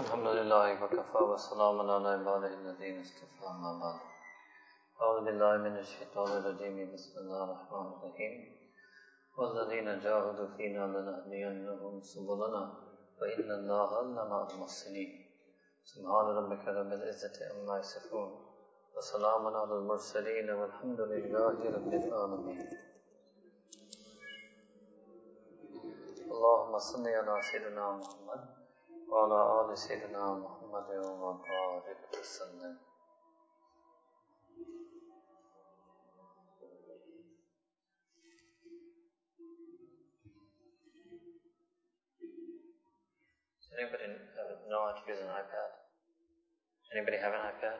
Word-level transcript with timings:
الحمد 0.00 0.26
لله 0.26 0.84
وكفى 0.84 1.18
وسلام 1.32 1.80
على 1.90 2.08
عباده 2.08 2.46
الذين 2.54 3.00
اصطفى 3.00 3.48
ما 3.62 3.72
بعد 3.82 4.00
أعوذ 5.02 5.24
بالله 5.24 5.56
من 5.56 5.76
الشيطان 5.78 6.28
الرجيم 6.38 6.92
بسم 6.94 7.18
الله 7.18 7.44
الرحمن 7.44 7.86
الرحيم 7.92 8.32
والذين 9.38 10.00
جاهدوا 10.00 10.48
فينا 10.56 10.84
لنهدينهم 10.94 12.00
سبلنا 12.02 12.62
وإن 13.20 13.50
الله 13.58 14.02
لمع 14.02 14.46
المحسنين 14.50 15.10
سبحان 15.84 16.26
ربك 16.38 16.68
رب 16.68 16.92
العزة 16.92 17.36
عما 17.50 17.78
يصفون 17.78 18.30
وسلام 18.96 19.46
على 19.46 19.74
المرسلين 19.74 20.50
والحمد 20.50 21.00
لله 21.00 21.56
رب 21.76 21.92
العالمين 21.94 22.68
اللهم 26.34 26.78
صل 26.78 27.08
على 27.08 27.42
سيدنا 27.52 27.90
محمد 27.90 28.53
وعلى 29.09 29.71
آل 29.71 29.77
سيدنا 29.77 30.33
محمد 30.33 30.89
وبارك 31.05 32.19
وسلم 32.19 32.77
Does 43.59 43.77
anybody 43.77 44.07
know 44.67 44.81
how 44.85 44.93
to 44.97 45.11
use 45.11 45.21
an 45.21 45.27
iPad? 45.27 45.69
Anybody 46.95 47.17
have 47.17 47.33
an 47.33 47.43
iPad? 47.53 47.79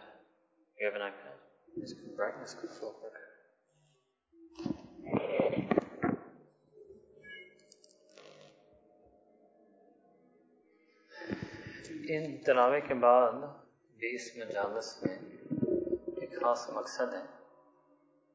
You 0.79 0.85
have 0.85 0.95
an 0.95 1.01
iPad? 1.01 1.37
Is 1.81 1.93
brightness 2.15 2.55
ان 12.08 12.36
تلاوے 12.36 12.80
کے 12.80 12.94
بعد 12.94 13.32
بھی 13.98 14.14
اس 14.14 14.36
مجالس 14.36 15.02
میں 15.02 15.18
ایک 16.20 16.42
خاص 16.42 16.70
مقصد 16.70 17.14
ہے۔ 17.14 17.22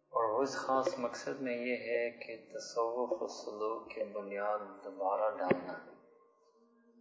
اور 0.09 0.33
وہ 0.33 0.41
اس 0.41 0.55
خاص 0.55 0.99
مقصد 0.99 1.41
میں 1.41 1.57
یہ 1.57 1.75
ہے 1.75 2.09
کہ 2.11 2.57
تصوف 2.57 3.21
و 3.21 3.27
سلوک 3.27 3.89
کی 3.89 4.03
بنیاد 4.03 4.59
دوبارہ 4.83 5.37
ڈالنا 5.37 5.73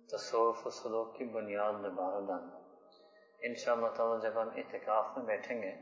تصوف 0.09 0.67
و 0.67 0.70
سلوک 0.70 1.17
کی 1.17 1.25
بنیاد 1.25 1.73
دوبارہ 1.73 2.20
ڈالنا 2.20 2.59
ان 3.43 3.55
شاء 3.55 3.73
اللہ 3.73 3.89
تعالیٰ 3.89 4.23
جب 4.23 4.43
ہم 4.43 4.48
اعتکاف 4.56 5.06
میں 5.17 5.25
بیٹھیں 5.25 5.62
گے 5.62 5.73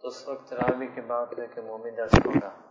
تو 0.00 0.08
اس 0.08 0.28
وقت 0.28 0.50
تراوی 0.50 0.86
کے 0.94 1.00
بعد 1.00 1.26
کہ 1.54 1.60
مومی 1.60 1.90
در 1.90 2.04
ہوگا۔ 2.04 2.65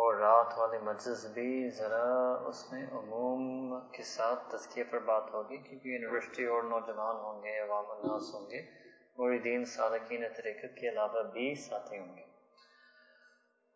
اور 0.00 0.14
رات 0.14 0.58
والے 0.58 0.78
مجلس 0.78 1.26
بھی 1.26 1.70
ذرا 1.70 2.34
اس 2.46 2.72
میں 2.72 2.86
عموم 2.92 3.80
کے 3.90 4.02
ساتھ 4.02 4.54
تذکیہ 4.54 4.84
پر 4.90 4.98
بات 4.98 5.22
ہوگی، 5.32 5.56
کیونکہ 5.56 5.88
یونیورسٹی 5.88 6.44
اور 6.44 6.62
نوجوان 6.62 7.16
ہوں 7.16 7.42
گے، 7.42 7.60
عوام 7.60 7.90
الناس 7.90 8.34
ہوں 8.34 8.50
گے 8.50 8.58
اور 8.96 9.38
دین 9.38 9.64
سالکین 9.64 10.24
طریقت 10.36 10.78
کے 10.78 10.88
علاوہ 10.88 11.22
بھی 11.22 11.54
ساتھی 11.54 11.98
ہوں 11.98 12.16
گے۔ 12.16 12.22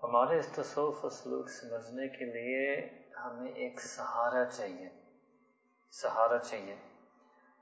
ہمارے 0.03 0.39
اس 0.39 0.49
تصوف 0.53 1.05
و 1.05 1.09
سلوک 1.09 1.49
سمجھنے 1.51 2.09
کے 2.09 2.25
لیے 2.25 2.89
ہمیں 3.25 3.53
ایک 3.53 3.81
سہارا 3.81 4.45
چاہیے۔ 4.45 4.89
سہارا 5.91 6.39
چاہیے۔ 6.39 6.77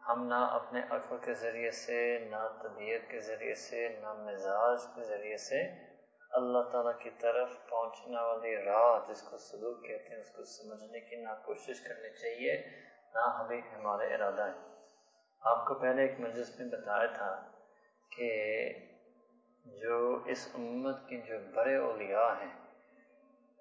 ہم 0.09 0.27
نہ 0.27 0.35
اپنے 0.35 0.81
عقل 0.91 1.17
کے 1.25 1.35
ذریعے 1.35 1.71
سے، 1.71 2.19
نہ 2.19 2.59
طبیعت 2.63 3.11
کے 3.11 3.21
ذریعے 3.21 3.55
سے، 3.55 3.89
نہ 3.89 4.13
مزاج 4.13 4.79
کے 4.95 5.03
ذریعے 5.03 5.37
سے 5.37 5.92
اللہ 6.33 6.63
تعالیٰ 6.73 6.93
کی 6.99 7.11
طرف 7.21 7.49
پہنچنے 7.69 8.21
والی 8.23 8.57
راہ 8.65 9.09
جس 9.09 9.23
کو 9.23 9.39
سلوک 9.39 9.85
کہتے 9.85 10.15
ہیں، 10.15 10.21
اس 10.21 10.31
کو 10.31 10.45
سمجھنے 10.45 11.01
کی 11.01 11.17
نہ 11.17 11.35
کوشش 11.45 11.81
کرنی 11.81 12.11
چاہیے، 12.21 12.57
نہ 13.15 13.27
ہمیں 13.39 13.61
ہمارے 13.73 14.15
ارادہ 14.15 14.47
ہے 14.47 14.71
آپ 15.43 15.67
کو 15.67 15.75
پہلے 15.75 16.03
ایک 16.03 16.21
مجلس 16.21 16.59
میں 16.61 16.67
بتایا 16.69 17.07
تھا 17.17 17.31
کہ 18.13 18.31
جو 19.65 19.99
اس 20.27 20.49
امت 20.55 21.09
کے 21.09 21.17
جو 21.27 21.39
بڑے 21.55 21.77
اولیاء 21.77 22.33
ہیں 22.41 22.51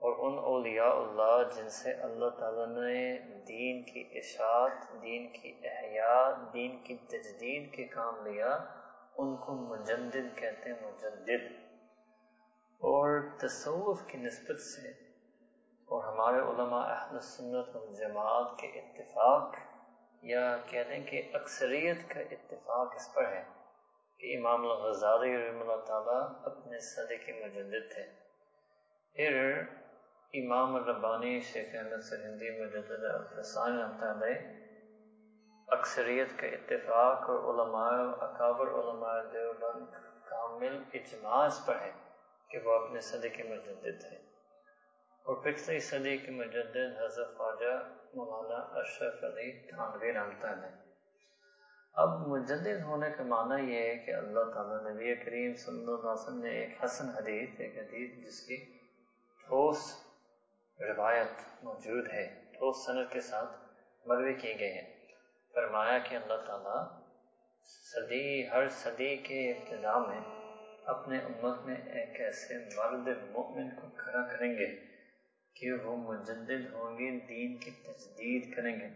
اور 0.02 0.14
ان 0.28 0.38
اولیاء 0.44 0.92
اللہ 0.92 1.42
جن 1.56 1.70
سے 1.70 1.92
اللہ 2.04 2.30
تعالیٰ 2.38 2.68
نے 2.68 3.18
دین 3.48 3.84
کی 3.84 4.04
اشاعت، 4.20 4.92
دین 5.02 5.28
کی 5.34 5.52
احیاء، 5.64 6.30
دین 6.54 6.78
کی 6.84 6.96
تجدید 7.08 7.72
کے 7.74 7.86
کام 7.88 8.26
لیا، 8.28 8.58
ان 9.16 9.36
کو 9.38 9.56
مجدد 9.68 10.36
کہتے 10.36 10.70
ہیں 10.70 10.78
مجدد 10.82 11.52
اور 12.82 13.22
تصوف 13.38 14.00
کی 14.08 14.18
نسبت 14.18 14.62
سے 14.62 14.90
اور 15.86 16.04
ہمارے 16.04 16.38
علماء 16.38 16.88
اہل 16.88 17.20
سنت 17.20 17.76
و 17.76 17.94
جماعت 18.00 18.60
کے 18.60 18.68
اتفاق 18.68 19.56
یا 20.22 20.58
کہہ 20.66 20.84
دیں 20.90 21.06
کہ 21.06 21.32
اکثریت 21.34 22.10
کا 22.10 22.20
اتفاق 22.20 22.94
اس 22.96 23.14
پر 23.14 23.28
ہے 23.28 23.44
کہ 24.20 24.38
امام 24.38 24.62
الغزاری 24.62 25.38
رحم 25.38 25.62
اللہ 25.62 25.86
تعالیٰ 25.86 26.30
اپنے 26.46 26.80
صدی 26.80 27.18
کے 27.18 27.34
مجدد 27.34 27.94
تھے۔ 27.94 28.04
پھر 29.16 29.64
امام 30.34 30.76
الربانی 30.76 31.40
شیخ 31.40 31.76
احمد 31.76 32.02
سرندی 32.02 32.66
مجدد 32.66 33.04
الفسان 33.04 33.72
اللہ 33.72 34.06
علیہ 34.06 34.62
اکثریت 35.68 36.40
کا 36.40 36.48
اتفاق 36.48 37.30
اور 37.30 37.40
علماء 37.40 38.12
اکابر 38.22 38.68
علماء 38.68 39.32
دیوبند 39.34 39.86
کامل 40.26 40.84
اجماع 40.94 41.48
پر 41.66 41.76
ہے۔ 41.76 42.11
کہ 42.52 42.60
وہ 42.64 42.74
اپنے 42.74 43.02
صدی 43.02 43.30
کے 43.30 43.44
مجدد 43.44 44.02
تھے 44.02 44.18
اور 45.26 45.36
پچھلی 45.44 45.80
صدی 45.80 46.18
کے 46.18 46.32
مجدد 46.32 47.02
حضرت 47.02 47.38
خواجہ 47.38 47.74
مولانا 48.14 48.80
اشرف 48.80 49.24
علی 49.24 49.52
تھانوی 49.70 50.14
رحمتہ 50.14 50.48
نے 50.48 50.68
اب 51.94 52.10
مجدد 52.28 52.84
ہونے 52.84 53.10
کا 53.18 53.24
معنی 53.24 53.74
یہ 53.74 53.80
ہے 53.80 53.98
کہ 53.98 54.12
اللہ 54.12 54.40
تعالیٰ 54.54 54.92
نبی 54.92 55.16
کریم 55.16 55.56
صلی 55.56 55.80
اللہ 55.80 55.92
علیہ 55.92 56.22
وسلم 56.22 56.42
نے 56.42 56.50
ایک 56.50 56.84
حسن 56.84 57.10
حدیث، 57.10 57.50
ایک 57.60 57.78
حدیث 57.78 58.26
جس 58.26 58.42
کی 58.42 58.58
ٹھوس 59.48 60.06
روایت 60.80 61.64
موجود 61.64 62.08
ہے، 62.14 62.42
ٹھوس 62.54 62.86
صنعت 62.86 63.12
کے 63.12 63.22
ساتھ 63.22 63.52
مروی 64.06 64.34
کی 64.34 64.60
گئی 64.60 64.74
ہے۔ 64.74 65.06
فرمایا 65.54 65.98
کہ 65.98 66.16
اللہ 66.16 66.46
تعالیٰ 66.48 67.00
صدی، 67.66 68.50
ہر 68.50 68.70
صدی 68.70 69.16
کے 69.16 69.52
ابتدا 69.52 69.98
میں 69.98 70.41
اپنے 70.92 71.18
امت 71.18 71.66
میں 71.66 71.76
ایک 71.76 72.22
ایسے 72.22 72.58
مرد 72.58 73.08
مؤمن 73.32 73.70
کو 73.70 73.88
کھڑا 73.98 74.22
کریں 74.22 74.58
گے 74.58 74.68
کہ 75.54 75.72
وہ 75.72 75.96
مجدد 75.98 76.74
ہوں 76.74 76.98
گے، 76.98 77.20
دین 77.20 77.58
کی 77.58 77.72
تجدید 77.72 78.56
کریں 78.56 78.80
گے۔ 78.80 78.88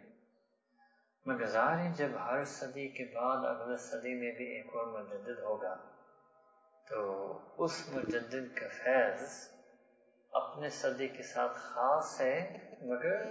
مگر 1.26 1.56
ہے، 1.80 1.92
جب 1.96 2.08
ہر 2.26 2.44
صدی 2.46 2.88
کے 2.88 3.04
بعد 3.16 3.46
اگلے 3.46 3.78
صدی 3.78 4.14
میں 4.14 4.32
بھی 4.32 4.46
ایک 4.46 4.76
اور 4.76 4.86
مجدد 4.86 5.40
ہوگا، 5.40 5.76
تو 6.90 7.40
اس 7.58 7.90
مجدد 7.90 8.56
کا 8.56 8.68
فیض 8.84 9.50
اپنے 10.32 10.70
صدی 10.70 11.08
کے 11.08 11.24
ساتھ 11.24 11.54
خاص 11.56 12.22
ہے، 12.22 12.58
مگر 12.82 13.24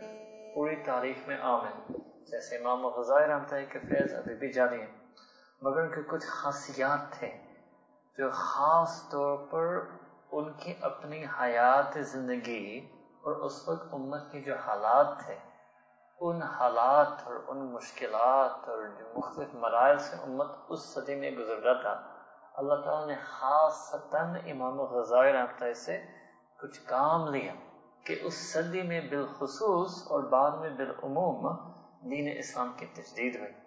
پوری 0.54 0.76
تاریخ 0.76 1.28
میں 1.28 1.36
عام 1.38 1.66
ہے 1.66 1.98
جیسے 2.26 2.56
امام 2.56 2.86
غزائی 2.86 3.26
رحمتہ 3.26 3.54
کے 3.72 3.78
فیض 3.78 4.14
ابھی 4.14 4.34
بھی 4.34 4.52
جاری 4.52 4.80
ہے 4.80 4.86
مگر 5.62 5.80
ان 5.80 5.88
کے 5.88 6.00
کچھ 6.06 6.26
خاصیات 6.26 7.12
تھے 7.12 7.43
جو 8.18 8.30
خاص 8.30 9.08
طور 9.10 9.38
پر 9.50 9.80
ان 10.32 10.52
کی 10.52 10.74
اپنی 10.80 11.24
حیات 11.40 11.98
زندگی 12.00 12.88
اور 13.22 13.36
اس 13.36 13.68
وقت 13.68 13.94
امت 13.94 14.32
کے 14.32 14.40
جو 14.40 14.54
حالات 14.66 15.06
تھے، 15.26 15.34
ان 16.20 16.42
حالات 16.42 17.26
اور 17.26 17.34
ان 17.46 17.58
مشکلات 17.72 18.68
اور 18.68 18.82
جو 18.98 19.18
مختلف 19.18 19.54
مراحل 19.54 19.98
سے 19.98 20.16
امت 20.22 20.46
اس 20.68 20.80
صدی 20.80 21.14
میں 21.14 21.30
گزر 21.30 21.58
رہا 21.58 21.80
تھا، 21.82 21.94
اللہ 22.54 22.74
تعالیٰ 22.74 23.06
نے 23.06 23.14
خاص 23.24 23.76
سطن 23.90 24.36
امام 24.50 24.80
غزائی 24.80 25.32
رابطہ 25.32 25.72
سے 25.72 26.02
کچھ 26.62 26.80
کام 26.86 27.28
لیا 27.28 27.52
کہ 28.04 28.16
اس 28.22 28.52
صدی 28.52 28.82
میں 28.82 29.00
بالخصوص 29.10 30.02
اور 30.10 30.22
بعد 30.22 30.50
میں 30.50 30.70
بالعموم 30.70 31.46
دین 32.10 32.38
اسلام 32.38 32.72
کی 32.76 32.86
تجدید 32.86 33.36
ہوئی۔ 33.36 33.63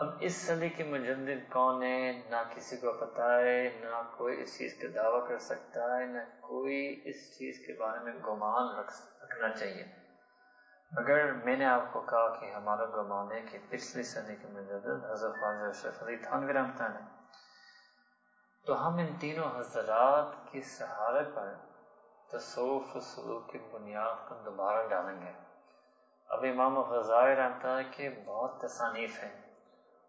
اب 0.00 0.08
اس 0.20 0.46
صدی 0.46 0.68
کے 0.68 0.84
مجدد 0.84 1.52
کون 1.52 1.82
ہے؟ 1.82 2.12
نہ 2.30 2.36
کسی 2.54 2.76
کو 2.76 2.92
پتہ 2.92 3.22
ہے، 3.22 3.80
نہ 3.80 4.16
کوئی 4.16 4.42
اس 4.42 4.58
چیز 4.58 4.78
کا 4.82 5.02
دعویٰ 5.02 5.28
کر 5.28 5.38
سکتا 5.38 5.98
ہے، 5.98 6.06
نہ 6.06 6.18
کوئی 6.40 7.00
اس 7.04 7.38
چیز 7.38 7.66
کے 7.66 7.80
بارے 7.80 8.00
میں 8.00 8.12
گمان 8.12 8.78
رکھنا 9.22 9.48
چاہیے۔ 9.48 9.84
اگر 10.96 11.32
میں 11.32 11.56
نے 11.56 11.64
آپ 11.64 11.92
کو 11.92 12.00
کہا 12.00 12.40
کہ 12.40 12.50
ہمارا 12.50 12.84
گمان 12.84 13.32
ہے 13.32 13.40
کہ 13.40 13.58
پچھلی 13.68 14.02
صدی 14.02 14.36
کے 14.36 14.46
مجدد 14.46 15.10
حضرت 15.10 15.32
خواجہ 15.40 15.68
اشرف 15.68 16.02
علی 16.02 16.16
تھانوی 16.16 16.52
رحمتہ 16.52 16.82
نے 16.82 17.00
تو 18.66 18.88
ہم 18.88 18.94
ان 18.94 19.06
تینوں 19.20 19.60
حضرات 19.60 20.52
کی 20.52 20.60
سہارے 20.60 21.30
پر 21.34 21.54
تصوف 22.32 22.96
و 22.96 23.00
سلوک 23.00 23.52
کی 23.52 23.58
بنیاد 23.58 24.28
کو 24.28 24.34
دوبارہ 24.34 24.88
ڈالیں 24.88 25.20
گے۔ 25.20 25.32
اب 26.28 26.44
امام 26.44 26.78
غزائے 26.78 27.36
رحمتہ 27.36 27.78
کے 27.90 28.22
بہت 28.26 28.60
تصانیف 28.60 29.24
ہیں۔ 29.24 29.39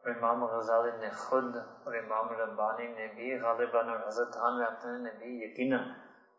اور 0.01 0.15
امام 0.15 0.45
غزالی 0.45 0.97
نے 0.97 1.09
خود 1.09 1.55
اور 1.55 1.93
امام 1.93 2.29
ربانی 2.29 2.87
نے 2.87 3.07
بھی 3.07 3.39
غالباً 3.41 3.89
اور 3.89 4.07
حضرت 4.07 4.33
خان 4.33 4.61
رحمتہ 4.61 4.87
نے 4.87 5.11
بھی 5.17 5.43
یقیناً 5.43 5.79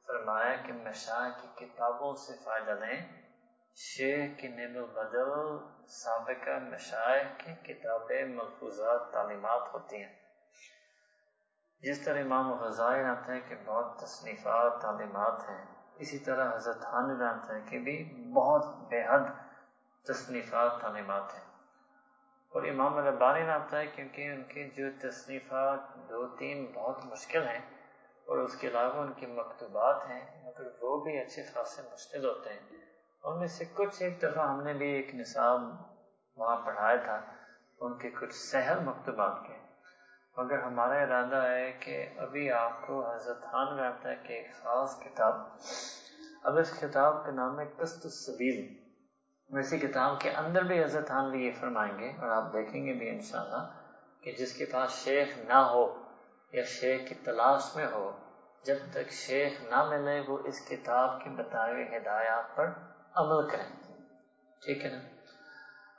فرمایا 0.07 0.57
کہ 0.57 0.73
مشاہ 0.73 1.29
کی 1.41 1.67
کتابوں 1.67 2.15
سے 2.15 2.33
فائدہ 2.45 2.71
لیں۔ 2.71 3.23
شیخ 3.77 4.41
کی 4.41 4.49
نیب 4.49 4.83
و 4.83 4.87
بدل 4.87 5.59
سابقہ 5.89 6.59
مشاعر 6.63 7.25
کی 7.39 7.55
کتابیں 7.55 8.25
ملفوظات، 8.25 9.13
تعلیمات 9.13 9.75
ہوتی 9.75 9.97
ہیں۔ 9.97 10.13
جس 11.81 12.05
طرح 12.05 12.21
امام 12.21 12.53
غزالی 12.53 13.03
رحمتہ 13.03 13.49
کے 13.49 13.55
بہت 13.65 14.01
تصنیفات، 14.01 14.83
تعلیمات 14.83 15.49
ہیں، 15.49 15.65
اسی 15.95 16.19
طرح 16.19 16.55
حضرت 16.55 16.81
خان 16.81 17.21
رحمتہ 17.21 17.53
کی 17.71 17.79
بھی 17.79 18.25
بہت 18.35 18.67
بے 18.89 19.05
حد 19.05 19.25
تصنیفات، 20.07 20.73
تعلیمات 20.81 21.35
ہیں۔ 21.35 21.52
اور 22.53 22.63
امام 22.63 22.99
ربانی 22.99 23.45
رابطہ 23.47 23.77
ہے 23.77 23.87
کیونکہ 23.87 24.29
ان 24.29 24.43
کی 24.43 24.71
جو 24.71 24.87
تصنیفات 25.01 25.81
دو 25.97 26.37
تین 26.37 26.73
بہت 26.75 27.05
مشکل 27.05 27.47
ہیں 27.47 27.61
اور 28.27 28.39
اس 28.39 28.57
کے 28.57 28.69
علاوہ 28.69 29.01
ان 29.01 29.13
کی 29.13 29.27
مکتوبات 29.27 30.11
ہیں، 30.11 30.45
مگر 30.45 30.69
وہ 30.81 31.05
بھی 31.05 31.19
اچھے 31.19 31.43
خاصے 31.55 31.83
مشکل 31.93 32.25
ہوتے 32.25 32.51
ہیں۔ 32.51 32.77
ان 33.25 33.39
میں 33.39 33.47
سے 33.47 33.65
کچھ 33.75 34.03
ایک 34.03 34.23
دفعہ 34.23 34.49
ہم 34.49 34.63
نے 34.63 34.73
بھی 34.73 34.89
ایک 34.89 35.15
نصاب 35.15 35.61
وہاں 36.37 36.57
پڑھایا 36.57 36.97
تھا، 36.97 37.21
ان 37.81 37.99
کے 37.99 38.11
کچھ 38.11 38.35
سہل 38.35 38.79
مکتوبات 38.85 39.33
کے۔ 39.47 39.55
مگر 40.37 40.63
ہمارا 40.63 40.95
ارادہ 40.95 41.43
ہے 41.47 41.73
کہ 41.73 42.09
ابھی 42.17 42.51
آپ 42.51 42.87
کو 42.87 43.15
حضرت 43.15 43.43
خان 43.43 43.77
کا 44.03 44.11
ایک 44.11 44.55
خاص 44.55 45.01
کتاب، 45.01 45.35
اب 46.43 46.59
اس 46.59 46.81
کتاب 46.81 47.25
کا 47.25 47.33
نام 47.33 47.61
ہے 47.61 47.65
قسط 47.77 48.05
السبیل۔ 48.05 48.82
ویسی 49.53 49.79
کتاب 49.79 50.21
کے 50.21 50.31
اندر 50.31 50.63
بھی 50.63 50.85
حضرت 50.85 51.11
بھی 51.31 51.47
یہ 51.47 51.51
فرمائیں 51.61 51.99
گے، 51.99 52.13
اور 52.19 52.29
آپ 52.29 52.53
دیکھیں 52.53 52.87
گے 52.87 52.93
بھی 52.93 53.09
انشاءاللہ 53.09 53.63
کہ 54.21 54.33
جس 54.33 54.53
کے 54.53 54.65
پاس 54.65 54.91
شیخ 54.91 55.39
نہ 55.39 55.59
ہو 55.73 56.03
یا 56.53 56.63
شیخ 56.63 57.09
کی 57.09 57.15
تلاش 57.15 57.77
میں 57.77 57.87
ہو، 57.93 58.13
جب 58.65 58.77
تک 58.93 59.11
شیخ 59.11 59.53
نہ 59.71 59.85
ملے 59.89 60.21
وہ 60.29 60.39
اس 60.45 60.69
کتاب 60.69 61.25
کی 61.25 61.31
بتائے 61.31 61.73
ہوئے 61.73 61.97
ہدایات 61.97 62.57
پر 62.57 62.67
عمل 63.15 63.49
کریں۔ 63.49 63.71
ٹھیک 64.63 64.85
ہے 64.85 64.91
نا؟ 64.91 64.99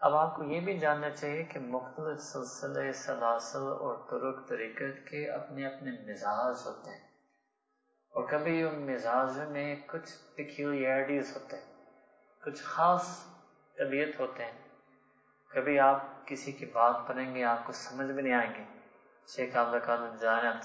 اب 0.02 0.16
آپ 0.16 0.36
کو 0.36 0.44
یہ 0.44 0.62
بھی 0.62 0.80
جاننا 0.80 1.10
چاہیے 1.10 1.44
کہ 1.44 1.60
مختلف 1.60 2.22
سلسلے، 2.22 2.92
سلاسل 2.94 3.68
اور 3.84 3.96
ترک 4.10 4.50
طریقت 4.50 5.08
کے 5.08 5.30
اپنے 5.32 5.66
اپنے 5.66 5.92
مزاج 5.92 6.56
ہوتے 6.66 6.90
ہیں۔ 6.90 7.04
اور 8.14 8.28
کبھی 8.28 8.64
ان 8.64 8.92
مزاج 8.92 9.40
میں 9.50 9.76
کچھ 9.86 10.36
پیکیولیرٹیز 10.36 11.38
ہوتے 11.38 11.58
ہیں، 11.58 11.74
کچھ 12.44 12.64
خاص 12.64 13.33
طبیعت 13.78 14.20
ہوتے 14.20 14.46
ہیں۔ 14.46 14.52
کبھی 15.54 15.80
آپ 15.80 16.02
کسی 16.26 16.52
کی 16.52 16.66
بات 16.66 16.96
پڑھیں 17.08 17.36
گے، 17.36 17.44
آپ 17.44 17.58
کو 17.66 17.72
سمجھ 17.72 18.12
بھی 18.12 18.22
نہیں 18.22 18.34
آئے 18.34 18.48
گی 18.48 18.64
شیخ 19.28 19.56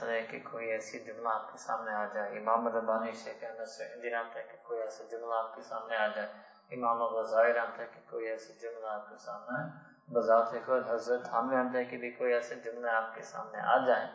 ہے 0.02 0.22
کہ 0.22 0.38
کوئی 0.50 0.70
ایسی 0.70 0.98
جملہ 0.98 1.28
آپ 1.28 1.52
کے 1.52 1.58
سامنے 1.58 1.90
آ 1.90 2.06
جائے۔ 2.14 2.38
امام 2.38 2.68
ربانی 2.68 3.12
شیخ 3.12 3.44
احمد 3.44 3.64
سعودی 3.64 4.10
رحمتا 4.10 4.38
ہے 4.38 4.44
کہ 4.44 4.56
کوئی 4.62 4.80
ایسا 4.80 5.04
جملہ 5.10 5.34
آپ 5.34 5.54
کے 5.54 5.62
سامنے 5.62 5.96
آ 5.96 6.06
جائے۔ 6.06 6.28
امام 6.76 7.02
غزائی 7.02 7.58
آتا 7.58 7.82
ہے 7.82 7.88
کہ 7.94 8.00
کوئی 8.10 8.26
ایسا 8.26 8.52
جملہ 8.62 8.86
آپ 8.86 9.10
کے 9.10 9.16
سامنے 9.16 9.62
آئے 9.62 9.70
بذات 10.12 10.70
حضرت 10.90 11.28
حامد 11.28 11.52
رحمتا 11.52 11.78
ہے 11.78 11.84
کہ 11.84 11.96
بھی 11.96 12.10
کوئی 12.10 12.34
ایسا 12.34 12.54
جملہ 12.54 12.90
آپ 12.90 13.14
کے 13.14 13.22
سامنے 13.22 13.58
آ 13.60 13.86
جائے۔ 13.86 14.06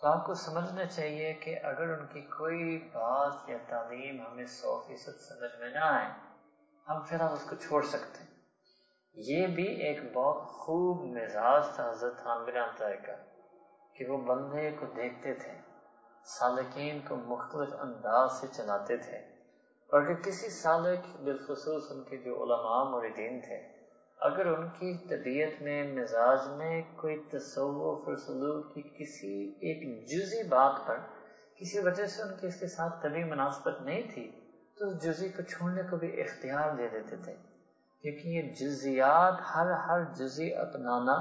تو 0.00 0.06
آپ 0.06 0.26
کو 0.26 0.34
سمجھنا 0.34 0.84
چاہیے 0.84 1.32
کہ 1.32 1.58
اگر 1.62 1.98
ان 1.98 2.06
کی 2.06 2.20
کوئی 2.20 2.90
بات 2.92 3.48
یا 3.48 3.58
تعلیم 3.68 4.26
ہمیں 4.26 4.46
سو 4.46 4.84
فیصد 4.86 5.20
سمجھ 5.20 5.60
میں 5.60 5.70
نہ 5.70 5.78
آئے 5.78 6.25
اب 6.86 7.08
پھر 7.08 7.20
آپ 7.20 7.32
اس 7.32 7.46
کو 7.50 7.56
چھوڑ 7.56 7.82
سکتے 7.82 8.24
ہیں۔ 8.24 8.40
یہ 9.14 9.46
بھی 9.46 9.64
ایک 9.64 10.12
بہت 10.12 10.42
خوب 10.42 11.16
مزاج 11.16 11.64
تھا 11.74 11.90
حضرت 11.90 12.26
عامر 12.26 12.52
طے 12.78 12.96
کا، 12.96 13.12
کہ 13.94 14.04
وہ 14.08 14.18
بندے 14.18 14.70
کو 14.70 14.86
دیکھتے 14.86 15.34
تھے، 15.34 15.52
سالکین 16.24 17.00
کو 17.08 17.16
مختلف 17.16 17.74
انداز 17.80 18.40
سے 18.40 18.46
چلاتے 18.52 18.96
تھے۔ 18.96 19.18
اور 19.90 20.02
اگر 20.02 20.14
کسی 20.14 20.48
سالک 20.48 21.16
بالخصوص 21.22 21.92
ان 21.92 22.04
کے 22.04 22.16
جو 22.16 22.42
علماء 22.42 22.90
مردین 22.90 23.40
تھے، 23.40 23.56
اگر 24.20 24.46
ان 24.46 24.68
کی 24.68 25.08
طبیعت 25.08 25.62
میں، 25.62 25.92
مزاج 25.92 26.38
میں 26.56 26.82
کوئی 26.96 27.18
تصوف 27.18 28.08
اور 28.08 28.16
سلوک 28.16 28.74
کی 28.74 28.82
کسی 28.82 29.48
ایک 29.48 30.08
جزی 30.08 30.48
بات 30.48 30.86
پر 30.86 30.96
کسی 31.56 31.78
وجہ 31.78 32.06
سے 32.06 32.22
ان 32.22 32.28
کی 32.40 32.46
اس 32.46 32.60
کے 32.60 32.66
ساتھ 32.66 33.02
کبھی 33.02 33.24
مناسبت 33.24 33.82
نہیں 33.82 34.02
تھی 34.14 34.45
تو 34.78 34.88
اس 34.88 35.02
جزی 35.02 35.28
کو 35.28 35.42
چھوڑنے 35.42 35.82
کو 35.90 35.96
بھی 35.96 36.20
اختیار 36.20 36.76
دے 36.76 36.88
دیتے 36.88 37.16
تھے، 37.16 37.34
کیونکہ 38.02 38.28
یہ 38.28 38.54
جزیات 38.54 39.34
ہر 39.54 39.70
ہر 39.70 40.04
جزی 40.04 40.54
اپنانا 40.54 41.12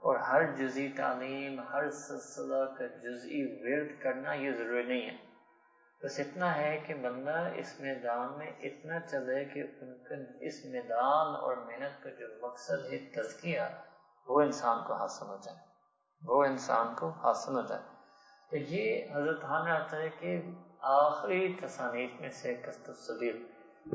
اور 0.00 0.16
ہر 0.16 0.56
جزی 0.56 0.88
تعلیم، 0.88 1.60
ہر 1.60 1.90
سلسلہ 1.90 2.78
کا 2.78 2.86
جزی 2.86 3.58
ورد 3.62 4.02
کرنا 4.02 4.32
یہ 4.32 4.52
ضروری 4.52 4.82
نہیں 4.82 5.10
ہے۔ 5.10 5.30
بس 6.04 6.20
اتنا 6.20 6.56
ہے 6.56 6.80
کہ 6.86 6.94
بندہ 6.94 7.48
اس 7.54 7.80
میدان 7.80 8.38
میں 8.38 8.50
اتنا 8.62 9.00
چلے 9.00 9.44
کہ 9.44 9.62
ان 9.80 10.04
کا 10.04 10.14
اس 10.40 10.64
میدان 10.64 11.26
اور 11.26 11.56
محنت 11.56 12.02
کا 12.02 12.10
جو 12.10 12.26
مقصد 12.42 12.92
ہے، 12.92 12.98
تزکیہ، 12.98 13.60
وہ 14.26 14.40
انسان 14.40 14.78
کو 14.86 14.94
حاصل 14.94 15.26
ہو 15.26 15.36
جائے۔ 15.42 15.58
وہ 16.26 16.44
انسان 16.44 16.94
کو 16.94 17.08
حاصل 17.08 17.54
ہو 17.54 17.60
جائے۔ 17.60 17.82
تو 18.50 18.56
یہ 18.56 19.06
حضرت 19.14 19.42
خان 19.42 19.64
میں 19.64 19.72
آتا 19.72 19.96
ہے 19.96 20.08
کہ 20.18 20.42
آخری 20.82 21.56
تصانیف 21.62 22.20
میں 22.20 22.30
سے 22.30 22.54
کست 22.54 22.88
الصبیر 22.88 23.34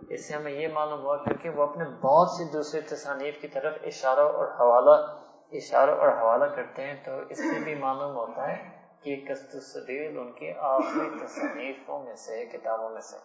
اس 0.09 0.27
سے 0.27 0.33
ہمیں 0.33 0.51
یہ 0.51 0.67
معلوم 0.67 1.01
ہوا 1.01 1.17
کیونکہ 1.17 1.49
وہ 1.49 1.63
اپنے 1.63 1.83
بہت 2.01 2.29
سے 2.29 2.51
دوسرے 2.53 2.81
تصانیف 2.81 3.41
کی 3.41 3.47
طرف 3.47 3.73
اشارہ 3.83 4.19
اور 4.19 4.47
حوالہ، 4.47 5.19
اشارہ 5.51 5.89
اور 5.89 6.07
حوالہ 6.07 6.45
کرتے 6.45 6.87
ہیں۔ 6.87 7.03
تو 7.05 7.11
اس 7.29 7.37
سے 7.37 7.63
بھی 7.63 7.75
معلوم 7.75 8.15
ہوتا 8.15 8.49
ہے 8.49 8.69
کہ 9.01 9.25
کست 9.29 9.55
الصبیر 9.55 10.17
ان 10.17 10.31
کی 10.31 10.51
آخری 10.51 11.25
تصانیفوں 11.25 12.03
میں 12.03 12.15
سے، 12.15 12.45
کتابوں 12.45 12.89
میں 12.89 13.01
سے۔ 13.01 13.17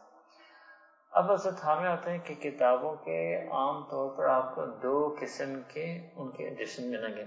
اب 1.13 1.33
حضرت 1.33 1.61
تھامے 1.61 1.89
آتے 1.89 2.11
ہیں 2.11 2.19
کہ 2.19 2.35
کتابوں 2.35 2.95
کے 2.95 3.49
عام 3.49 3.83
طور 3.91 4.17
پر 4.17 4.25
آپ 4.25 4.55
کو 4.55 4.67
دو 4.67 5.17
قسم 5.21 5.61
کے 5.69 6.09
ان 6.17 6.31
کے 6.31 6.49
ایڈیشن 6.49 6.91
ملیں 6.91 7.17
گے۔ 7.17 7.25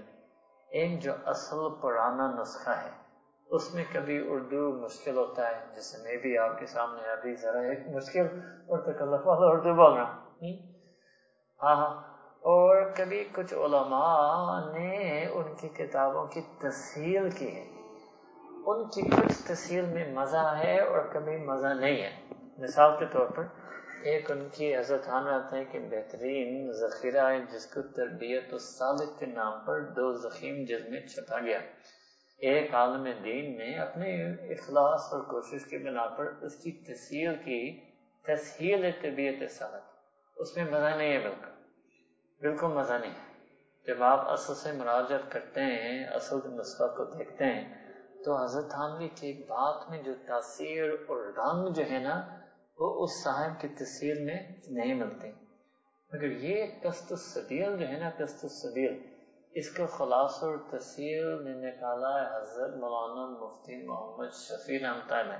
ایک 0.68 1.02
جو 1.02 1.12
اصل 1.24 1.56
پرانا 1.80 2.40
نسخہ 2.40 2.70
ہے۔ 2.70 3.03
اس 3.50 3.74
میں 3.74 3.84
کبھی 3.92 4.24
اردو 4.28 4.72
مشکل 4.72 5.16
ہوتا 5.16 5.48
ہے، 5.48 5.74
جیسے 5.74 5.98
میں 6.02 6.16
بھی 6.16 6.38
آپ 6.38 6.58
کے 6.58 6.66
سامنے 6.66 7.02
ابھی 7.02 7.34
ذرا 7.36 7.58
ایک 7.58 7.78
مشکل 7.88 8.26
اور 8.44 8.78
تکلف 8.78 9.26
والا 9.26 9.46
اردو 9.46 9.74
بول 9.74 9.92
رہا 9.92 10.02
ہوں۔ 10.02 10.56
ہاں 11.62 11.76
ہاں۔ 11.76 12.14
اور 12.34 12.90
کبھی 12.96 13.24
کچھ 13.32 13.54
علماء 13.54 14.72
نے 14.72 15.26
ان 15.26 15.54
کی 15.54 15.68
کتابوں 15.68 16.26
کی 16.26 16.40
تسہیل 16.58 17.30
کی 17.30 17.56
ہے۔ 17.56 17.70
ان 18.66 18.88
کی 18.88 19.02
کچھ 19.02 19.42
تسہیل 19.48 19.84
میں 19.84 20.12
مزہ 20.12 20.54
ہے 20.58 20.80
اور 20.80 20.98
کبھی 21.12 21.36
مزہ 21.36 21.66
نہیں 21.66 22.02
ہے۔ 22.02 22.10
مثال 22.58 22.98
کے 22.98 23.04
طور 23.12 23.26
پر، 23.26 23.42
ایک 24.02 24.30
ان 24.30 24.48
کی 24.52 24.76
حضرت 24.76 25.08
ہاں 25.08 25.24
خان 25.24 25.34
رہتا 25.34 25.56
ہے 25.56 25.64
کہ 25.64 25.78
بہترین 25.78 26.72
ذخیرہ 26.72 27.26
ہے، 27.30 27.40
جس 27.40 27.66
کو 27.66 27.82
تربیت 27.82 28.60
سالق 28.60 29.18
کے 29.18 29.26
نام 29.26 29.64
پر 29.66 29.80
دو 29.80 30.12
زخیم 30.12 30.64
جز 30.64 30.88
میں 30.88 31.00
چھپا 31.00 31.38
گیا۔ 31.38 31.58
ایک 32.38 32.74
عالم 32.74 33.04
دین 33.24 33.58
نے 33.58 33.78
اپنے 33.78 34.30
اخلاص 34.30 35.00
اور 35.12 35.20
کوشش 35.22 35.66
کے 35.66 35.78
بنا 35.78 36.06
پر 36.06 36.24
اس 36.40 36.56
کی 36.56 36.72
تسہیل 36.72 37.34
کی، 37.44 37.80
تسہیل 38.22 38.90
طبیعت 39.00 39.50
صنعت۔ 39.50 39.82
اس 40.36 40.56
میں 40.56 40.64
مزہ 40.64 40.96
نہیں 40.96 41.12
ہے 41.12 41.18
بالکل۔ 41.18 41.50
بالکل 42.40 42.66
مزہ 42.66 42.92
نہیں۔ 42.92 43.10
ہے 43.10 43.34
جب 43.86 44.02
آپ 44.02 44.28
اصل 44.28 44.54
سے 44.54 44.72
مراجت 44.72 45.32
کرتے 45.32 45.60
ہیں، 45.60 46.04
اصل 46.04 46.36
نسخہ 46.36 46.96
کو 46.96 47.04
دیکھتے 47.04 47.44
ہیں، 47.44 47.92
تو 48.24 48.44
حضرت 48.44 48.74
حاملی 48.74 49.08
کی 49.08 49.32
بات 49.32 49.90
میں 49.90 50.02
جو 50.02 50.12
تاثیر 50.26 50.90
اور 50.90 51.32
رنگ 51.36 51.72
جو 51.72 51.82
ہے 51.90 51.98
نا، 51.98 52.38
وہ 52.78 53.04
اس 53.04 53.10
صاحب 53.24 53.60
کی 53.60 53.68
تصویر 53.68 54.20
میں 54.20 54.48
نہیں 54.70 54.94
ملتے 54.94 55.30
مگر 56.12 56.30
یہ 56.30 56.66
قسط 56.82 57.12
الصدیل 57.12 57.76
جو 57.76 57.88
ہے 57.88 57.98
نا 57.98 58.10
قسط 58.10 58.44
الصدیل 58.44 59.13
اس 59.54 59.70
کا 59.70 59.86
خلاص 59.86 60.42
اور 60.42 60.56
تصویر 60.70 61.36
میں 61.36 61.54
نکالا 61.54 62.22
ہے 62.22 62.36
حضرت 62.36 62.76
مولانا 62.76 63.44
مفتی 63.44 63.86
محمد 63.86 64.32
شفیع 64.32 64.78
رحمۃ 64.88 65.26
نے 65.26 65.36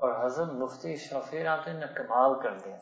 اور 0.00 0.24
حضرت 0.24 0.52
مفتی 0.52 0.96
شفیع 0.96 1.44
رحمت 1.44 1.68
نے 1.68 1.86
کمال 1.94 2.42
کر 2.42 2.58
دیا۔ 2.64 2.74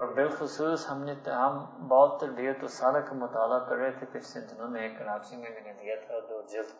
اور 0.00 0.08
بالخصوص 0.08 0.90
ہم 0.90 1.04
نے 1.04 1.14
ہم 1.26 1.86
بہت 1.88 2.20
تربیت 2.20 2.64
و 2.64 2.66
سارہ 2.66 3.00
کا 3.00 3.12
مطالعہ 3.12 3.58
کر 3.58 3.76
رہے 3.76 3.90
تھے، 3.90 4.06
پچھلے 4.12 4.46
دنوں 4.46 4.68
میں 4.68 4.88
کراچی 4.98 5.36
میں 5.36 5.50
میں 5.50 5.60
نے 5.60 5.72
دیا 5.72 5.94
تھا 6.06 6.18
دو 6.18 6.42
جلد۔ 6.42 6.72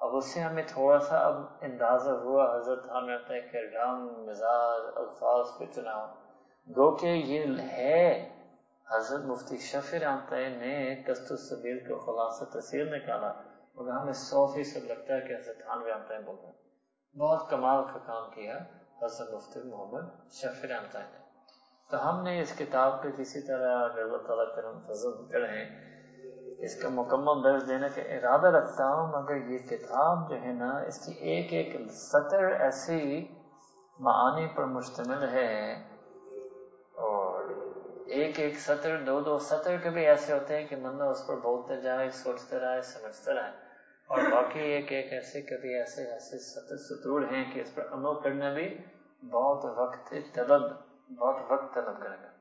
اب 0.00 0.16
اس 0.16 0.34
سے 0.34 0.40
ہمیں 0.40 0.62
تھوڑا 0.66 0.98
سا 0.98 1.18
اب 1.18 1.34
اندازہ 1.60 2.10
ہوا 2.10 2.56
حضرت 2.56 2.90
ہمیں 2.90 3.18
کہ 3.52 3.56
رنگ 3.56 4.28
مزاج، 4.28 4.92
الفاظ 4.96 5.46
کے 5.58 5.66
چناؤ 5.74 6.06
گو 6.68 6.96
کہ 6.96 7.06
یہ 7.06 7.44
ہے 7.62 8.33
حضرت 8.96 9.24
مفتی 9.24 9.58
شفیع 9.58 9.98
رامتائی 9.98 10.56
نے 10.56 11.02
کست 11.02 11.32
الصبیر 11.32 11.76
کا 11.88 11.98
خلاصہ 12.06 12.58
تصویر 12.58 12.96
نکالا 12.96 13.26
اور 13.26 14.00
ہمیں 14.00 14.12
سو 14.12 14.46
فیصد 14.46 14.84
لگتا 14.84 15.14
ہے 15.14 15.20
کہ 15.20 15.34
حضرت 15.34 15.66
خان 15.66 15.82
رامتائی 15.82 16.22
بول 16.22 16.36
رہے 16.36 16.46
ہیں۔ 16.46 17.18
بہت 17.18 17.50
کمال 17.50 17.84
کا 17.84 17.98
کام 17.98 18.30
کیا 18.30 18.56
حضرت 19.02 19.34
مفتی 19.34 19.60
محمد 19.68 20.32
شفیع 20.32 20.76
رامتائی 20.76 21.04
نے۔ 21.12 21.18
تو 21.90 22.08
ہم 22.08 22.22
نے 22.22 22.40
اس 22.40 22.58
کتاب 22.58 23.02
پہ 23.02 23.08
کسی 23.10 23.40
طرح 23.40 23.78
اگر 23.78 24.02
اللہ 24.02 24.16
تعالیٰ 24.16 24.56
کرم 24.56 24.80
فضل 24.88 25.32
کریں، 25.32 25.94
اس 26.58 26.82
کا 26.82 26.88
مکمل 26.88 27.44
درج 27.44 27.68
دینے 27.68 27.88
کا 27.88 28.02
ارادہ 28.02 28.46
رکھتا 28.46 28.84
ہوں، 28.84 29.22
مگر 29.22 29.36
یہ 29.36 29.58
کتاب 29.58 30.30
جو 30.30 30.36
ہے 30.36 30.52
نا، 30.52 30.78
اس 30.78 31.06
کی 31.06 31.12
ایک 31.12 31.52
ایک 31.52 31.92
سطر 31.92 32.44
ایسی 32.44 33.28
معانی 34.00 34.46
پر 34.46 34.64
مشتمل 34.64 35.28
ہے۔ 35.28 35.74
ایک 38.06 38.38
ایک 38.40 38.58
سطر، 38.58 38.96
دو 38.96 39.20
دو 39.20 39.38
سطر 39.38 39.76
کے 39.76 39.90
بھی 39.90 40.06
ایسے 40.06 40.32
ہوتے 40.32 40.60
ہیں 40.60 40.68
کہ 40.68 40.76
بندہ 40.76 41.04
اس 41.04 41.26
پر 41.26 41.36
بولتے 41.36 41.80
جائے 41.80 42.10
سوچتے 42.10 42.58
رہے 42.58 42.82
سمجھتے 42.82 43.34
رہے 43.34 43.50
اور 44.06 44.22
باقی 44.32 44.60
ایک 44.60 44.92
ایک 44.92 45.12
ایسے، 45.12 45.42
کبھی 45.42 45.74
ایسے 45.74 46.10
ایسے 46.10 46.38
سطر 46.38 46.76
سترول 46.76 47.24
ہیں 47.24 47.54
کہ 47.54 47.60
اس 47.60 47.74
پر 47.74 47.88
عمل 47.92 48.20
کرنا 48.20 48.52
بھی 48.52 48.78
بہت 49.22 49.64
وقت 49.64 50.14
طلب، 50.34 50.62
بہت 51.10 51.36
وقت 51.48 51.74
طلب 51.74 52.02
کرے 52.02 52.16
گا۔ 52.22 52.34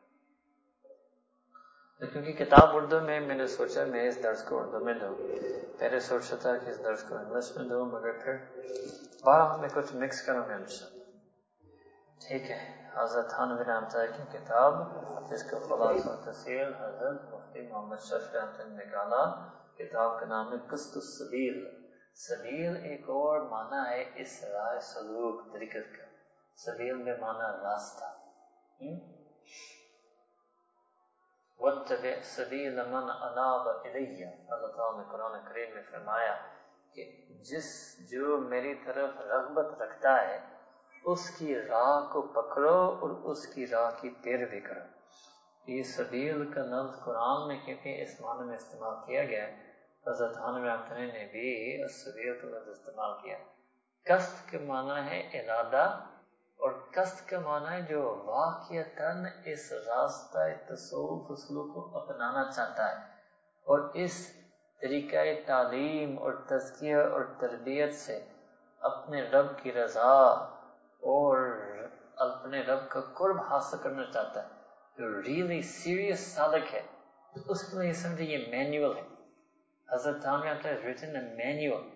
کیونکہ 2.05 2.45
کتاب 2.45 2.75
اردو 2.75 2.99
میں 2.99 3.19
میں 3.19 3.35
نے 3.35 3.47
سوچا، 3.47 3.83
میں 3.83 4.07
اس 4.07 4.23
درس 4.23 4.43
کو 4.43 4.59
اردو 4.59 4.79
میں 4.79 4.93
دوں۔ 4.93 5.15
پہلے 5.79 5.99
سوچا 5.99 6.35
تھا 6.41 6.57
کہ 6.57 6.69
اس 6.69 6.83
درس 6.83 7.03
کو 7.03 7.15
انگلش 7.15 7.55
میں 7.55 7.69
دوں، 7.69 7.85
مگر 7.85 8.11
پھر 8.11 8.35
بارہ 9.23 9.57
میں 9.57 9.69
کچھ 9.73 9.95
مکس 9.95 10.21
کروں 10.21 10.49
گا 10.49 10.53
ان 10.53 10.65
شاء 10.65 10.87
اللہ 10.91 11.03
ٹھیک 12.27 12.51
ہے۔ 12.51 12.82
حضرت 12.95 13.29
تھانوی 13.29 13.63
رحمتہ 13.65 13.97
کی 14.17 14.23
کتاب 14.37 14.73
جس 15.29 15.43
کا 15.43 15.59
خلاصہ 15.59 16.15
تحصیل 16.25 16.73
حضرت 16.73 17.21
مفتی 17.33 17.61
محمد 17.67 18.01
شرف 18.09 18.35
رحمتہ 18.35 18.63
نے 18.63 18.85
نکالا، 18.85 19.23
کتاب 19.77 20.19
کا 20.19 20.25
نام 20.25 20.51
ہے 20.53 20.57
قسط 20.67 20.97
السبیل 20.97 21.57
سبیل 22.27 22.75
ایک 22.75 23.09
اور 23.09 23.41
معنی 23.41 23.81
ہے 23.89 24.03
اس 24.15 24.43
رائے 24.43 24.79
سلوک 24.79 25.53
طریقت 25.53 25.97
کا۔ 25.97 26.05
سبیل 26.55 26.93
میں 26.93 27.17
معنی 27.21 27.49
راستہ 27.63 28.11
وَتَّبِعْ 31.59 32.21
سَبِيلَ 32.23 32.87
مَنْ 32.87 33.05
أَنَابَ 33.27 33.65
إِلَيَّ 33.85 34.25
اللہ 34.49 34.67
تعالیٰ 34.67 34.97
نے 34.97 35.11
قرآن 35.11 35.39
کریم 35.49 35.73
میں 35.73 35.83
فرمایا 35.91 36.35
کہ 36.95 37.11
جس 37.51 37.69
جو 38.11 38.37
میری 38.37 38.75
طرف 38.85 39.21
رغبت 39.21 39.81
رکھتا 39.81 40.21
ہے 40.21 40.52
اس 41.05 41.29
کی 41.29 41.55
راہ 41.55 42.13
کو 42.13 42.21
پکڑو 42.21 42.97
اور 43.01 43.09
اس 43.09 43.47
کی 43.47 43.67
راہ 43.67 43.91
کی 44.01 44.09
پیروی 44.09 44.59
کرو۔ 44.59 44.79
یہ 45.67 45.83
سبیل 45.83 46.53
کا 46.53 46.61
لفظ 46.61 47.03
قرآن 47.03 47.47
میں 47.47 47.59
کیونکہ 47.65 48.01
اس 48.01 48.21
معنی 48.21 48.47
میں 48.47 48.55
استعمال 48.55 48.95
کیا 49.05 49.25
گیا 49.25 49.47
ہے 49.47 49.55
حضرت 50.07 50.29
حضرتان 50.29 50.61
نے 50.95 51.31
بھی 51.31 51.83
اس 51.83 52.03
سبیل 52.03 52.39
کا 52.41 52.47
لفظ 52.47 52.69
استعمال 52.69 53.11
کیا۔ 53.23 53.37
کست 54.05 54.51
کے 54.51 54.57
معنی 54.57 55.09
ہے 55.09 55.19
ارادہ 55.19 55.99
اور 56.57 56.71
کست 56.91 57.29
کے 57.29 57.37
معنی 57.37 57.65
ہے 57.65 57.81
جو 57.81 58.21
واقع 58.25 58.73
اس 59.45 59.71
راستہ 59.71 60.73
تصوف 60.73 61.31
اسلوب 61.31 61.73
کو 61.73 61.97
اپنانا 61.97 62.51
چاہتا 62.51 62.91
ہے۔ 62.91 63.05
اور 63.63 63.91
اس 63.93 64.27
طریقہ 64.81 65.17
تعلیم 65.45 66.19
اور 66.19 66.33
تزکیہ 66.33 66.95
اور 66.95 67.21
تربیت 67.39 67.95
سے 67.95 68.25
اپنے 68.79 69.21
رب 69.21 69.59
کی 69.63 69.73
رضا 69.73 70.52
और 71.14 71.36
अपने 72.26 72.62
रब 72.68 72.88
का 72.92 73.00
कुर्ब 73.18 73.40
हासिल 73.50 73.80
करना 73.82 74.10
चाहता 74.14 74.40
है 74.40 74.56
जो 74.98 75.20
रियली 75.28 75.62
सीरियस 75.74 76.26
सालक 76.34 76.66
है 76.74 76.80
तो 77.34 77.40
उसके 77.52 77.80
लिए 77.82 77.92
समझे 78.02 78.24
ये 78.24 78.38
मैनुअल 78.52 78.96
है 78.96 79.06
हजरत 79.94 80.24
थामिया 80.26 80.58
written 80.86 81.20
a 81.20 81.24
manual 81.42 81.86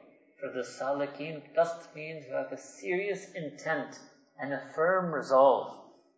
for 0.43 0.51
the 0.55 0.63
salikin 0.69 1.37
qast 1.57 1.85
means 1.95 2.25
who 2.27 2.35
have 2.35 2.51
a 2.51 2.57
serious 2.57 3.27
intent 3.41 3.99
and 4.39 4.53
a 4.53 4.61
firm 4.75 5.15
resolve 5.15 5.69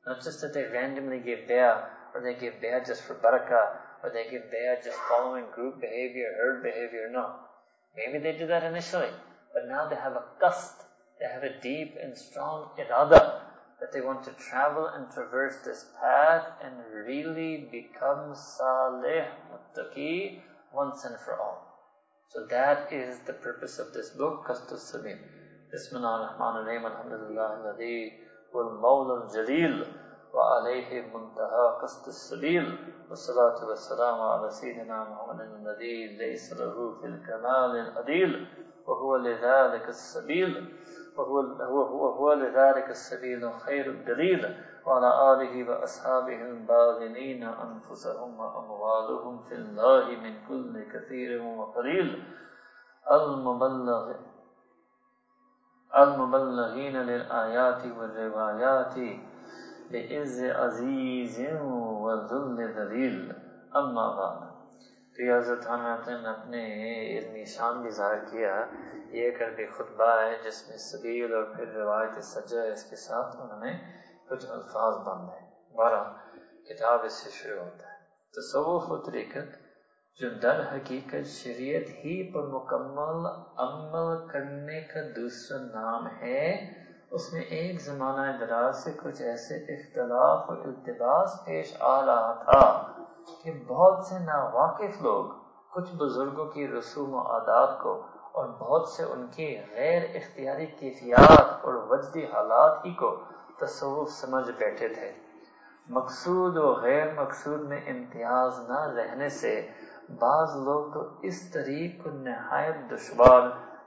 not 0.06 0.22
just 0.26 0.40
that 0.40 0.54
they 0.54 0.62
randomly 0.74 1.18
give 1.26 1.42
bayah 1.50 1.74
or 2.14 2.22
they 2.26 2.32
give 2.42 2.54
bayah 2.62 2.80
just 2.90 3.02
for 3.02 3.16
barakah 3.26 3.64
or 4.02 4.10
they 4.14 4.24
give 4.30 4.46
bayah 4.54 4.76
just 4.86 4.96
following 5.10 5.44
group 5.56 5.78
behavior 5.78 6.30
herd 6.38 6.62
behavior 6.62 7.10
no 7.12 7.26
maybe 7.94 8.18
they 8.18 8.32
did 8.38 8.48
that 8.48 8.64
initially 8.64 9.12
but 9.52 9.68
now 9.68 9.86
they 9.90 10.00
have 10.06 10.16
a 10.22 10.24
qast 10.42 10.87
They 11.20 11.26
have 11.26 11.42
a 11.42 11.60
deep 11.60 11.96
and 12.02 12.16
strong 12.16 12.70
irada 12.78 13.40
that 13.80 13.92
they 13.92 14.00
want 14.00 14.24
to 14.24 14.32
travel 14.32 14.86
and 14.86 15.10
traverse 15.10 15.56
this 15.64 15.84
path 16.00 16.46
and 16.62 16.74
really 17.06 17.68
become 17.70 18.34
salih 18.34 19.24
muttaqi 19.50 20.40
once 20.72 21.04
and 21.04 21.16
for 21.24 21.40
all. 21.40 21.60
So 22.30 22.46
that 22.50 22.92
is 22.92 23.18
the 23.26 23.34
purpose 23.34 23.78
of 23.78 23.92
this 23.92 24.10
book, 24.10 24.46
Kastus 24.46 24.92
Sabil. 24.92 25.18
Bismillah 25.70 26.36
ar-Rahman 26.38 26.62
ar-Rahim, 26.62 26.84
alhamdulillah, 26.84 27.48
alladhi 27.58 28.12
wal 28.52 28.78
mawla 28.82 29.22
al-jalil. 29.24 29.86
وعليه 30.34 31.14
منتهى 31.14 31.78
قصد 31.82 32.08
السبيل 32.08 32.78
والصلاة 33.10 33.66
والسلام 33.66 34.20
على 34.20 34.50
سيدنا 34.50 35.04
محمد 35.04 35.40
الذي 35.40 36.16
ليس 36.18 36.52
له 36.52 37.00
في 37.00 37.06
الكمال 37.06 37.76
الأديل 37.76 38.46
وهو 38.86 39.16
لذلك 39.16 39.88
السبيل 39.88 40.74
وهو, 41.17 41.39
هو, 41.39 41.81
هو, 41.81 42.09
هو 42.09 42.33
لذلك 42.33 42.89
السبيل 42.89 43.53
خير 43.53 43.85
الدليل 43.85 44.55
وعلى 44.85 45.33
آله 45.33 45.69
وأصحابه 45.69 46.41
الباذلين 46.41 47.43
أنفسهم 47.43 48.39
وأموالهم 48.39 49.43
في 49.49 49.55
الله 49.55 50.05
من 50.05 50.47
كل 50.47 50.83
كثير 50.93 51.41
وقليل. 51.41 52.23
المبلغ 53.11 54.13
المبلغين 55.97 57.01
للآيات 57.01 57.81
والروايات 57.97 58.95
بإز 59.91 60.43
عزيز 60.43 61.61
وذل 62.03 62.73
ذليل. 62.77 63.33
أما 63.75 64.15
بعد. 64.15 64.48
تو 65.19 65.37
حضرت 65.37 65.67
نے 66.07 66.29
اپنے 66.29 66.63
علمی 67.17 67.45
شان 67.45 67.81
بھی 67.81 67.89
ظاہر 67.89 68.19
کیا، 68.31 68.65
یہ 69.11 69.31
کر 69.31 69.49
کے 69.49 69.65
خطبہ 69.65 70.21
ہے 70.21 70.37
جس 70.43 70.69
میں 70.69 70.77
سبیل 70.77 71.33
اور 71.33 71.43
پھر 71.43 71.67
روایت 71.67 72.23
سجا 72.23 72.63
اس 72.63 72.83
کے 72.83 72.95
ساتھ 72.95 73.35
انہوں 73.39 73.59
نے 73.59 73.77
کچھ 74.29 74.45
الفاظ 74.49 75.07
باندھے 75.07 75.39
بارہ 75.75 76.03
کتاب 76.69 76.99
اس 77.03 77.13
سے 77.13 77.29
شروع 77.29 77.63
ہوتا 77.63 77.87
ہے۔ 77.87 77.97
تصوف 78.33 78.91
و 78.91 78.97
طریقت 78.97 79.55
جو 80.19 80.29
در 80.29 80.61
حقیقت 80.75 81.27
شریعت 81.27 81.89
ہی 81.89 82.33
پر 82.33 82.41
مکمل 82.41 83.25
عمل 83.57 84.27
کرنے 84.27 84.81
کا 84.81 84.99
دوسرا 85.15 85.57
نام 85.57 86.07
ہے، 86.21 86.73
اس 87.11 87.33
میں 87.33 87.41
ایک 87.41 87.81
زمانہ 87.81 88.37
دراز 88.37 88.83
سے 88.83 88.91
کچھ 89.03 89.21
ایسے 89.21 89.55
اختلاف 89.55 90.49
اور 90.49 90.57
التباس 90.57 91.45
پیش 91.45 91.75
آ 91.79 92.05
رہا 92.05 92.43
تھا۔ 92.43 92.98
کہ 93.43 93.63
بہت 93.67 94.05
سے 94.05 94.19
ناواقف 94.19 95.01
لوگ 95.01 95.25
کچھ 95.73 95.95
بزرگوں 95.95 96.45
کی 96.45 96.67
رسوم 96.67 97.13
و 97.13 97.19
آداب 97.19 97.81
کو 97.81 98.01
اور 98.31 98.49
بہت 98.49 98.87
سے 98.89 99.03
ان 99.03 99.27
کی 99.27 99.57
غیر 99.71 100.01
اختیاری 100.15 100.65
کیفیات 100.65 101.65
اور 101.65 101.73
وجدی 101.89 102.25
حالات 102.25 102.85
ہی 102.85 102.93
کو 102.93 103.15
تصوف 103.59 104.09
سمجھ 104.09 104.49
بیٹھے 104.57 104.89
تھے۔ 104.89 105.11
مقصود 105.89 106.57
و 106.57 106.73
غیر 106.73 107.13
مقصود 107.13 107.61
میں 107.61 107.81
امتیاز 107.87 108.59
نہ 108.69 108.79
رہنے 108.79 109.29
سے 109.29 109.67
بعض 110.19 110.55
لوگ 110.55 110.93
تو 110.93 111.03
اس 111.21 111.51
طریق 111.51 112.03
کو 112.03 112.09
نہایت 112.09 112.75
دشوار، 112.91 113.41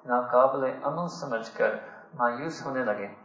ناقابل 0.04 0.70
عمل 0.82 1.08
سمجھ 1.08 1.56
کر 1.56 1.74
مایوس 2.14 2.66
ہونے 2.66 2.84
لگے۔ 2.84 3.21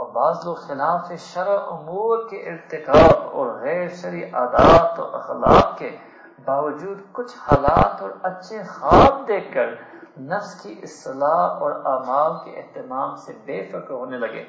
اور 0.00 0.12
بعض 0.12 0.36
لوگ 0.44 0.54
خلاف 0.54 1.12
شرع 1.18 1.58
امور 1.70 2.18
کے 2.30 2.36
ارتکاب 2.36 3.30
اور 3.32 3.46
غیر 3.60 3.88
شرعی 3.88 4.24
عادات 4.24 4.98
اور 4.98 5.12
اخلاق 5.12 5.78
کے 5.78 5.96
باوجود 6.44 6.98
کچھ 7.12 7.36
حالات 7.36 8.02
اور 8.02 8.10
اچھے 8.22 8.62
خواب 8.62 9.28
دیکھ 9.28 9.54
کر 9.54 9.66
نفس 10.20 10.62
کی 10.62 10.80
اصلاح 10.82 11.58
اور 11.60 11.72
اعمال 11.72 12.32
کے 12.44 12.58
اہتمام 12.58 13.16
سے 13.16 13.32
بے 13.44 13.66
فکر 13.68 13.90
ہونے 13.90 14.18
لگے۔ 14.18 14.44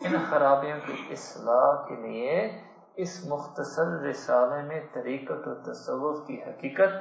ان 0.00 0.16
خرابیوں 0.30 0.78
کی 0.86 1.06
اصلاح 1.10 1.86
کے 1.88 1.96
لیے 1.96 2.62
اس 2.96 3.26
مختصر 3.28 3.86
رسالے 3.86 4.62
میں 4.62 4.80
طریقت 4.92 5.48
و 5.48 5.54
تصوف 5.54 6.26
کی 6.26 6.42
حقیقت 6.42 6.94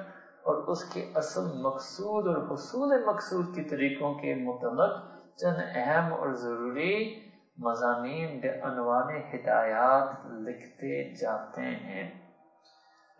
اور 0.44 0.56
اس 0.56 0.84
کے 0.84 1.12
اصل 1.16 1.42
مقصود 1.62 2.28
اور 2.28 2.54
حصول 2.54 3.06
مقصود 3.06 3.56
کی 3.56 3.62
طریقوں 3.62 4.14
کے 4.14 4.36
متعلق 4.36 5.00
چند 5.38 5.56
اہم 5.76 6.14
اور 6.14 6.30
ضروری 6.34 7.29
मजामीन 7.63 8.41
बेअनवान 8.41 9.11
हिदायत 9.33 10.29
लिखते 10.47 10.93
जाते 11.23 11.67
हैं 11.89 12.05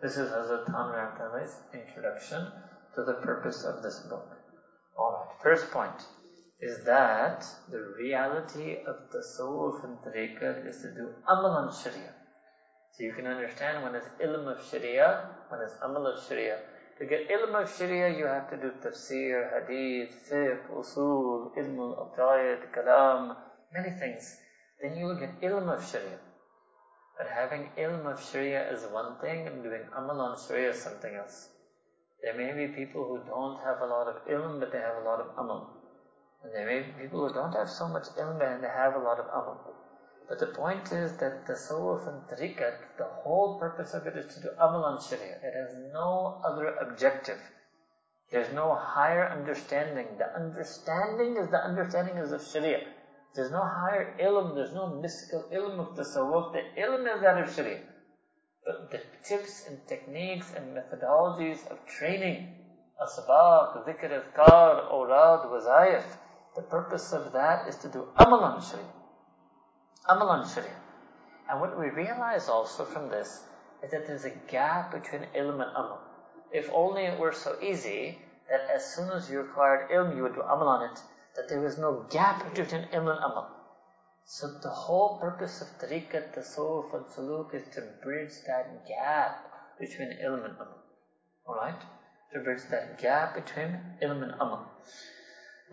This 0.01 0.17
is 0.17 0.29
Hazrat 0.29 0.65
Khan 0.65 0.91
Ramtala's 0.93 1.53
introduction 1.73 2.51
to 2.95 3.03
the 3.03 3.13
purpose 3.13 3.63
of 3.63 3.81
this 3.81 3.99
book. 4.09 4.27
Alright, 4.99 5.29
first 5.41 5.71
point 5.71 6.05
is 6.59 6.83
that 6.85 7.45
the 7.69 7.81
reality 7.99 8.77
of 8.85 8.97
the 9.13 9.23
soul 9.23 9.79
and 9.83 9.97
tariqah 9.99 10.67
is 10.67 10.81
to 10.81 10.91
do 10.93 11.07
amal 11.27 11.57
on 11.61 11.73
sharia. 11.73 12.13
So 12.91 13.03
you 13.03 13.13
can 13.13 13.27
understand 13.27 13.83
when 13.83 13.95
it's 13.95 14.07
ilm 14.21 14.47
of 14.47 14.65
sharia, 14.69 15.29
when 15.49 15.61
it's 15.61 15.75
amal 15.81 16.07
of 16.07 16.23
sharia. 16.27 16.59
To 16.99 17.05
get 17.05 17.29
ilm 17.29 17.61
of 17.61 17.73
sharia, 17.77 18.17
you 18.17 18.25
have 18.25 18.49
to 18.51 18.57
do 18.57 18.71
tafsir, 18.83 19.49
hadith, 19.53 20.13
fiqh, 20.29 20.69
usul, 20.71 21.51
ilm 21.57 21.77
al-aqaid, 21.87 22.71
kalam, 22.71 23.35
many 23.72 23.90
things, 23.98 24.36
then 24.82 24.96
you 24.96 25.06
will 25.06 25.18
get 25.18 25.40
ilm 25.40 25.68
of 25.72 25.84
Sharia. 25.90 26.18
But 27.16 27.28
having 27.28 27.70
ilm 27.76 28.06
of 28.10 28.22
Sharia 28.22 28.72
is 28.72 28.84
one 28.86 29.18
thing 29.20 29.46
and 29.46 29.62
doing 29.62 29.82
amal 29.96 30.20
on 30.20 30.38
Sharia 30.38 30.70
is 30.70 30.82
something 30.82 31.14
else. 31.14 31.48
There 32.22 32.34
may 32.34 32.52
be 32.52 32.72
people 32.72 33.04
who 33.04 33.18
don't 33.28 33.60
have 33.62 33.80
a 33.80 33.86
lot 33.86 34.08
of 34.08 34.26
ilm 34.26 34.60
but 34.60 34.72
they 34.72 34.78
have 34.78 34.96
a 35.02 35.04
lot 35.04 35.20
of 35.20 35.36
amal. 35.38 35.70
And 36.42 36.54
there 36.54 36.66
may 36.66 36.80
be 36.80 37.02
people 37.02 37.26
who 37.26 37.34
don't 37.34 37.52
have 37.52 37.68
so 37.68 37.88
much 37.88 38.08
ilm 38.16 38.40
and 38.42 38.64
they 38.64 38.68
have 38.68 38.94
a 38.94 38.98
lot 38.98 39.18
of 39.18 39.26
amal. 39.26 39.74
But 40.30 40.38
the 40.38 40.46
point 40.46 40.92
is 40.92 41.16
that 41.18 41.46
the 41.46 41.54
tasawwuf 41.54 42.06
and 42.06 42.22
tariqat, 42.28 42.96
the 42.96 43.04
whole 43.04 43.58
purpose 43.58 43.94
of 43.94 44.06
it 44.06 44.16
is 44.16 44.32
to 44.34 44.40
do 44.40 44.50
amal 44.58 44.84
on 44.84 45.00
sharia. 45.02 45.38
It 45.42 45.54
has 45.54 45.74
no 45.92 46.40
other 46.44 46.68
objective. 46.76 47.40
There's 48.30 48.52
no 48.54 48.74
higher 48.76 49.28
understanding. 49.28 50.18
The 50.18 50.32
understanding 50.34 51.36
is 51.36 51.50
the 51.50 51.62
understanding 51.62 52.16
is 52.16 52.30
of 52.30 52.42
sharia. 52.46 52.86
There's 53.34 53.52
no 53.52 53.62
higher 53.62 54.16
ilm, 54.20 54.56
there's 54.56 54.74
no 54.74 54.88
mystical 54.88 55.44
ilm 55.52 55.78
of 55.78 55.96
the 55.96 56.02
tasawwuf. 56.02 56.52
The 56.52 56.80
ilm 56.80 57.14
is 57.14 57.20
that 57.20 57.38
of 57.38 57.54
sharia. 57.54 57.80
But 58.64 58.90
the 58.90 59.00
tips 59.22 59.66
and 59.68 59.78
techniques 59.86 60.52
and 60.56 60.76
methodologies 60.76 61.66
of 61.70 61.78
training, 61.86 62.54
asbaq, 63.00 63.86
dhikr, 63.86 64.10
azkar, 64.20 64.90
awrad, 64.92 65.46
wazayif, 65.46 66.02
the 66.56 66.62
purpose 66.62 67.12
of 67.12 67.32
that 67.32 67.68
is 67.68 67.76
to 67.76 67.88
do 67.88 68.08
amal 68.18 68.40
on 68.40 68.60
sharia. 68.60 68.84
Amal 70.08 70.28
on 70.28 70.48
sharia. 70.48 70.74
And 71.48 71.60
what 71.60 71.78
we 71.78 71.88
realize 71.90 72.48
also 72.48 72.84
from 72.84 73.08
this 73.10 73.44
is 73.82 73.92
that 73.92 74.08
there's 74.08 74.24
a 74.24 74.34
gap 74.48 74.90
between 74.90 75.22
ilm 75.36 75.62
and 75.62 75.70
amal. 75.76 76.00
If 76.52 76.68
only 76.72 77.04
it 77.04 77.18
were 77.18 77.32
so 77.32 77.56
easy 77.62 78.18
that 78.50 78.68
as 78.74 78.84
soon 78.94 79.10
as 79.10 79.30
you 79.30 79.40
acquired 79.40 79.88
ilm, 79.90 80.16
you 80.16 80.24
would 80.24 80.34
do 80.34 80.42
amal 80.42 80.68
on 80.68 80.90
it, 80.90 81.00
that 81.40 81.48
there 81.48 81.60
was 81.60 81.78
no 81.78 82.04
gap 82.10 82.54
between 82.54 82.82
ilm 82.92 83.08
and 83.08 83.24
amal. 83.24 83.48
So 84.26 84.46
the 84.62 84.68
whole 84.68 85.18
purpose 85.18 85.62
of 85.62 85.68
tariqat, 85.80 86.34
tasawwuf 86.34 86.92
and 86.94 87.06
suluk 87.06 87.54
is 87.54 87.66
to 87.74 87.80
bridge 88.02 88.34
that 88.46 88.86
gap 88.86 89.50
between 89.80 90.18
ilm 90.22 90.44
and 90.44 90.54
amal. 90.54 90.82
Alright? 91.48 91.80
To 92.34 92.40
bridge 92.40 92.62
that 92.70 92.98
gap 93.00 93.34
between 93.34 93.80
ilm 94.02 94.22
and 94.22 94.32
amal. 94.32 94.66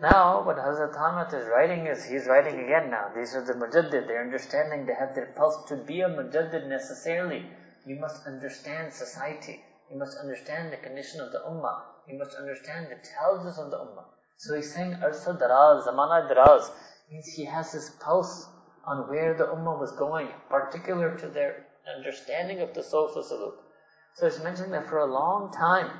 Now, 0.00 0.42
what 0.46 0.56
Hazrat 0.56 0.96
Hamid 0.96 1.34
is 1.34 1.48
writing 1.48 1.86
is, 1.86 2.04
he's 2.04 2.26
writing 2.26 2.58
again 2.60 2.90
now. 2.90 3.10
These 3.14 3.34
are 3.34 3.44
the 3.44 3.52
mujaddid, 3.52 4.06
they're 4.06 4.24
understanding, 4.24 4.86
they 4.86 4.94
have 4.94 5.14
their 5.14 5.34
pulse. 5.36 5.68
To 5.68 5.76
be 5.76 6.00
a 6.00 6.08
mujaddid 6.08 6.66
necessarily, 6.68 7.44
you 7.84 8.00
must 8.00 8.26
understand 8.26 8.92
society. 8.92 9.60
You 9.90 9.98
must 9.98 10.16
understand 10.18 10.72
the 10.72 10.78
condition 10.78 11.20
of 11.20 11.32
the 11.32 11.40
ummah. 11.40 11.82
You 12.08 12.18
must 12.18 12.36
understand 12.36 12.86
the 12.86 12.98
challenges 13.04 13.58
of 13.58 13.70
the 13.70 13.78
ummah. 13.78 14.04
So 14.38 14.54
he's 14.54 14.72
saying, 14.72 14.92
Arsa 15.02 15.36
daraz, 15.36 15.84
zamana 15.84 16.30
daraz 16.30 16.70
means 17.10 17.26
he 17.26 17.44
has 17.44 17.72
his 17.72 17.90
pulse 17.98 18.46
on 18.86 19.08
where 19.08 19.34
the 19.34 19.46
ummah 19.46 19.80
was 19.80 19.90
going, 19.98 20.28
particular 20.48 21.18
to 21.18 21.28
their 21.28 21.66
understanding 21.96 22.60
of 22.60 22.72
the 22.72 22.84
sofa 22.84 23.18
saluk. 23.18 23.54
So 24.14 24.28
it's 24.28 24.40
mentioned 24.40 24.72
that 24.74 24.86
for 24.88 24.98
a 24.98 25.12
long 25.12 25.52
time, 25.52 25.90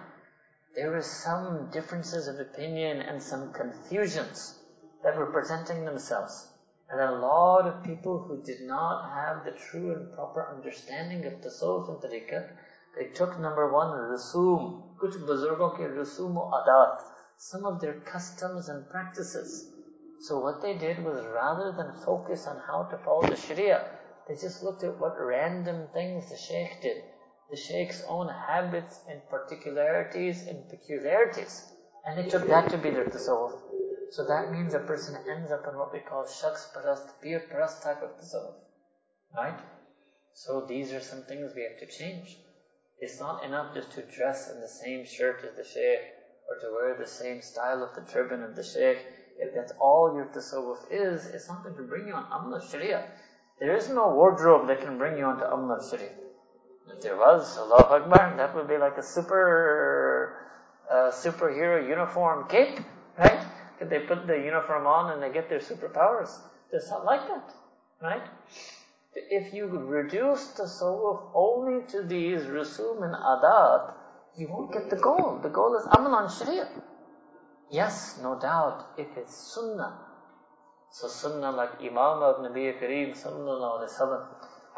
there 0.76 0.92
were 0.92 1.02
some 1.02 1.68
differences 1.72 2.28
of 2.28 2.38
opinion 2.38 3.00
and 3.00 3.20
some 3.20 3.52
confusions 3.52 4.56
that 5.02 5.16
were 5.16 5.32
presenting 5.32 5.84
themselves. 5.84 6.46
And 6.90 7.00
a 7.00 7.18
lot 7.18 7.66
of 7.66 7.82
people 7.82 8.20
who 8.20 8.44
did 8.44 8.60
not 8.60 9.12
have 9.14 9.44
the 9.44 9.58
true 9.58 9.92
and 9.92 10.14
proper 10.14 10.54
understanding 10.54 11.26
of 11.26 11.42
the 11.42 11.50
soul 11.50 11.84
and 11.88 11.98
tariqat, 11.98 12.50
they 12.96 13.06
took 13.08 13.38
number 13.40 13.72
one, 13.72 13.88
rasum, 13.88 14.96
kuch 14.96 15.14
buzurgon 15.26 15.74
ke 15.74 15.90
rasum 15.98 16.36
adat, 16.36 17.02
some 17.40 17.64
of 17.64 17.80
their 17.80 18.00
customs 18.00 18.68
and 18.68 18.90
practices. 18.90 19.70
So 20.20 20.40
what 20.40 20.60
they 20.60 20.74
did 20.74 21.04
was 21.04 21.24
rather 21.26 21.70
than 21.70 22.04
focus 22.04 22.48
on 22.48 22.60
how 22.66 22.82
to 22.90 22.98
follow 22.98 23.22
the 23.22 23.36
Sharia, 23.36 23.88
they 24.26 24.34
just 24.34 24.64
looked 24.64 24.82
at 24.82 24.98
what 24.98 25.14
random 25.20 25.86
things 25.94 26.28
the 26.28 26.36
Shaykh 26.36 26.82
did. 26.82 27.04
The 27.48 27.56
Shaykh's 27.56 28.02
own 28.08 28.28
habits 28.28 29.00
and 29.08 29.20
particularities 29.30 30.48
and 30.48 30.68
peculiarities. 30.68 31.72
And 32.04 32.18
they 32.18 32.28
took 32.28 32.48
that 32.48 32.70
to 32.70 32.78
be 32.78 32.90
their 32.90 33.04
tasawwuf. 33.04 33.56
So 34.10 34.26
that 34.26 34.50
means 34.50 34.74
a 34.74 34.80
person 34.80 35.16
ends 35.30 35.52
up 35.52 35.64
in 35.70 35.78
what 35.78 35.92
we 35.92 36.00
call 36.00 36.26
shaks 36.26 36.68
parast, 36.74 37.06
peer 37.22 37.40
parast 37.48 37.84
type 37.84 38.02
of 38.02 38.10
tasawwuf. 38.18 38.56
Right? 39.36 39.60
So 40.34 40.66
these 40.66 40.92
are 40.92 41.00
some 41.00 41.22
things 41.22 41.52
we 41.54 41.62
have 41.62 41.78
to 41.78 41.86
change. 41.86 42.36
It's 42.98 43.20
not 43.20 43.44
enough 43.44 43.74
just 43.74 43.92
to 43.92 44.02
dress 44.02 44.50
in 44.50 44.60
the 44.60 44.68
same 44.68 45.06
shirt 45.06 45.44
as 45.44 45.56
the 45.56 45.64
Shaykh 45.64 46.17
or 46.48 46.58
to 46.58 46.72
wear 46.72 46.96
the 46.98 47.06
same 47.06 47.42
style 47.42 47.82
of 47.82 47.94
the 47.94 48.10
turban 48.10 48.42
of 48.42 48.56
the 48.56 48.62
Shaykh 48.64 48.98
if 49.38 49.54
that's 49.54 49.72
all 49.80 50.14
your 50.14 50.26
tasawwuf 50.26 50.90
is, 50.90 51.26
it's 51.26 51.46
something 51.46 51.74
to 51.76 51.82
bring 51.82 52.08
you 52.08 52.14
on 52.14 52.26
amal 52.32 52.60
sharia. 52.60 53.04
There 53.60 53.76
is 53.76 53.88
no 53.88 54.10
wardrobe 54.10 54.66
that 54.68 54.80
can 54.80 54.98
bring 54.98 55.16
you 55.16 55.24
onto 55.24 55.44
amal 55.44 55.80
sharia. 55.88 56.10
If 56.90 57.02
there 57.02 57.16
was, 57.16 57.56
Allah 57.56 57.86
Akbar, 58.00 58.34
that 58.36 58.54
would 58.54 58.66
be 58.66 58.78
like 58.78 58.98
a 58.98 59.02
super, 59.02 60.34
uh, 60.90 61.10
superhero 61.12 61.86
uniform 61.88 62.48
cape, 62.48 62.80
right? 63.16 63.44
If 63.80 63.88
they 63.88 64.00
put 64.00 64.26
the 64.26 64.36
uniform 64.36 64.86
on 64.86 65.12
and 65.12 65.22
they 65.22 65.32
get 65.32 65.48
their 65.48 65.60
superpowers. 65.60 66.36
It's 66.72 66.90
not 66.90 67.04
like 67.04 67.28
that, 67.28 67.54
right? 68.02 68.22
If 69.14 69.54
you 69.54 69.66
reduce 69.66 70.48
the 70.48 70.64
tasawwuf 70.64 71.30
only 71.34 71.86
to 71.88 72.02
these 72.02 72.42
rusum 72.42 73.04
and 73.04 73.14
adat, 73.14 73.94
you 74.38 74.48
won't 74.48 74.72
get 74.72 74.88
the 74.88 74.96
goal. 74.96 75.40
The 75.42 75.48
goal 75.48 75.76
is 75.76 75.86
amal 75.96 76.14
on 76.14 76.30
sharia. 76.30 76.68
Yes, 77.70 78.18
no 78.22 78.38
doubt, 78.38 78.94
if 78.96 79.08
it's 79.16 79.36
sunnah. 79.54 79.98
So 80.90 81.08
sunnah 81.08 81.50
like 81.52 81.80
Imam 81.80 82.22
of 82.22 82.36
Nabi 82.36 82.72
Kareem 82.80 83.10
sallallahu 83.12 83.82
alayhi 83.82 84.10
wa 84.10 84.26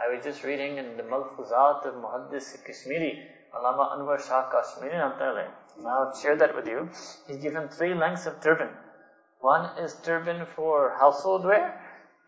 I 0.03 0.15
was 0.15 0.25
just 0.25 0.43
reading 0.45 0.79
in 0.79 0.97
the 0.97 1.03
Malfuzat 1.03 1.85
of 1.85 1.95
Muhaddis 1.95 2.57
Kashmiri, 2.65 3.23
Alama 3.55 3.97
Anwar 3.97 4.19
Shah 4.27 4.51
Kashmiri 4.51 4.95
and 4.95 5.87
I'll 5.87 6.19
share 6.21 6.37
that 6.37 6.57
with 6.57 6.67
you. 6.67 6.89
He's 7.27 7.37
given 7.37 7.69
three 7.69 7.95
lengths 7.95 8.27
of 8.27 8.41
turban. 8.41 8.71
One 9.41 9.79
is 9.79 9.95
turban 10.03 10.47
for 10.57 10.97
household 10.99 11.45
wear. 11.45 11.81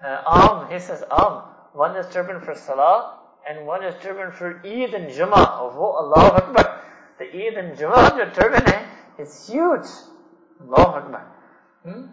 Uh, 0.05 0.67
he 0.69 0.79
says 0.79 1.03
Am. 1.11 1.43
One 1.73 1.97
is 1.97 2.13
turban 2.13 2.41
for 2.41 2.55
Salah, 2.55 3.19
and 3.49 3.67
one 3.67 3.83
is 3.85 3.95
turban 4.03 4.33
for 4.33 4.61
Eid 4.65 4.95
and 4.95 5.11
Jummah. 5.11 5.49
Oh, 5.61 5.97
Allah 5.99 6.37
Akbar. 6.37 6.72
Eid 7.35 7.55
and 7.55 7.77
Jummah, 7.77 8.17
the 8.17 8.41
turban, 8.41 8.67
eh, 8.67 8.85
is 9.19 9.49
huge. 9.49 9.89
Allahu 10.61 10.99
Akbar. 11.01 11.27
Hmm? 11.85 12.07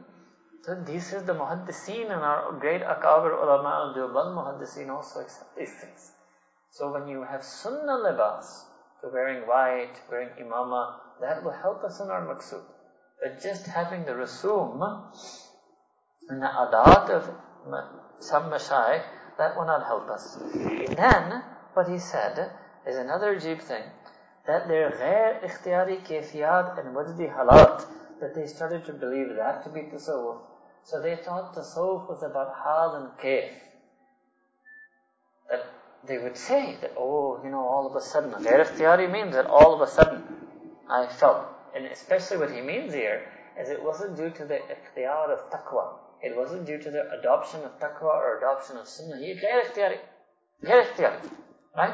So 0.64 0.76
this 0.86 1.14
is 1.14 1.24
the 1.24 1.34
muhaddiseen 1.34 2.12
and 2.12 2.22
our 2.22 2.52
great 2.60 2.82
akabir 2.82 3.32
ulama 3.32 3.70
al-Deoband 3.84 4.36
muhaddiseen 4.36 4.90
also 4.90 5.22
accept 5.22 5.56
these 5.58 5.74
things. 5.82 6.12
So 6.72 6.92
when 6.92 7.08
you 7.08 7.24
have 7.24 7.44
sunnah 7.44 7.98
libas, 7.98 8.66
so 9.02 9.10
wearing 9.12 9.48
white, 9.48 9.96
wearing 10.12 10.30
imama, 10.42 11.00
that 11.22 11.44
will 11.44 11.52
help 11.52 11.84
us 11.84 12.00
in 12.00 12.10
our 12.10 12.26
maqsood. 12.28 12.64
But 13.22 13.42
just 13.42 13.66
having 13.68 14.06
the 14.06 14.12
rasum 14.12 14.82
and 16.30 16.42
the 16.42 16.48
adat 16.48 17.10
of 17.10 17.24
some 18.20 18.52
mashayikh, 18.52 19.04
that 19.38 19.56
will 19.56 19.66
not 19.66 19.86
help 19.86 20.10
us. 20.10 20.38
Then, 20.96 21.44
what 21.74 21.88
he 21.88 21.98
said 21.98 22.52
is 22.86 22.98
another 22.98 23.36
ajib 23.36 23.62
thing, 23.62 23.84
that 24.48 24.68
their 24.68 24.92
ghair 24.92 25.42
ikhtiyari 25.44 26.02
kefiyat 26.06 26.80
and 26.80 26.96
wajdi 26.96 27.34
halat, 27.34 27.86
that 28.20 28.36
they 28.36 28.48
started 28.48 28.86
to 28.86 28.94
believe 28.94 29.36
that 29.36 29.64
to 29.64 29.70
be 29.70 29.82
tasawwuf. 29.82 30.38
So 30.84 31.02
they 31.02 31.16
thought 31.16 31.56
tasawwuf 31.56 32.10
was 32.10 32.24
about 32.24 32.56
hal 32.64 32.96
and 32.96 33.18
kayf. 33.20 33.52
That 35.50 35.66
they 36.06 36.18
would 36.18 36.38
say 36.38 36.78
that, 36.82 36.94
oh, 36.98 37.40
you 37.44 37.50
know, 37.50 37.60
all 37.60 37.88
of 37.88 37.96
a 37.96 38.02
sudden, 38.02 38.32
ghair 38.32 38.66
ikhtiyari 38.66 39.12
means 39.12 39.36
that 39.36 39.46
all 39.46 39.74
of 39.74 39.82
a 39.82 39.92
sudden 39.92 40.24
I 40.90 41.08
felt. 41.08 41.46
And 41.76 41.86
especially 41.86 42.38
what 42.38 42.52
he 42.52 42.62
means 42.62 42.94
here 42.94 43.22
is 43.60 43.70
it 43.70 43.84
wasn't 43.84 44.18
due 44.18 44.32
to 44.32 44.46
the 44.46 44.60
ikhtiyar 44.76 45.30
of 45.30 45.52
taqwa. 45.52 45.94
It 46.22 46.36
wasn't 46.36 46.66
due 46.66 46.82
to 46.82 46.92
the 46.92 47.10
adoption 47.20 47.64
of 47.64 47.80
taqwa 47.80 48.16
or 48.16 48.38
adoption 48.38 48.78
of 48.78 48.88
sunnah. 48.88 49.18
He 49.20 49.36
ghair 49.36 49.64
ikhtiyari. 49.66 50.00
Ghair 50.64 50.86
ikhtiyari. 50.86 51.30
Right? 51.78 51.94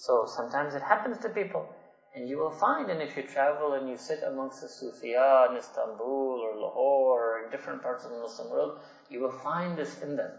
So 0.00 0.26
sometimes 0.26 0.74
it 0.74 0.82
happens 0.82 1.18
to 1.18 1.28
people. 1.28 1.66
And 2.14 2.28
you 2.28 2.38
will 2.38 2.50
find, 2.50 2.90
and 2.90 3.02
if 3.02 3.16
you 3.16 3.24
travel 3.24 3.74
and 3.74 3.88
you 3.88 3.98
sit 3.98 4.22
amongst 4.26 4.62
the 4.62 4.68
Sufiya 4.68 5.50
in 5.50 5.56
Istanbul 5.58 6.40
or 6.44 6.60
Lahore 6.60 7.38
or 7.38 7.44
in 7.44 7.50
different 7.50 7.82
parts 7.82 8.04
of 8.04 8.10
the 8.10 8.18
Muslim 8.18 8.50
world, 8.50 8.78
you 9.10 9.20
will 9.20 9.32
find 9.32 9.76
this 9.76 10.00
in 10.02 10.16
them. 10.16 10.30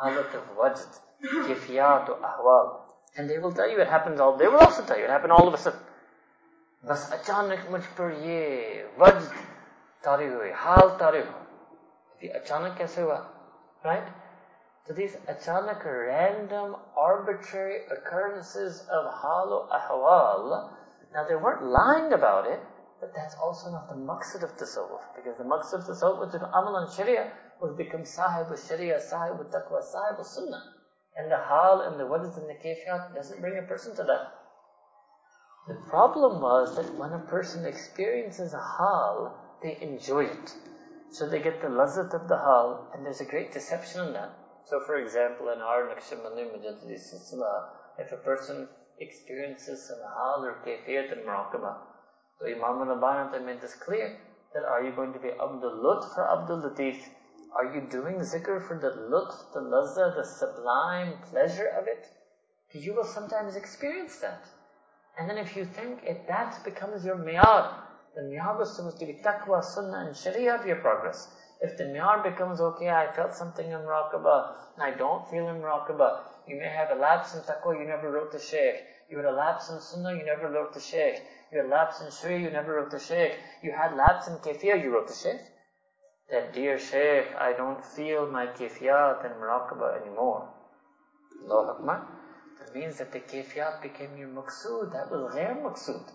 Halat 0.00 0.32
of 0.34 0.44
wajd, 0.56 0.86
kifiyat 1.22 2.08
ahwal. 2.20 2.82
And 3.16 3.28
they 3.28 3.38
will 3.38 3.52
tell 3.52 3.68
you 3.68 3.80
it 3.80 3.88
happens 3.88 4.20
all, 4.20 4.36
they 4.36 4.46
will 4.46 4.58
also 4.58 4.84
tell 4.84 4.98
you 4.98 5.04
it 5.04 5.10
happened 5.10 5.32
all 5.32 5.48
of 5.48 5.54
a 5.54 5.58
sudden. 5.58 5.80
बस 6.84 7.10
अचानक 7.12 7.68
मुझ 7.70 7.80
पर 7.98 8.10
ये 8.22 8.40
वज्द 9.00 9.30
तारी 10.04 10.26
हुई 10.28 10.50
हाल 10.62 10.88
तारी 11.00 11.20
हुआ 11.20 11.40
ये 12.22 12.28
अचानक 12.40 12.76
कैसे 12.78 13.02
हुआ 13.02 13.16
right 13.86 14.10
so 14.89 14.95
these 14.95 15.15
achanak 15.29 15.85
random 15.85 16.75
arbitrary 16.97 17.85
occurrences 17.93 18.81
of 18.89 19.05
halu 19.21 19.69
ahwal 19.69 20.73
now 21.13 21.23
they 21.27 21.35
weren't 21.35 21.63
lying 21.63 22.13
about 22.13 22.45
it, 22.45 22.59
but 22.99 23.13
that's 23.15 23.35
also 23.35 23.71
not 23.71 23.89
the 23.89 23.95
maqsad 23.95 24.43
of 24.43 24.55
tasawwuf. 24.57 25.01
Because 25.15 25.37
the 25.37 25.43
maqsad 25.43 25.81
of 25.81 25.85
tasawwuf 25.85 26.19
was 26.19 26.31
to 26.33 26.45
amal 26.45 26.75
and 26.77 26.91
sharia, 26.91 27.31
was 27.59 27.75
become 27.75 28.05
sahib 28.05 28.51
of 28.51 28.59
sharia, 28.59 29.01
sahib 29.01 29.39
of 29.39 29.47
taqwa, 29.47 29.81
sahib 29.81 30.19
of 30.19 30.27
sunnah. 30.27 30.75
And 31.15 31.31
the 31.31 31.37
hal 31.37 31.81
and 31.81 31.99
the 31.99 32.05
what 32.05 32.21
is 32.21 32.37
in 32.37 32.47
the 32.47 32.53
kayfiyat 32.53 33.15
doesn't 33.15 33.41
bring 33.41 33.57
a 33.57 33.63
person 33.63 33.95
to 33.95 34.03
that. 34.03 34.33
The 35.67 35.81
problem 35.89 36.41
was 36.41 36.75
that 36.75 36.93
when 36.95 37.13
a 37.13 37.19
person 37.19 37.65
experiences 37.65 38.53
a 38.53 38.59
hal, 38.59 39.35
they 39.63 39.77
enjoy 39.81 40.25
it. 40.25 40.55
So 41.11 41.27
they 41.27 41.41
get 41.41 41.61
the 41.61 41.67
lazat 41.67 42.13
of 42.13 42.27
the 42.27 42.37
hal, 42.37 42.91
and 42.93 43.03
there's 43.03 43.21
a 43.21 43.25
great 43.25 43.51
deception 43.51 44.07
in 44.07 44.13
that. 44.13 44.29
So, 44.69 44.79
for 44.85 44.97
example, 44.97 45.49
in 45.49 45.61
our 45.61 45.89
Naqshbandi 45.89 46.45
Mujaddidi 46.53 46.93
if 47.97 48.11
a 48.11 48.17
person 48.17 48.69
experiences 48.99 49.87
some 49.87 49.97
hal 49.97 50.45
or 50.45 50.61
kayfiyat 50.63 51.11
in 51.11 51.25
muraqabah, 51.25 51.75
so 52.37 52.45
Imam 52.45 52.87
al-Rabbani 52.87 53.43
made 53.43 53.61
this 53.61 53.73
clear 53.73 54.19
that 54.53 54.63
are 54.63 54.83
you 54.83 54.91
going 54.91 55.11
to 55.13 55.19
be 55.19 55.29
Abdul 55.29 55.81
Lutf 55.83 56.15
or 56.15 56.29
Abdul 56.29 56.61
Latif? 56.61 56.97
Are 57.55 57.73
you 57.73 57.81
doing 57.89 58.17
zikr 58.17 58.61
for 58.67 58.77
the 58.77 58.91
lutf, 59.09 59.51
the 59.53 59.59
lazza, 59.59 60.15
the 60.15 60.23
sublime 60.23 61.13
pleasure 61.31 61.69
of 61.69 61.87
it? 61.87 62.05
Because 62.67 62.85
You 62.85 62.93
will 62.93 63.05
sometimes 63.05 63.55
experience 63.55 64.17
that. 64.19 64.45
And 65.17 65.27
then 65.27 65.39
if 65.39 65.55
you 65.55 65.65
think 65.65 66.01
if 66.03 66.27
that 66.27 66.63
becomes 66.63 67.03
your 67.03 67.15
miyar, 67.15 67.73
the 68.15 68.21
miyar 68.21 68.59
was 68.59 68.75
supposed 68.75 68.99
to 68.99 69.07
be 69.07 69.19
taqwa, 69.25 69.63
sunnah, 69.63 70.05
and 70.05 70.15
sharia 70.15 70.53
of 70.53 70.67
your 70.67 70.75
progress. 70.75 71.27
If 71.61 71.77
the 71.77 71.83
miyar 71.83 72.23
becomes 72.23 72.61
okay, 72.61 72.89
I 72.89 73.11
felt 73.13 73.35
something 73.35 73.69
in 73.69 73.79
muraqabah, 73.79 74.55
and 74.75 74.83
I 74.83 74.97
don't 74.97 75.27
feel 75.29 75.49
in 75.49 75.61
muraqabah, 75.61 76.21
you 76.47 76.57
may 76.57 76.69
have 76.69 76.91
a 76.91 76.95
lapse 76.95 77.35
in 77.35 77.41
taqwa, 77.41 77.77
you 77.77 77.85
never 77.85 78.09
wrote 78.11 78.31
the 78.31 78.39
shaykh. 78.39 78.77
You 79.09 79.17
had 79.17 79.25
a 79.25 79.31
lapse 79.31 79.69
in 79.69 79.79
sunnah, 79.81 80.15
you 80.15 80.23
never 80.23 80.49
wrote 80.49 80.73
the 80.73 80.79
shaykh. 80.79 81.21
You 81.51 81.57
had 81.57 81.65
a 81.65 81.69
lapse 81.69 82.01
in 82.01 82.11
sharia, 82.11 82.39
you 82.39 82.49
never 82.51 82.75
wrote 82.75 82.91
the 82.91 82.99
shaykh. 82.99 83.33
You 83.61 83.71
had 83.71 83.95
lapse 83.95 84.27
in 84.27 84.35
kafiyah, 84.35 84.81
you 84.83 84.93
wrote 84.93 85.07
the 85.07 85.13
shaykh. 85.13 85.41
That 86.29 86.53
dear 86.53 86.77
shaykh, 86.77 87.35
I 87.37 87.53
don't 87.53 87.83
feel 87.83 88.29
my 88.31 88.45
kafiyat 88.47 89.25
and 89.25 89.35
muraqabah 89.35 90.01
anymore. 90.01 90.47
Allah 91.43 91.75
Akbar. 91.75 92.07
That 92.59 92.75
means 92.75 92.99
that 92.99 93.11
the 93.11 93.19
kafiyat 93.19 93.81
became 93.81 94.15
your 94.15 94.29
maqsood. 94.29 94.93
That 94.93 95.09
was 95.09 95.33
ghair 95.33 95.57
maqsood. 95.61 96.05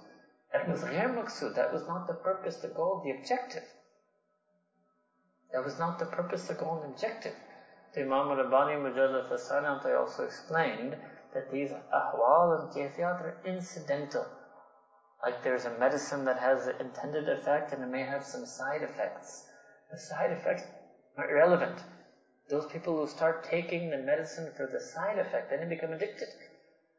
That 0.53 0.69
was 0.69 0.83
ghair 0.83 1.13
maqsood. 1.13 1.55
That 1.57 1.73
was 1.73 1.87
not 1.89 2.07
the 2.07 2.15
purpose, 2.15 2.57
the 2.59 2.69
goal, 2.69 3.03
the 3.05 3.11
objective. 3.11 3.65
That 5.55 5.65
was 5.65 5.79
not 5.79 6.01
the 6.01 6.07
purpose, 6.07 6.49
the 6.49 6.55
goal, 6.55 6.83
and 6.83 6.93
objective. 6.93 7.37
The 7.93 8.01
Imam 8.01 8.37
Rabbani 8.37 8.75
Mujallad 8.75 9.31
Hasanat 9.31 9.87
also 9.97 10.25
explained 10.25 10.97
that 11.33 11.49
these 11.49 11.71
ahwal 11.71 12.59
and 12.59 12.73
kayfiyat 12.73 13.21
are 13.23 13.41
incidental. 13.45 14.27
Like 15.23 15.45
there's 15.45 15.65
a 15.65 15.79
medicine 15.79 16.25
that 16.25 16.39
has 16.39 16.67
an 16.67 16.81
intended 16.81 17.29
effect 17.29 17.73
and 17.73 17.85
it 17.85 17.87
may 17.87 18.03
have 18.03 18.25
some 18.25 18.45
side 18.45 18.83
effects. 18.83 19.47
The 19.93 19.97
side 19.97 20.33
effects 20.33 20.65
are 21.17 21.31
irrelevant. 21.31 21.85
Those 22.49 22.67
people 22.67 22.97
who 22.97 23.07
start 23.07 23.45
taking 23.45 23.91
the 23.91 23.99
medicine 23.99 24.53
for 24.57 24.67
the 24.67 24.81
side 24.81 25.21
effect, 25.21 25.51
then 25.51 25.61
they 25.61 25.67
become 25.77 25.93
addicted. 25.93 26.31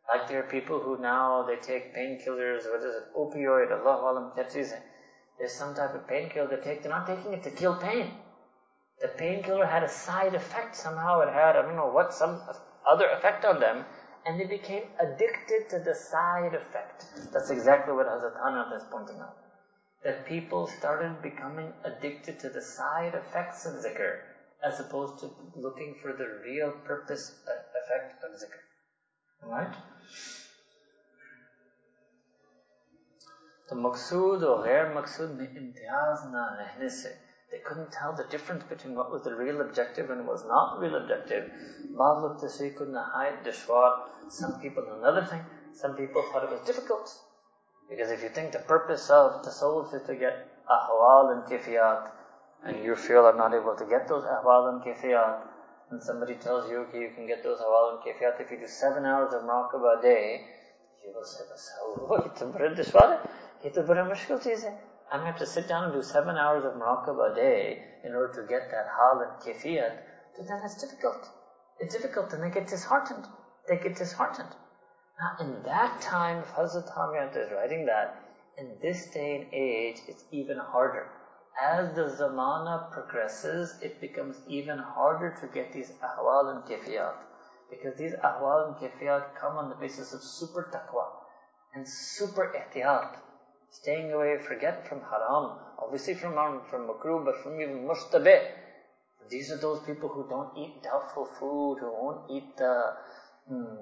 Like 0.07 0.29
there 0.29 0.39
are 0.39 0.47
people 0.47 0.79
who 0.79 0.97
now 0.97 1.43
they 1.43 1.57
take 1.57 1.93
painkillers, 1.93 2.71
what 2.71 2.79
is 2.79 2.95
it, 2.95 3.13
opioid, 3.13 3.69
Allah 3.71 4.11
alam, 4.11 4.31
There's 5.37 5.53
some 5.53 5.75
type 5.75 5.93
of 5.93 6.07
painkiller 6.07 6.47
they 6.47 6.63
take, 6.63 6.83
they're 6.83 6.89
not 6.89 7.05
taking 7.05 7.33
it 7.33 7.43
to 7.43 7.51
kill 7.51 7.75
pain. 7.75 8.15
The 9.01 9.09
painkiller 9.09 9.65
had 9.65 9.83
a 9.83 9.89
side 9.89 10.35
effect 10.35 10.75
somehow, 10.75 11.19
it 11.21 11.29
had, 11.29 11.55
I 11.55 11.61
don't 11.61 11.75
know 11.75 11.87
what, 11.91 12.13
some 12.13 12.41
other 12.87 13.07
effect 13.09 13.43
on 13.45 13.59
them, 13.59 13.85
and 14.25 14.39
they 14.39 14.45
became 14.45 14.83
addicted 14.99 15.69
to 15.69 15.79
the 15.79 15.93
side 15.93 16.53
effect. 16.53 17.05
That's 17.31 17.49
exactly 17.49 17.93
what 17.93 18.07
Hazrat 18.07 18.39
Hanat 18.41 18.75
is 18.75 18.83
pointing 18.89 19.19
out. 19.19 19.35
That 20.03 20.25
people 20.25 20.67
started 20.67 21.21
becoming 21.21 21.73
addicted 21.83 22.39
to 22.39 22.49
the 22.49 22.61
side 22.61 23.15
effects 23.15 23.65
of 23.65 23.73
zikr 23.73 24.19
as 24.63 24.79
opposed 24.79 25.19
to 25.19 25.31
looking 25.55 25.95
for 26.01 26.13
the 26.13 26.27
real 26.43 26.71
purpose 26.85 27.31
uh, 27.47 27.51
effect 27.83 28.23
of 28.23 28.31
zikr. 28.31 28.61
Alright? 29.43 29.75
The 33.69 33.75
maqsood 33.75 34.41
or 34.43 34.63
ghair 34.63 34.93
maqsood 34.93 35.35
mein 35.37 35.53
imtiyaz 35.61 36.31
na 36.31 36.49
rehne 36.59 36.89
se 36.89 37.09
they 37.55 37.61
couldn't 37.61 37.89
tell 37.89 38.11
the 38.11 38.25
difference 38.25 38.65
between 38.65 38.95
what 38.95 39.09
was 39.09 39.23
the 39.23 39.33
real 39.33 39.61
objective 39.61 40.09
and 40.09 40.27
what 40.27 40.33
was 40.33 40.45
not 40.45 40.75
the 40.75 40.81
real 40.85 40.97
objective. 40.97 41.49
Tashay 41.95 42.75
couldn't 42.75 42.95
hide 42.95 43.45
dishwar. 43.45 43.91
Some 44.27 44.59
people, 44.59 44.83
another 44.99 45.23
thing, 45.23 45.39
some 45.71 45.95
people 45.95 46.21
thought 46.29 46.43
it 46.43 46.49
was 46.49 46.59
difficult. 46.65 47.09
Because 47.89 48.11
if 48.11 48.21
you 48.23 48.27
think 48.27 48.51
the 48.51 48.59
purpose 48.59 49.09
of 49.09 49.45
the 49.45 49.51
soul 49.51 49.85
is 49.85 50.05
to 50.05 50.15
get 50.15 50.33
ahwal 50.69 51.31
and 51.31 51.43
kifiyat, 51.43 52.11
and 52.65 52.83
you 52.83 52.93
feel 52.93 53.25
I'm 53.25 53.37
not 53.37 53.53
able 53.53 53.77
to 53.77 53.85
get 53.85 54.09
those 54.09 54.25
ahwal 54.25 54.73
and 54.73 54.81
kifiyat, 54.83 55.47
and 55.91 56.03
somebody 56.03 56.35
tells 56.35 56.69
you, 56.69 56.79
okay, 56.79 56.99
you 56.99 57.11
can 57.15 57.25
get 57.25 57.41
those 57.41 57.59
ahwal 57.59 57.91
and 57.93 57.99
kifiyat 57.99 58.41
if 58.41 58.51
you 58.51 58.57
do 58.57 58.67
seven 58.67 59.05
hours 59.05 59.33
of 59.33 59.43
muraqabah 59.43 59.99
a 59.99 60.01
day, 60.01 60.41
you 61.05 61.13
will 61.13 61.23
say, 61.23 61.45
a 62.41 62.45
bada 62.45 62.75
dishwar, 62.75 63.25
it's 63.63 63.77
a 63.77 63.83
bada 63.83 64.03
mushkil 64.11 64.43
cheez 64.43 64.63
hai. 64.63 64.75
I'm 65.11 65.21
going 65.21 65.33
to 65.33 65.39
have 65.39 65.47
to 65.47 65.53
sit 65.53 65.67
down 65.67 65.83
and 65.85 65.93
do 65.93 66.01
seven 66.01 66.35
hours 66.35 66.65
of 66.65 66.73
muraqabah 66.73 67.31
a 67.31 67.35
day 67.35 67.83
in 68.03 68.13
order 68.13 68.33
to 68.41 68.47
get 68.47 68.71
that 68.71 68.87
hal 68.87 69.21
and 69.21 69.39
kifiyat, 69.39 69.97
then 70.37 70.61
it's 70.63 70.81
difficult. 70.81 71.29
It's 71.79 71.93
difficult 71.93 72.33
and 72.33 72.43
they 72.43 72.49
get 72.49 72.67
disheartened. 72.67 73.27
They 73.67 73.77
get 73.77 73.95
disheartened. 73.95 74.55
Now, 75.19 75.45
in 75.45 75.63
that 75.63 76.01
time, 76.01 76.39
if 76.41 76.51
Hazrat 76.53 76.91
Hamiyat 76.93 77.37
is 77.37 77.51
writing 77.51 77.85
that, 77.85 78.15
in 78.57 78.77
this 78.81 79.05
day 79.13 79.35
and 79.35 79.53
age, 79.53 80.01
it's 80.07 80.23
even 80.31 80.57
harder. 80.57 81.07
As 81.61 81.95
the 81.95 82.07
zamana 82.07 82.91
progresses, 82.91 83.77
it 83.81 84.01
becomes 84.01 84.41
even 84.47 84.77
harder 84.77 85.35
to 85.39 85.47
get 85.47 85.71
these 85.71 85.91
ahwal 86.03 86.49
and 86.49 86.65
kifiyat. 86.65 87.15
Because 87.69 87.97
these 87.97 88.13
ahwal 88.23 88.67
and 88.67 88.75
kifiyat 88.75 89.35
come 89.39 89.57
on 89.57 89.69
the 89.69 89.75
basis 89.75 90.13
of 90.13 90.21
super 90.21 90.69
taqwa 90.73 91.05
and 91.73 91.87
super 91.87 92.51
ihtiyat 92.53 93.15
staying 93.71 94.11
away, 94.11 94.37
forget 94.37 94.87
from 94.87 95.01
haram, 95.01 95.57
obviously 95.79 96.13
from 96.13 96.33
from 96.69 96.87
makruh, 96.87 97.23
but 97.23 97.41
from 97.43 97.59
even 97.59 97.87
mushtabih. 97.87 98.41
These 99.29 99.51
are 99.51 99.57
those 99.57 99.81
people 99.85 100.09
who 100.09 100.27
don't 100.29 100.55
eat 100.57 100.83
doubtful 100.83 101.25
food, 101.25 101.79
who 101.79 101.91
won't 101.91 102.29
eat 102.29 102.57
the 102.57 102.93
mm, 103.51 103.77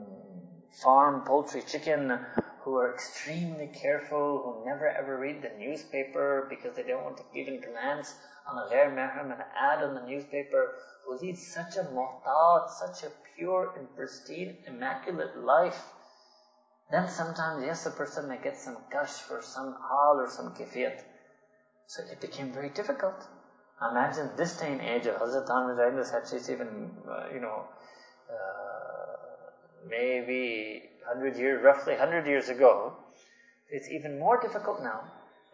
farm 0.82 1.26
poultry 1.26 1.62
chicken, 1.62 2.17
who 2.62 2.76
are 2.76 2.93
extremely 2.93 3.67
careful, 3.67 4.41
who 4.43 4.65
never 4.65 4.88
ever 4.88 5.17
read 5.17 5.41
the 5.41 5.52
newspaper 5.60 6.48
because 6.50 6.76
they 6.76 6.84
don't 6.84 7.04
want 7.04 7.17
to 7.17 7.24
even 7.36 7.60
glance 7.60 8.15
on 8.48 8.58
a 8.58 8.69
ghair 8.69 8.89
mahram 8.93 9.32
and 9.32 9.43
ad 9.56 9.84
on 9.84 9.96
the 9.96 10.06
newspaper, 10.06 10.76
who 11.06 11.17
lead 11.17 11.38
such 11.38 11.76
a 11.76 11.84
muhtat, 11.84 12.69
such 12.69 13.04
a 13.04 13.12
pure 13.36 13.74
and 13.78 13.93
pristine, 13.96 14.58
immaculate 14.65 15.38
life 15.38 15.84
then 16.93 17.10
sometimes, 17.10 17.63
yes, 17.65 17.88
a 17.88 17.91
person 17.91 18.27
may 18.29 18.38
get 18.38 18.56
some 18.56 18.77
gush 18.91 19.21
for 19.27 19.41
some 19.41 19.75
hal 19.89 20.19
or 20.19 20.29
some 20.29 20.53
kifiyat. 20.53 21.01
So 21.88 22.03
it 22.03 22.21
became 22.21 22.53
very 22.53 22.69
difficult. 22.69 23.15
Imagine 23.91 24.29
this 24.38 24.58
day 24.58 24.71
and 24.73 24.82
age 24.82 25.08
of 25.08 25.15
Hazrat 25.15 25.49
Ahmad 25.49 25.97
this 25.97 26.12
hadith 26.12 26.49
even, 26.51 26.91
uh, 27.10 27.34
you 27.34 27.39
know, 27.39 27.65
uh, 28.29 29.15
maybe 29.89 30.84
100 31.08 31.36
years, 31.36 31.63
roughly 31.63 31.93
100 31.93 32.27
years 32.27 32.49
ago. 32.49 32.93
It's 33.71 33.89
even 33.89 34.19
more 34.19 34.39
difficult 34.39 34.84
now. 34.84 35.01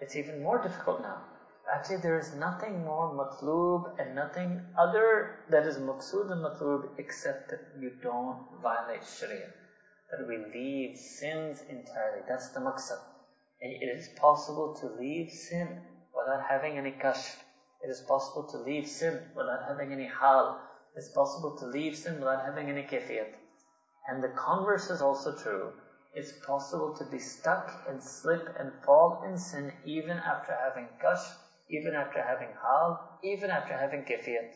It's 0.01 0.17
even 0.17 0.43
more 0.43 0.61
difficult 0.61 1.01
now. 1.01 1.21
Actually, 1.73 2.01
there 2.01 2.19
is 2.19 2.33
nothing 2.35 2.83
more 2.83 3.15
matlub 3.15 3.97
and 3.97 4.13
nothing 4.13 4.61
other 4.77 5.45
that 5.49 5.65
is 5.65 5.77
maqsood 5.77 6.31
and 6.33 6.43
matlub 6.43 6.89
except 6.97 7.49
that 7.51 7.61
you 7.79 7.91
don't 8.03 8.45
violate 8.61 9.05
Sharia 9.05 9.53
that 10.11 10.27
we 10.27 10.37
leave 10.37 10.97
sins 10.97 11.61
entirely. 11.69 12.21
That's 12.27 12.49
the 12.49 12.59
maqsad. 12.59 12.99
And 13.61 13.71
it 13.73 13.85
is 13.85 14.09
possible 14.19 14.75
to 14.79 14.87
leave 14.99 15.31
sin 15.31 15.81
without 16.15 16.43
having 16.49 16.77
any 16.77 16.91
kashf. 16.91 17.35
It 17.83 17.89
is 17.89 18.01
possible 18.01 18.43
to 18.51 18.57
leave 18.57 18.87
sin 18.87 19.19
without 19.35 19.67
having 19.67 19.91
any 19.93 20.07
hal. 20.07 20.61
It's 20.95 21.09
possible 21.09 21.55
to 21.59 21.65
leave 21.65 21.95
sin 21.95 22.19
without 22.19 22.43
having 22.43 22.69
any 22.69 22.83
kafiyat. 22.83 23.33
And 24.07 24.23
the 24.23 24.29
converse 24.29 24.89
is 24.89 25.01
also 25.01 25.35
true. 25.35 25.71
It's 26.13 26.31
possible 26.45 26.95
to 26.95 27.05
be 27.05 27.19
stuck 27.19 27.85
and 27.87 28.01
slip 28.01 28.55
and 28.59 28.71
fall 28.83 29.23
in 29.27 29.37
sin 29.37 29.71
even 29.85 30.17
after 30.17 30.53
having 30.53 30.87
kashf, 31.03 31.35
even 31.69 31.93
after 31.93 32.21
having 32.21 32.49
hal, 32.61 33.19
even 33.23 33.51
after 33.51 33.77
having 33.77 34.01
kafiyat. 34.01 34.55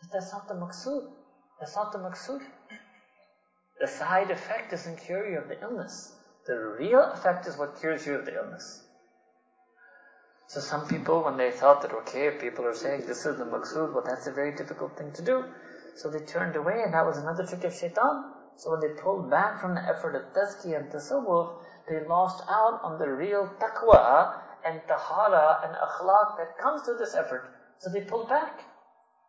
But 0.00 0.10
that's 0.12 0.32
not 0.32 0.48
the 0.48 0.54
maqsood. 0.54 1.10
That's 1.60 1.76
not 1.76 1.92
the 1.92 1.98
maqsood. 1.98 2.42
The 3.80 3.86
side 3.86 4.30
effect 4.30 4.70
doesn't 4.70 5.00
cure 5.00 5.28
you 5.30 5.38
of 5.38 5.48
the 5.48 5.60
illness. 5.60 6.14
The 6.46 6.76
real 6.78 7.02
effect 7.12 7.46
is 7.46 7.58
what 7.58 7.78
cures 7.78 8.06
you 8.06 8.14
of 8.14 8.24
the 8.24 8.36
illness. 8.36 8.84
So 10.48 10.60
some 10.60 10.86
people, 10.86 11.24
when 11.24 11.36
they 11.36 11.50
thought 11.50 11.82
that, 11.82 11.92
okay, 11.92 12.30
people 12.40 12.64
are 12.64 12.74
saying 12.74 13.06
this 13.06 13.26
is 13.26 13.36
the 13.36 13.44
maqsood, 13.44 13.92
well 13.92 14.04
that's 14.06 14.26
a 14.28 14.32
very 14.32 14.54
difficult 14.56 14.96
thing 14.96 15.12
to 15.12 15.22
do. 15.22 15.44
So 15.96 16.08
they 16.08 16.20
turned 16.20 16.56
away 16.56 16.82
and 16.84 16.94
that 16.94 17.04
was 17.04 17.18
another 17.18 17.44
trick 17.44 17.64
of 17.64 17.74
shaitan. 17.74 18.32
So 18.56 18.70
when 18.70 18.80
they 18.80 19.00
pulled 19.00 19.30
back 19.30 19.60
from 19.60 19.74
the 19.74 19.82
effort 19.82 20.14
of 20.14 20.32
tazkiyah 20.32 20.80
and 20.80 20.90
tasawwuf, 20.90 21.62
they 21.88 22.06
lost 22.06 22.42
out 22.48 22.80
on 22.82 22.98
the 22.98 23.10
real 23.10 23.50
taqwa 23.60 24.40
and 24.64 24.80
tahara 24.88 25.60
and 25.64 25.74
akhlaq 25.76 26.38
that 26.38 26.56
comes 26.58 26.82
to 26.82 26.94
this 26.94 27.14
effort. 27.14 27.52
So 27.78 27.90
they 27.90 28.02
pulled 28.02 28.28
back. 28.28 28.60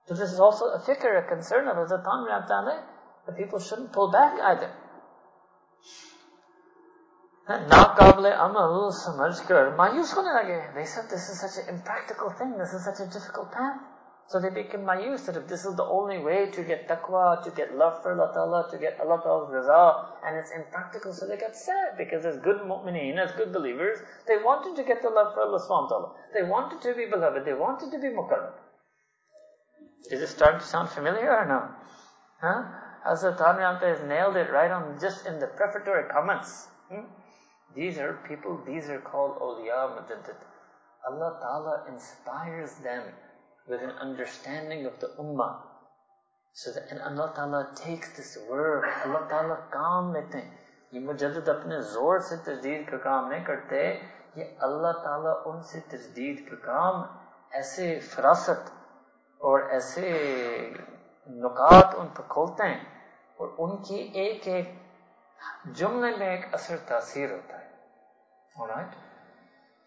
So 0.06 0.14
this 0.14 0.32
is 0.32 0.40
also 0.40 0.66
a 0.66 0.80
fikr, 0.80 1.26
a 1.26 1.28
concern 1.28 1.68
of 1.68 1.76
Hazrat 1.76 2.06
Thanvi 2.06 2.84
the 3.27 3.33
people 3.33 3.59
shouldn't 3.59 3.93
pull 3.93 4.11
back 4.11 4.41
either. 4.53 4.71
नाकाबले 7.51 8.31
amal 8.43 8.91
समझ 8.99 9.33
कर 9.47 9.75
मायूस 9.77 10.15
होने 10.17 10.35
लगे 10.35 10.75
they 10.75 10.85
said 10.85 11.09
this 11.11 11.29
is 11.29 11.41
such 11.41 11.57
an 11.63 11.75
impractical 11.75 12.31
thing 12.41 12.57
this 12.59 12.73
is 12.73 12.85
such 12.85 13.01
a 13.01 13.07
difficult 13.07 13.51
path 13.53 13.81
So 14.33 14.41
they 14.41 14.49
became 14.49 14.85
mayus 14.87 15.27
that 15.27 15.37
if 15.37 15.47
this 15.47 15.65
is 15.67 15.75
the 15.77 15.85
only 15.85 16.19
way 16.19 16.51
to 16.51 16.63
get 16.63 16.89
taqwa, 16.89 17.43
to 17.45 17.51
get 17.51 17.77
love 17.77 18.03
for 18.03 18.13
Allah 18.13 18.33
Ta'ala, 18.33 18.71
to 18.71 18.79
get 18.79 18.99
Allah 19.01 19.21
Ta'ala's 19.23 19.51
raza, 19.51 20.07
and 20.25 20.39
it's 20.39 20.51
impractical, 20.51 21.13
so 21.13 21.27
they 21.27 21.37
got 21.37 21.55
sad 21.55 21.99
because 21.99 22.25
as 22.25 22.39
good 22.39 22.63
mu'mineen, 22.63 23.19
as 23.19 23.33
good 23.33 23.53
believers, 23.53 23.99
they 24.27 24.39
wanted 24.39 24.77
to 24.77 24.85
get 24.85 25.03
the 25.03 25.11
love 25.11 25.35
for 25.35 25.43
Allah 25.43 25.61
Subhanahu 25.61 25.89
Ta'ala. 25.89 26.13
They 26.33 26.45
wanted 26.45 26.81
to 26.81 26.95
be 26.95 27.07
beloved, 27.07 27.45
they 27.45 27.53
wanted 27.53 27.91
to 27.91 27.99
be 27.99 28.09
mukarram. 28.09 28.53
Is 30.11 30.23
it 30.23 30.29
starting 30.29 30.61
to 30.61 30.67
sound 30.67 30.89
familiar 30.89 31.31
or 31.31 31.45
no? 31.45 31.69
Huh? 32.41 32.63
Hazrat 33.07 33.39
Thanvi 33.39 33.81
has 33.81 34.03
nailed 34.07 34.37
it 34.37 34.51
right 34.53 34.71
on 34.71 34.99
just 35.01 35.27
in 35.27 35.39
the 35.39 35.49
prefatory 35.49 36.09
comments. 36.09 36.69
Hmm? 36.91 37.07
These 37.75 37.99
are 37.99 38.21
people, 38.29 38.61
these 38.67 38.89
are 38.89 39.01
called 39.01 39.39
awliya 39.41 39.97
mujaddid. 39.97 40.37
Allah 41.09 41.39
Ta'ala 41.41 41.85
inspires 41.93 42.75
them 42.85 43.03
with 43.69 43.83
an 43.83 43.91
understanding 43.91 44.87
of 44.87 45.01
the 45.01 45.09
ummah. 45.19 45.57
So 46.53 46.71
that, 46.73 46.91
and 46.91 47.01
Allah 47.01 47.33
Ta'ala 47.35 47.73
takes 47.75 48.17
this 48.17 48.39
word, 48.49 48.85
Allah 49.05 49.27
Ta'ala 49.29 49.57
काम 49.73 50.13
लेते 50.15 50.39
हैं 50.39 50.63
ये 50.95 51.01
मुजद्दद 51.01 51.49
अपने 51.49 51.81
जोर 51.91 52.21
से 52.29 52.37
तजदीद 52.47 52.89
का 52.91 52.97
काम 53.05 53.29
नहीं 53.29 53.45
करते 53.45 53.79
ये 54.39 54.45
अल्लाह 54.65 54.93
ताला 55.05 55.33
उनसे 55.51 55.81
तजदीद 55.93 56.45
का 56.49 56.57
काम 56.69 56.97
ऐसे 57.61 57.87
फरासत 58.13 58.73
और 59.41 59.69
ऐसे 59.77 60.11
नुकात 61.43 61.95
उन 61.95 62.07
पर 62.17 62.27
खोलते 62.35 62.65
हैं 62.65 62.87
और 63.41 63.57
उनकी 63.67 63.99
एक 64.27 64.49
एक 64.49 64.79
जुमले 65.79 66.17
में 66.17 66.27
एक 66.27 66.55
असर 66.55 66.77
तासीर 66.89 67.31
होता 67.33 67.57
है 67.57 67.71
Alright? 68.59 68.93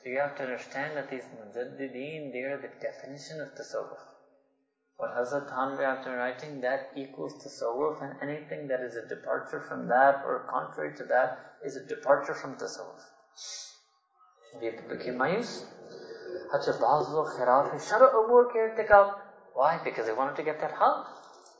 So 0.02 0.10
you 0.10 0.20
have 0.20 0.36
to 0.38 0.44
understand 0.44 0.98
that 0.98 1.10
these 1.10 1.24
mujaddideen, 1.24 2.32
they 2.34 2.42
are 2.42 2.58
the 2.58 2.70
definition 2.82 3.42
of 3.42 3.50
tasawwuf. 3.50 4.00
What 4.98 5.12
Hazrat 5.12 5.52
Thanvi 5.52 5.84
after 5.84 6.16
writing, 6.18 6.62
that 6.62 6.90
equals 6.96 7.34
tasawwuf 7.44 8.02
and 8.02 8.16
anything 8.24 8.68
that 8.70 8.82
is 8.82 8.96
a 8.96 9.08
departure 9.08 9.62
from 9.68 9.88
that 9.88 10.24
or 10.26 10.48
contrary 10.50 10.96
to 10.98 11.04
that 11.06 11.58
is 11.64 11.76
a 11.76 11.86
departure 11.86 12.34
from 12.34 12.56
tasawwuf. 12.56 13.04
People 14.60 14.98
became 14.98 15.18
mayus. 15.18 15.66
Why? 19.54 19.80
Because 19.84 20.06
they 20.06 20.14
wanted 20.14 20.36
to 20.38 20.44
get 20.44 20.60
that 20.62 20.72
hal. 20.72 21.08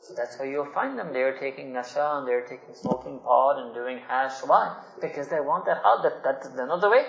So 0.02 0.14
that's 0.14 0.36
how 0.38 0.44
you'll 0.44 0.72
find 0.72 0.98
them. 0.98 1.12
They 1.12 1.22
are 1.22 1.36
taking 1.36 1.72
nasha 1.72 2.18
and 2.18 2.28
they're 2.28 2.46
taking 2.46 2.74
smoking 2.74 3.18
pot 3.20 3.58
and 3.58 3.74
doing 3.74 3.98
hash. 4.08 4.40
Why? 4.44 4.76
Because 5.00 5.28
they 5.28 5.40
want 5.40 5.64
that 5.66 5.82
hal. 5.82 6.02
That, 6.02 6.22
that's 6.22 6.46
another 6.46 6.90
way. 6.90 7.04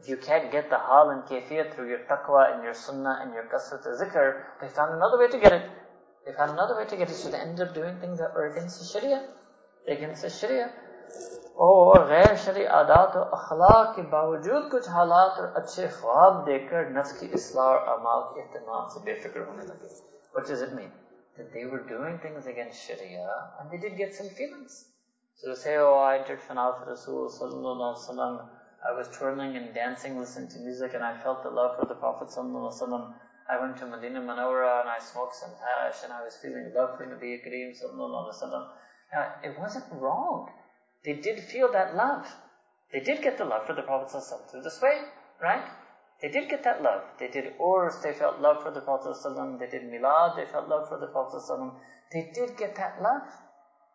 If 0.00 0.08
you 0.08 0.18
can't 0.18 0.52
get 0.52 0.68
the 0.68 0.78
hal 0.78 1.10
and 1.10 1.22
kayfiyat 1.22 1.74
through 1.74 1.88
your 1.88 2.00
taqwa 2.10 2.54
and 2.54 2.62
your 2.62 2.74
sunnah 2.74 3.20
and 3.22 3.32
your 3.32 3.44
kasrat 3.44 3.86
zikr, 4.00 4.42
they 4.60 4.68
found 4.68 4.92
another 4.94 5.18
way 5.18 5.28
to 5.28 5.38
get 5.38 5.52
it. 5.52 5.70
They 6.26 6.32
found 6.32 6.50
another 6.50 6.76
way 6.76 6.84
to 6.84 6.96
get 6.96 7.08
it, 7.08 7.14
so 7.14 7.30
they 7.30 7.38
ended 7.38 7.68
up 7.68 7.74
doing 7.74 7.98
things 8.00 8.18
that 8.18 8.34
were 8.34 8.52
against 8.52 8.80
the 8.80 8.86
sharia. 8.86 9.28
Against 9.88 10.22
the 10.22 10.30
sharia. 10.30 10.70
और 11.56 12.04
गैर 12.08 12.34
शरी 12.36 12.64
आदात 12.78 13.14
और 13.16 13.30
अखलाक 13.34 13.94
के 13.96 14.02
बावजूद 14.12 14.68
कुछ 14.70 14.88
हालात 14.96 15.38
और 15.40 15.52
अच्छे 15.60 15.86
ख्वाब 15.88 16.44
देकर 16.48 16.90
नफ्स 16.98 17.12
की 17.20 17.26
इसलाह 17.38 17.66
और 17.66 17.78
अमाल 17.92 18.22
के 18.34 18.40
अहतमाम 18.42 18.88
से 18.94 19.00
बेफिक्र 19.04 19.44
होने 19.48 19.64
लगे 19.72 19.88
What 20.36 20.50
does 20.50 20.64
it 20.66 20.74
mean? 20.78 20.90
that 21.37 21.53
they 21.53 21.65
were 21.65 21.87
doing 21.87 22.19
things 22.19 22.45
against 22.45 22.85
Sharia 22.85 23.27
and 23.59 23.71
they 23.71 23.77
did 23.77 23.97
get 23.97 24.13
some 24.13 24.29
feelings. 24.29 24.85
So 25.35 25.49
to 25.49 25.55
say, 25.55 25.77
oh, 25.77 25.95
I 25.95 26.19
entered 26.19 26.39
Fanaf 26.39 26.85
Rasul 26.85 27.29
sallallahu 27.29 27.81
alaihi 27.81 28.09
wasallam, 28.09 28.45
I 28.87 28.91
was 28.93 29.07
twirling 29.09 29.55
and 29.55 29.73
dancing, 29.73 30.19
listening 30.19 30.49
to 30.49 30.59
music, 30.59 30.93
and 30.93 31.03
I 31.03 31.17
felt 31.21 31.43
the 31.43 31.49
love 31.49 31.79
for 31.79 31.85
the 31.85 31.95
Prophet 31.95 32.27
sallallahu 32.27 32.71
alaihi 32.71 32.81
wasallam. 32.81 33.13
I 33.49 33.59
went 33.59 33.77
to 33.77 33.87
Medina 33.87 34.21
Munawwara 34.21 34.81
and 34.81 34.89
I 34.89 34.99
smoked 34.99 35.35
some 35.35 35.51
hash 35.51 36.03
and 36.03 36.13
I 36.13 36.23
was 36.23 36.37
feeling 36.41 36.71
love 36.75 36.97
for 36.97 37.05
Nabi 37.05 37.41
Kareem 37.43 37.71
sallallahu 37.73 38.31
alaihi 38.31 38.41
wasallam. 38.41 38.67
Now, 39.13 39.33
it 39.43 39.59
wasn't 39.59 39.85
wrong. 39.93 40.49
They 41.03 41.13
did 41.13 41.39
feel 41.39 41.71
that 41.71 41.95
love. 41.95 42.27
They 42.93 42.99
did 42.99 43.21
get 43.21 43.37
the 43.37 43.45
love 43.45 43.65
for 43.65 43.73
the 43.73 43.81
Prophet 43.81 44.09
sallallahu 44.09 44.21
alaihi 44.21 44.45
wasallam 44.45 44.51
through 44.51 44.61
this 44.63 44.81
way, 44.81 45.01
right? 45.41 45.65
They 46.21 46.29
did 46.29 46.49
get 46.49 46.63
that 46.63 46.83
love. 46.83 47.01
They 47.19 47.27
did 47.27 47.57
Urs, 47.57 48.01
they 48.03 48.13
felt 48.13 48.39
love 48.39 48.61
for 48.61 48.71
the 48.71 48.81
Prophet 48.81 49.15
ﷺ. 49.17 49.59
They 49.59 49.67
did 49.67 49.83
Milad, 49.83 50.35
they 50.35 50.45
felt 50.45 50.69
love 50.69 50.87
for 50.87 50.99
the 50.99 51.07
Prophet 51.07 51.41
ﷺ. 51.41 51.73
They 52.13 52.31
did 52.33 52.57
get 52.57 52.75
that 52.75 53.01
love. 53.01 53.27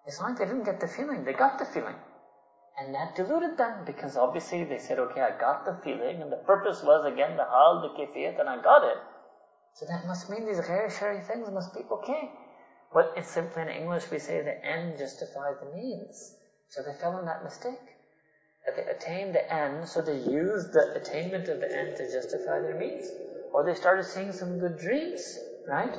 It's 0.06 0.20
not 0.20 0.30
like 0.30 0.38
they 0.38 0.44
didn't 0.46 0.64
get 0.64 0.80
the 0.80 0.88
feeling, 0.88 1.24
they 1.24 1.32
got 1.32 1.58
the 1.58 1.64
feeling. 1.64 1.96
And 2.78 2.94
that 2.94 3.16
deluded 3.16 3.56
them 3.56 3.84
because 3.86 4.16
obviously 4.16 4.64
they 4.64 4.78
said, 4.78 4.98
okay, 4.98 5.22
I 5.22 5.38
got 5.38 5.64
the 5.64 5.80
feeling 5.82 6.20
and 6.20 6.30
the 6.30 6.42
purpose 6.44 6.82
was 6.82 7.06
again 7.06 7.36
the 7.36 7.44
hal, 7.44 7.80
the 7.80 7.88
kifiyat, 7.96 8.38
and 8.38 8.48
I 8.48 8.60
got 8.60 8.84
it. 8.84 8.98
So 9.74 9.86
that 9.86 10.06
must 10.06 10.28
mean 10.28 10.46
these 10.46 10.60
ghair 10.60 10.90
shari 10.90 11.20
things 11.22 11.50
must 11.50 11.74
be 11.74 11.80
okay. 11.90 12.30
But 12.92 13.14
it's 13.16 13.30
simply 13.30 13.62
in 13.62 13.68
English 13.68 14.10
we 14.10 14.18
say 14.18 14.42
the 14.42 14.64
end 14.64 14.98
justifies 14.98 15.56
the 15.60 15.74
means. 15.74 16.34
So 16.68 16.82
they 16.82 16.98
fell 17.00 17.18
in 17.18 17.24
that 17.26 17.44
mistake. 17.44 17.95
That 18.66 18.76
they 18.76 18.82
attained 18.82 19.34
the 19.34 19.52
end, 19.52 19.88
so 19.88 20.02
they 20.02 20.18
used 20.18 20.72
the 20.72 20.92
attainment 20.96 21.48
of 21.48 21.60
the 21.60 21.72
end 21.72 21.96
to 21.96 22.12
justify 22.12 22.60
their 22.60 22.76
means. 22.76 23.08
Or 23.52 23.64
they 23.64 23.74
started 23.74 24.04
seeing 24.04 24.32
some 24.32 24.58
good 24.58 24.78
dreams, 24.78 25.38
right? 25.68 25.96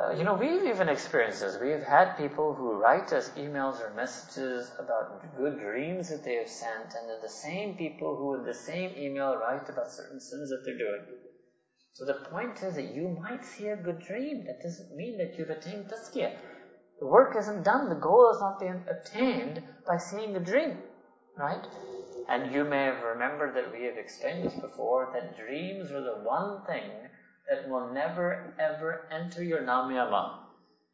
Uh, 0.00 0.10
you 0.10 0.24
know, 0.24 0.34
we've 0.34 0.64
even 0.64 0.88
experienced 0.88 1.40
this. 1.40 1.58
We've 1.60 1.82
had 1.82 2.16
people 2.16 2.54
who 2.54 2.72
write 2.72 3.12
us 3.12 3.30
emails 3.36 3.80
or 3.80 3.90
messages 3.90 4.72
about 4.78 5.22
good 5.36 5.58
dreams 5.58 6.08
that 6.08 6.24
they 6.24 6.36
have 6.36 6.48
sent, 6.48 6.94
and 6.94 7.08
they're 7.08 7.20
the 7.20 7.28
same 7.28 7.74
people 7.74 8.16
who 8.16 8.34
in 8.34 8.44
the 8.44 8.54
same 8.54 8.90
email 8.96 9.36
write 9.36 9.68
about 9.68 9.90
certain 9.90 10.18
sins 10.18 10.48
that 10.48 10.62
they're 10.64 10.78
doing. 10.78 11.06
So 11.92 12.06
the 12.06 12.14
point 12.30 12.62
is 12.62 12.74
that 12.76 12.94
you 12.94 13.08
might 13.22 13.44
see 13.44 13.68
a 13.68 13.76
good 13.76 14.00
dream. 14.00 14.44
That 14.46 14.62
doesn't 14.62 14.96
mean 14.96 15.18
that 15.18 15.36
you've 15.38 15.50
attained 15.50 15.90
tazkiyah. 15.90 16.32
The 17.00 17.06
work 17.06 17.36
isn't 17.36 17.64
done. 17.64 17.88
The 17.88 17.96
goal 17.96 18.30
is 18.30 18.40
not 18.40 18.60
being 18.60 18.84
attained 18.88 19.62
by 19.86 19.98
seeing 19.98 20.36
a 20.36 20.40
dream. 20.40 20.78
Right? 21.36 21.66
And 22.28 22.52
you 22.52 22.64
may 22.64 22.84
have 22.84 23.02
remembered 23.02 23.56
that 23.56 23.72
we 23.72 23.84
have 23.86 23.96
explained 23.96 24.44
this 24.44 24.54
before, 24.54 25.10
that 25.12 25.36
dreams 25.36 25.90
are 25.90 26.02
the 26.02 26.22
one 26.22 26.62
thing 26.66 26.90
that 27.48 27.68
will 27.68 27.92
never 27.92 28.54
ever 28.58 29.08
enter 29.10 29.42
your 29.42 29.62
namiyama. 29.62 30.38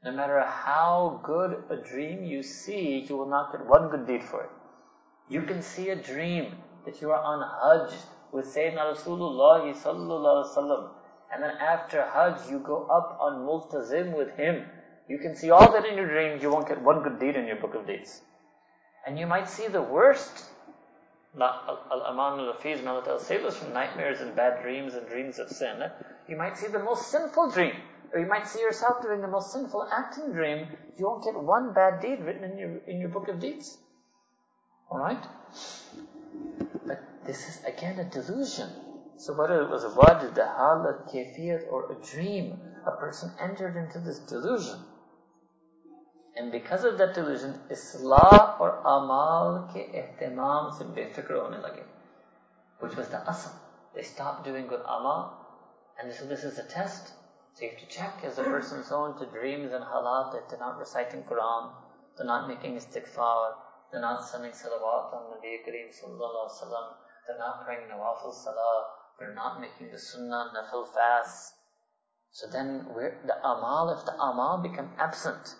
No 0.04 0.12
matter 0.12 0.40
how 0.40 1.20
good 1.24 1.64
a 1.70 1.76
dream 1.76 2.24
you 2.24 2.42
see, 2.42 3.04
you 3.08 3.16
will 3.16 3.28
not 3.28 3.52
get 3.52 3.66
one 3.66 3.90
good 3.90 4.06
deed 4.06 4.22
for 4.22 4.44
it. 4.44 4.50
You 5.28 5.42
can 5.42 5.60
see 5.60 5.90
a 5.90 5.96
dream 5.96 6.54
that 6.84 7.02
you 7.02 7.10
are 7.10 7.20
on 7.20 7.42
Hajj 7.42 7.98
with 8.32 8.46
Sayyidina 8.46 8.94
Rasulullah 8.94 9.74
sallallahu 9.74 10.24
alaihi 10.24 10.56
wasallam, 10.56 10.90
and 11.32 11.42
then 11.42 11.56
after 11.58 12.02
Hajj 12.02 12.48
you 12.48 12.60
go 12.60 12.86
up 12.86 13.18
on 13.20 13.44
Multazim 13.44 14.16
with 14.16 14.30
him. 14.36 14.64
You 15.08 15.18
can 15.18 15.34
see 15.34 15.50
all 15.50 15.72
that 15.72 15.86
in 15.86 15.96
your 15.96 16.08
dreams, 16.08 16.42
you 16.42 16.50
won't 16.50 16.68
get 16.68 16.82
one 16.82 17.02
good 17.02 17.18
deed 17.18 17.36
in 17.36 17.46
your 17.46 17.56
book 17.56 17.74
of 17.74 17.86
deeds. 17.86 18.20
And 19.06 19.18
you 19.18 19.26
might 19.26 19.48
see 19.48 19.66
the 19.68 19.82
worst 19.82 20.44
Al-Aman 21.40 22.40
al-Hafiz, 22.40 22.82
may 22.82 22.88
Allah 22.88 23.20
save 23.20 23.44
us 23.44 23.56
from 23.56 23.72
nightmares 23.72 24.20
and 24.20 24.34
bad 24.34 24.62
dreams 24.62 24.94
and 24.94 25.06
dreams 25.06 25.38
of 25.38 25.48
sin. 25.50 25.90
You 26.26 26.36
might 26.36 26.56
see 26.56 26.68
the 26.68 26.78
most 26.78 27.10
sinful 27.10 27.50
dream, 27.50 27.74
or 28.12 28.20
you 28.20 28.26
might 28.26 28.46
see 28.46 28.60
yourself 28.60 29.02
doing 29.02 29.20
the 29.20 29.28
most 29.28 29.52
sinful 29.52 29.88
act 29.92 30.18
in 30.18 30.32
dream. 30.32 30.66
You 30.96 31.06
won't 31.06 31.24
get 31.24 31.34
one 31.34 31.72
bad 31.74 32.00
deed 32.00 32.20
written 32.20 32.44
in 32.44 32.58
your 32.58 32.76
in 32.86 32.98
your 32.98 33.10
book 33.10 33.28
of 33.28 33.40
deeds. 33.40 33.78
Alright? 34.90 35.24
But 36.86 37.00
this 37.24 37.48
is 37.48 37.64
again 37.64 37.98
a 37.98 38.04
delusion. 38.04 38.70
So 39.16 39.34
whether 39.34 39.60
it 39.62 39.70
was 39.70 39.84
a 39.84 39.90
wajid, 39.90 40.36
a 40.38 40.46
halat, 40.46 41.12
kefiyat, 41.12 41.70
or 41.70 41.92
a 41.92 42.06
dream, 42.06 42.58
a 42.86 42.92
person 42.92 43.32
entered 43.40 43.76
into 43.76 44.00
this 44.00 44.18
delusion. 44.20 44.78
And 46.38 46.52
because 46.52 46.84
of 46.84 46.98
that 46.98 47.14
delusion, 47.14 47.60
islah 47.68 48.60
or 48.60 48.78
amal 48.86 49.68
ke 49.72 49.82
ihtimam 50.00 50.72
se 50.78 50.84
befikr 50.84 51.34
hone 51.42 51.60
lage. 51.60 51.82
Which 52.78 52.94
was 52.94 53.08
the 53.08 53.16
asl. 53.16 53.50
They 53.94 54.02
stopped 54.02 54.44
doing 54.44 54.68
good 54.68 54.82
amal. 54.82 55.34
And 56.00 56.12
so 56.12 56.26
this 56.26 56.44
is 56.44 56.58
a 56.58 56.68
test. 56.68 57.12
So 57.54 57.64
you 57.64 57.70
have 57.70 57.80
to 57.80 57.86
check, 57.86 58.22
is 58.24 58.36
the 58.36 58.44
person 58.44 58.84
prone 58.84 59.18
to 59.18 59.26
dreams 59.26 59.72
and 59.72 59.82
halat 59.82 60.32
that 60.32 60.48
they're 60.48 60.60
not 60.60 60.78
reciting 60.78 61.24
Quran, 61.24 61.72
they're 62.16 62.24
not 62.24 62.46
making 62.46 62.76
istighfar, 62.76 63.54
they're 63.90 64.00
not 64.00 64.24
sending 64.24 64.52
salawat 64.52 65.12
on 65.12 65.34
Nabi 65.34 65.58
Kareem 65.66 65.90
sallallahu 65.90 66.94
they're 67.26 67.38
not 67.38 67.64
praying 67.64 67.88
nawafil 67.90 68.32
salah, 68.32 68.84
they're 69.18 69.34
not 69.34 69.60
making 69.60 69.90
the 69.90 69.98
sunnah 69.98 70.52
nafil 70.54 70.86
fast. 70.94 71.54
So 72.30 72.46
then 72.46 72.86
the 73.26 73.36
amal, 73.42 73.90
if 73.90 74.04
the 74.06 74.14
amal 74.14 74.58
become 74.62 74.92
absent, 74.96 75.56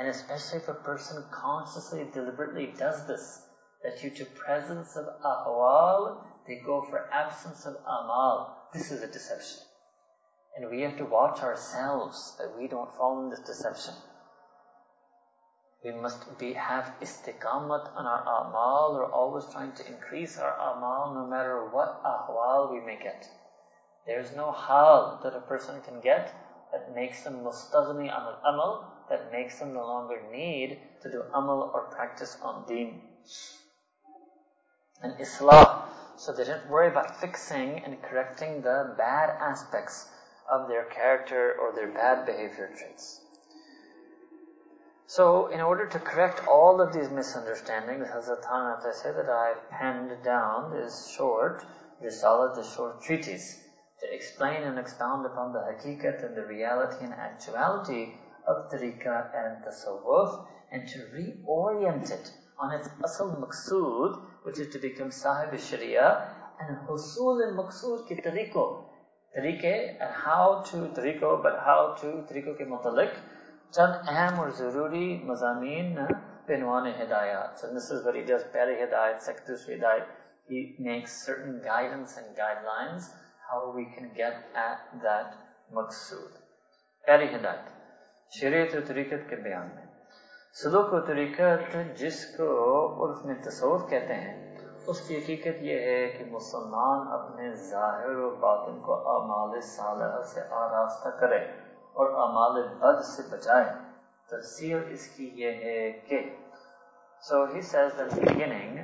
and 0.00 0.08
especially 0.08 0.58
if 0.58 0.68
a 0.68 0.72
person 0.72 1.22
consciously, 1.30 2.06
deliberately 2.14 2.72
does 2.78 3.06
this, 3.06 3.42
that 3.84 4.00
due 4.00 4.08
to 4.08 4.24
presence 4.24 4.96
of 4.96 5.04
ahwal, 5.22 6.24
they 6.48 6.58
go 6.64 6.86
for 6.88 7.12
absence 7.12 7.66
of 7.66 7.74
amal. 7.86 8.56
This 8.72 8.90
is 8.90 9.02
a 9.02 9.12
deception. 9.12 9.58
And 10.56 10.70
we 10.70 10.80
have 10.80 10.96
to 10.96 11.04
watch 11.04 11.42
ourselves 11.42 12.34
that 12.38 12.58
we 12.58 12.66
don't 12.66 12.96
fall 12.96 13.22
in 13.22 13.28
this 13.28 13.40
deception. 13.40 13.92
We 15.84 15.92
must 15.92 16.38
be, 16.38 16.54
have 16.54 16.94
istiqamat 17.02 17.94
on 17.94 18.06
our 18.06 18.22
amal. 18.22 18.94
We're 18.94 19.12
always 19.12 19.44
trying 19.52 19.72
to 19.72 19.86
increase 19.86 20.38
our 20.38 20.54
amal 20.54 21.12
no 21.14 21.26
matter 21.26 21.68
what 21.70 22.02
ahwal 22.02 22.72
we 22.72 22.80
may 22.80 22.98
get. 23.02 23.26
There's 24.06 24.34
no 24.34 24.50
hal 24.50 25.20
that 25.22 25.36
a 25.36 25.40
person 25.42 25.82
can 25.82 26.00
get 26.00 26.34
that 26.72 26.94
makes 26.94 27.22
them 27.22 27.44
mustaghni 27.44 28.08
an 28.08 28.34
amal, 28.46 28.89
that 29.10 29.30
makes 29.32 29.58
them 29.58 29.74
no 29.74 29.86
longer 29.86 30.22
need 30.32 30.78
to 31.02 31.10
do 31.10 31.22
amal 31.34 31.70
or 31.74 31.82
practice 31.90 32.36
on 32.42 32.64
deen. 32.66 33.02
And 35.02 35.14
islah, 35.18 35.82
so 36.16 36.32
they 36.32 36.44
didn't 36.44 36.70
worry 36.70 36.88
about 36.88 37.20
fixing 37.20 37.84
and 37.84 38.00
correcting 38.02 38.62
the 38.62 38.94
bad 38.96 39.30
aspects 39.40 40.08
of 40.48 40.68
their 40.68 40.84
character 40.84 41.56
or 41.60 41.72
their 41.74 41.88
bad 41.88 42.24
behavior 42.24 42.70
traits. 42.76 43.20
So, 45.06 45.48
in 45.48 45.60
order 45.60 45.86
to 45.86 45.98
correct 45.98 46.46
all 46.46 46.80
of 46.80 46.92
these 46.92 47.10
misunderstandings, 47.10 48.06
Hazrat 48.06 48.44
Thanat 48.44 48.94
said 48.94 49.16
that 49.16 49.28
I 49.28 49.54
penned 49.70 50.22
down 50.22 50.70
this 50.70 51.08
short 51.08 51.64
Risala, 52.00 52.54
this 52.54 52.72
short 52.74 53.02
treatise, 53.02 53.60
to 54.00 54.14
explain 54.14 54.62
and 54.62 54.78
expound 54.78 55.26
upon 55.26 55.52
the 55.52 55.58
hakikat 55.58 56.24
and 56.24 56.36
the 56.36 56.46
reality 56.46 57.04
and 57.04 57.12
actuality 57.12 58.14
of 58.52 58.70
tariqah 58.72 59.20
and 59.42 59.64
tasawwuf 59.64 60.46
and 60.72 60.88
to 60.88 60.98
reorient 61.16 62.10
it 62.10 62.32
on 62.58 62.74
its 62.74 62.88
asal 63.04 63.30
maqsood, 63.42 64.20
which 64.44 64.58
is 64.58 64.72
to 64.72 64.78
become 64.78 65.10
sahib 65.10 65.58
sharia 65.58 66.06
and 66.60 66.76
husul 66.88 67.42
al 67.46 67.54
maqsood 67.60 68.06
ki 68.08 68.16
tariqo. 68.26 68.84
Tariqe 69.36 69.96
and 70.00 70.14
how 70.24 70.62
to 70.70 70.76
tariqo, 70.98 71.42
but 71.42 71.60
how 71.64 71.96
to 72.00 72.06
tariqo 72.30 72.56
ke 72.56 72.66
mutalik. 72.72 73.14
Chand 73.74 74.08
aham 74.12 74.38
or 74.38 74.50
zaruri 74.50 75.24
mazameen 75.24 75.94
binwan 76.48 76.92
hidayat. 77.00 77.58
So 77.58 77.72
this 77.72 77.90
is 77.90 78.04
what 78.04 78.16
he 78.16 78.22
does, 78.22 78.42
peri 78.52 78.76
hidayat, 78.76 79.22
Sakdush 79.26 79.68
hidayat. 79.68 80.06
He 80.48 80.74
makes 80.80 81.24
certain 81.24 81.62
guidance 81.64 82.16
and 82.16 82.36
guidelines 82.36 83.08
how 83.48 83.72
we 83.74 83.84
can 83.96 84.10
get 84.16 84.34
at 84.54 84.80
that 85.02 85.36
maqsood. 85.72 86.32
Peri 87.06 87.28
hidayat. 87.28 87.79
شریعت 88.32 88.76
و 88.76 88.78
طریقت 88.86 89.28
کے 89.30 89.36
بیان 89.36 89.68
میں۔ 89.74 89.86
سلوک 90.52 90.92
و 90.92 91.00
طریقت 91.00 91.76
جس 91.98 92.36
کو 92.36 92.46
عرف 93.04 93.24
میں 93.24 93.34
تصور 93.34 93.88
کہتے 93.88 94.14
ہیں، 94.14 94.58
اس 94.86 95.00
کی 95.00 95.18
حقیقت 95.18 95.62
یہ 95.62 95.80
ہے 95.80 96.06
کہ 96.06 96.24
مسلمان 96.30 97.08
اپنے 97.12 97.54
ظاہر 97.54 98.16
و 98.16 98.30
باطن 98.30 98.80
کو 98.80 98.94
اعمال 98.94 99.60
صالحہ 99.60 100.20
سے 100.22 100.40
آراستہ 100.50 101.08
کرے 101.08 101.38
اور 101.92 102.06
اعمال 102.06 102.68
بد 102.78 103.02
سے 103.04 103.22
بچائے 103.30 103.64
تفصیل 104.26 104.82
اس 104.88 105.08
کی 105.08 105.30
یہ 105.34 105.52
ہے 105.64 105.90
کہ 105.92 106.36
so 107.22 107.44
he 107.44 107.60
says 107.60 107.98
the 107.98 108.04
beginning 108.04 108.78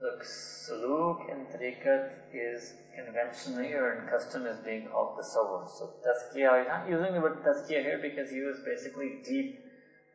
the 0.00 0.12
suluk 0.22 1.28
in 1.30 1.46
tariqat 1.46 2.10
is 2.32 2.74
conventionally 2.94 3.72
or 3.72 3.94
in 3.94 4.08
custom 4.08 4.46
is 4.46 4.58
being 4.58 4.86
called 4.86 5.18
tasawwuf. 5.18 5.70
So 5.70 5.90
tazkiyah, 6.06 6.60
he's 6.60 6.68
not 6.68 6.88
using 6.88 7.14
the 7.14 7.20
word 7.20 7.42
tazkiyah 7.42 7.82
here 7.82 7.98
because 8.00 8.30
he 8.30 8.40
was 8.40 8.60
basically 8.64 9.20
deep, 9.24 9.58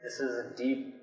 this 0.01 0.19
is 0.19 0.45
a 0.45 0.55
deep 0.55 0.93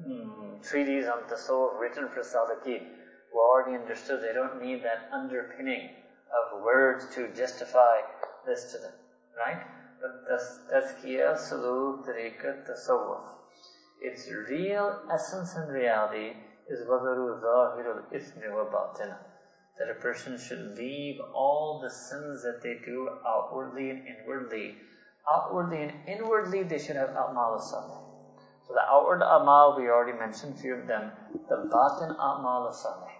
mm, 0.00 0.62
treatise 0.68 1.06
on 1.06 1.26
the 1.28 1.34
tasawwuf 1.34 1.80
written 1.80 2.08
for 2.08 2.20
salikin 2.20 2.86
who 3.32 3.38
already 3.38 3.76
understood 3.76 4.22
they 4.22 4.32
don't 4.32 4.62
need 4.62 4.82
that 4.84 5.08
underpinning 5.12 5.90
of 6.28 6.62
words 6.62 7.06
to 7.14 7.28
justify 7.34 8.00
this 8.46 8.72
to 8.72 8.78
them, 8.78 8.92
right? 9.36 9.62
But 10.00 10.28
tazkiyah, 10.70 11.34
Suluk, 11.36 12.06
Tariqat, 12.06 12.68
Tasawwuf. 12.68 13.22
Its 14.00 14.30
real 14.30 15.02
essence 15.12 15.56
and 15.56 15.72
reality 15.72 16.34
is 16.70 16.86
zahirul 16.86 18.02
ithmi 18.12 18.52
wa 18.52 18.64
batina. 18.64 19.16
That 19.78 19.90
a 19.90 19.94
person 19.94 20.38
should 20.38 20.76
leave 20.76 21.20
all 21.32 21.80
the 21.80 21.90
sins 21.90 22.42
that 22.42 22.60
they 22.62 22.80
do 22.84 23.08
outwardly 23.26 23.90
and 23.90 24.02
inwardly. 24.06 24.76
Outwardly 25.30 25.82
and 25.82 25.92
inwardly, 26.08 26.64
they 26.64 26.78
should 26.78 26.96
have 26.96 27.10
a'mal. 27.10 27.60
So 27.60 28.74
the 28.74 28.82
outward 28.82 29.22
amal, 29.22 29.76
we 29.78 29.88
already 29.88 30.18
mentioned 30.18 30.58
few 30.58 30.74
of 30.74 30.86
them. 30.86 31.12
The 31.48 31.68
batin 31.70 32.16
a'mal 32.16 32.74
salih. 32.74 33.14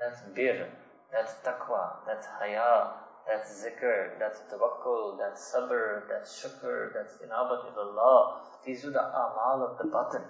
That's 0.00 0.20
bir, 0.34 0.68
that's 1.12 1.34
taqwa, 1.44 2.04
that's 2.06 2.26
haya, 2.26 2.92
that's 3.28 3.62
zikr, 3.62 4.18
that's 4.18 4.40
tawakkul, 4.50 5.18
that's 5.18 5.54
sabr, 5.54 6.08
that's 6.08 6.42
shukr, 6.42 6.92
that's 6.92 7.14
inabat 7.22 7.76
Allah. 7.76 8.40
These 8.64 8.84
are 8.86 8.90
the 8.90 9.00
amal 9.00 9.68
of 9.70 9.78
the 9.78 9.84
batin. 9.84 10.22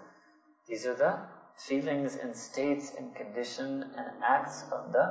These 0.68 0.86
are 0.86 0.94
the 0.94 1.18
feelings 1.66 2.16
and 2.16 2.36
states 2.36 2.92
and 2.98 3.14
condition 3.14 3.84
and 3.96 4.08
acts 4.22 4.64
of 4.72 4.92
the 4.92 5.04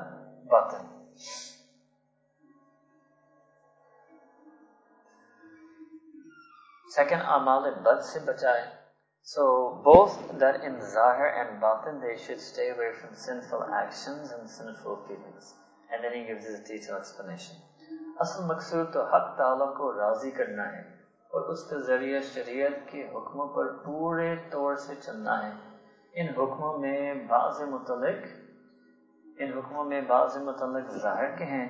batin. 0.50 0.86
Second, 6.90 7.22
amal 7.22 7.72
bad 7.86 8.04
se 8.04 8.20
bachai. 8.20 8.62
So 9.22 9.80
both 9.84 10.18
that 10.40 10.64
in 10.64 10.82
zahir 10.82 11.28
and 11.40 11.62
batin 11.62 12.02
they 12.02 12.18
should 12.18 12.42
stay 12.42 12.70
away 12.70 12.92
from 13.00 13.16
sinful 13.16 13.64
actions 13.64 14.32
and 14.32 14.50
sinful 14.50 15.02
feelings. 15.08 15.54
And 15.92 16.04
then 16.04 16.14
he 16.14 16.24
gives 16.26 16.46
his 16.46 16.62
detailed 16.62 17.02
explanation. 17.02 17.58
اصل 18.22 18.44
मकसूद 18.48 18.92
to 18.94 19.04
हक 19.12 19.28
ताला 19.40 19.66
को 19.76 19.92
राजी 19.98 20.32
करना 20.38 20.64
है 20.72 20.84
और 21.34 21.42
उसके 21.54 21.82
जरिए 21.88 22.22
शरीयत 22.30 22.86
के 22.92 23.02
हुक्मों 23.14 23.48
पर 23.58 23.72
पूरे 23.86 24.36
तौर 24.52 24.76
से 24.86 24.96
चलना 24.96 25.36
ان 26.20 26.28
حکموں 26.28 26.78
میں 26.78 27.14
بعض 27.28 27.62
متعلق، 27.62 28.26
ان 29.38 29.52
حکموں 29.58 29.84
میں 29.86 30.02
بعض 30.02 30.38
متعلق 30.38 30.90
ظاہر 30.92 31.36
کے 31.38 31.46
ہیں، 31.46 31.68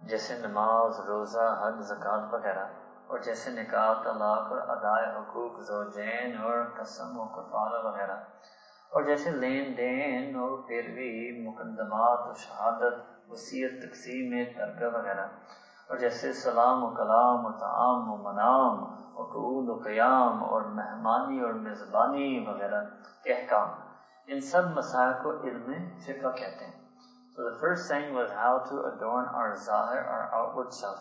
جیسے 0.00 0.34
نماز، 0.38 1.00
روزہ 1.00 1.48
حد 1.62 1.82
زکوٰۃ 1.82 2.32
وغیرہ، 2.32 2.64
اور 3.06 3.18
جیسے 3.18 3.50
نکاح، 3.50 3.92
طلاق 4.02 4.52
اور 4.52 4.58
ادائے 4.68 5.06
حقوق، 5.16 5.60
زوجین 5.60 6.36
اور 6.36 6.64
قسم 6.76 7.18
و 7.18 7.26
کفارہ 7.28 7.82
وغیرہ، 7.84 8.16
اور 8.92 9.02
جیسے 9.02 9.30
لین 9.30 9.76
دین 9.76 10.36
اور 10.36 10.58
پیروی، 10.68 11.46
مقدمات 11.48 12.26
و 12.28 12.34
شہادت 12.34 13.30
وسیع 13.30 13.68
تقسیم 13.82 14.32
ترکہ 14.56 14.96
وغیرہ۔ 14.96 15.26
और 15.91 15.99
जैसे 15.99 16.33
सलाम 16.41 16.83
व 16.83 16.93
कलाम 16.97 17.45
और 17.45 17.53
ताम 17.63 18.11
व 18.11 18.17
मनाम 18.27 18.83
और 19.15 19.31
कूद 19.33 19.69
व 19.69 19.79
क़याम 19.87 20.43
और 20.43 20.67
मेहमानी 20.81 21.41
और 21.47 21.53
मेज़बानी 21.65 22.29
वगैरह 22.49 22.91
के 23.23 23.33
अहकाम 23.33 24.31
इन 24.33 24.41
सब 24.51 24.73
मसायल 24.77 25.13
को 25.23 25.33
इल्म 25.49 25.81
फ़िक़ा 26.05 26.29
कहते 26.29 26.65
हैं 26.65 26.79
So 27.35 27.49
the 27.49 27.57
first 27.59 27.89
thing 27.89 28.13
was 28.13 28.29
how 28.29 28.59
to 28.69 28.75
adorn 28.87 29.25
our 29.33 29.57
zahir, 29.57 30.01
our 30.03 30.29
outward 30.35 30.73
self. 30.73 30.99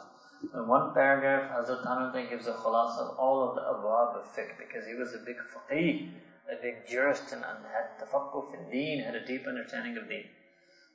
In 0.55 0.69
one 0.69 0.95
paragraph, 0.95 1.51
Hazrat 1.51 1.85
Thanate 1.85 2.31
gives 2.31 2.47
a 2.47 2.53
khalas 2.53 2.99
of 2.99 3.19
all 3.19 3.49
of 3.49 3.57
the 3.57 3.63
abwab 3.63 4.15
of 4.17 4.25
fiqh 4.37 4.57
because 4.57 4.87
he 4.87 4.95
was 4.95 5.13
a 5.13 5.19
big 5.27 5.37
faqih, 5.55 6.13
a 6.51 6.63
big 6.63 6.87
jurist 6.89 7.33
and 7.33 7.43
had 7.43 7.99
tafakkuh 8.01 8.55
in 8.55 8.71
deen, 8.71 9.03
had 9.05 9.17
a 9.17 9.27
deep 9.27 9.47
understanding 9.47 9.97
of 9.97 10.09
deen. 10.09 10.25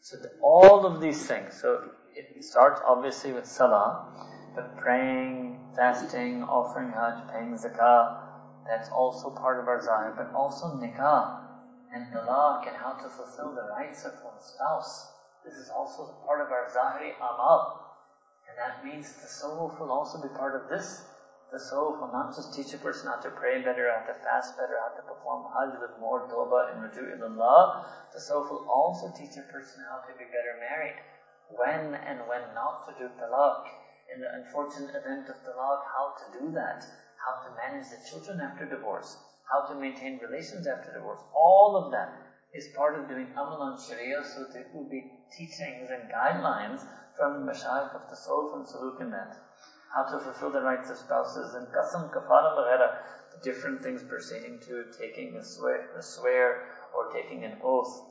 So 0.02 0.18
the, 0.18 0.32
all 0.42 0.86
of 0.86 1.02
these 1.02 1.28
things. 1.28 1.60
So 1.62 1.92
it 2.15 2.45
starts 2.45 2.81
obviously 2.85 3.33
with 3.33 3.47
salah, 3.47 4.07
but 4.55 4.77
praying, 4.77 5.59
fasting, 5.77 6.43
offering 6.45 6.91
hajj, 6.91 7.29
paying 7.33 7.55
zakah, 7.55 8.19
that's 8.67 8.89
also 8.91 9.31
part 9.31 9.59
of 9.59 9.69
our 9.69 9.81
zahir, 9.83 10.15
but 10.17 10.33
also 10.35 10.67
nikah 10.79 11.41
and 11.93 12.07
talaq 12.13 12.67
and 12.67 12.77
how 12.77 12.93
to 12.93 13.09
fulfill 13.09 13.55
the 13.55 13.69
rights 13.77 14.05
of 14.05 14.13
one's 14.25 14.45
spouse. 14.45 15.13
This 15.45 15.55
is 15.55 15.71
also 15.71 16.15
part 16.27 16.41
of 16.41 16.53
our 16.53 16.69
zahiri 16.69 17.17
amal. 17.17 17.87
And 18.49 18.59
that 18.59 18.85
means 18.85 19.13
the 19.23 19.29
soul 19.29 19.75
will 19.79 19.91
also 19.91 20.21
be 20.21 20.29
part 20.29 20.55
of 20.55 20.69
this 20.69 21.03
the 21.51 21.59
soul 21.59 21.99
will 21.99 22.13
not 22.13 22.35
just 22.35 22.55
teach 22.55 22.73
a 22.75 22.79
person 22.79 23.09
how 23.09 23.17
to 23.17 23.31
pray 23.31 23.61
better, 23.61 23.91
how 23.91 24.07
to 24.07 24.15
fast 24.23 24.57
better, 24.57 24.79
how 24.79 24.95
to 24.95 25.03
perform 25.03 25.51
hajj 25.51 25.81
with 25.83 25.99
more 25.99 26.23
tawbah 26.31 26.71
and 26.71 26.79
ruju 26.79 27.19
ilallah. 27.19 27.85
The 28.15 28.21
soul 28.21 28.47
will 28.47 28.67
also 28.71 29.11
teach 29.11 29.37
a 29.37 29.43
person 29.51 29.83
how 29.91 29.99
to 30.07 30.15
be 30.15 30.31
better 30.31 30.55
married, 30.63 30.95
when 31.57 31.95
and 31.95 32.27
when 32.29 32.55
not 32.55 32.87
to 32.87 32.93
do 32.99 33.09
talaq. 33.19 33.67
In 34.15 34.21
the 34.21 34.35
unfortunate 34.35 34.95
event 34.95 35.29
of 35.29 35.37
talaq, 35.47 35.81
how 35.87 36.15
to 36.19 36.39
do 36.39 36.53
that, 36.53 36.85
how 37.19 37.47
to 37.47 37.55
manage 37.55 37.91
the 37.91 38.03
children 38.11 38.41
after 38.41 38.67
divorce, 38.67 39.17
how 39.51 39.67
to 39.67 39.79
maintain 39.79 40.19
relations 40.19 40.67
after 40.67 40.93
divorce. 40.93 41.21
All 41.35 41.77
of 41.77 41.93
that 41.93 42.13
is 42.53 42.75
part 42.75 42.99
of 42.99 43.09
doing 43.09 43.31
amal 43.33 43.63
on 43.63 43.79
sharia, 43.79 44.25
so 44.25 44.47
there 44.53 44.67
will 44.75 44.89
be 44.89 45.11
teachings 45.37 45.91
and 45.91 46.11
guidelines 46.11 46.83
from 47.17 47.35
the 47.47 47.53
mashayikh 47.53 47.95
of 47.95 48.11
the 48.11 48.17
soul, 48.17 48.51
from 48.51 48.67
Suluk 48.67 49.01
and 49.01 49.13
that 49.13 49.37
how 49.95 50.05
to 50.05 50.23
fulfill 50.23 50.51
the 50.51 50.63
rights 50.63 50.89
of 50.91 50.97
spouses, 50.97 51.55
and 51.55 51.67
qasam, 51.69 52.11
kafara, 52.13 52.55
vaghaira, 52.55 52.99
the 53.33 53.43
different 53.43 53.83
things 53.83 54.03
pertaining 54.05 54.61
to 54.61 54.85
taking 54.97 55.37
a 55.37 55.45
swear, 55.45 55.91
a 55.99 56.03
swear 56.03 56.63
or 56.95 57.11
taking 57.13 57.45
an 57.45 57.59
oath. 57.63 58.10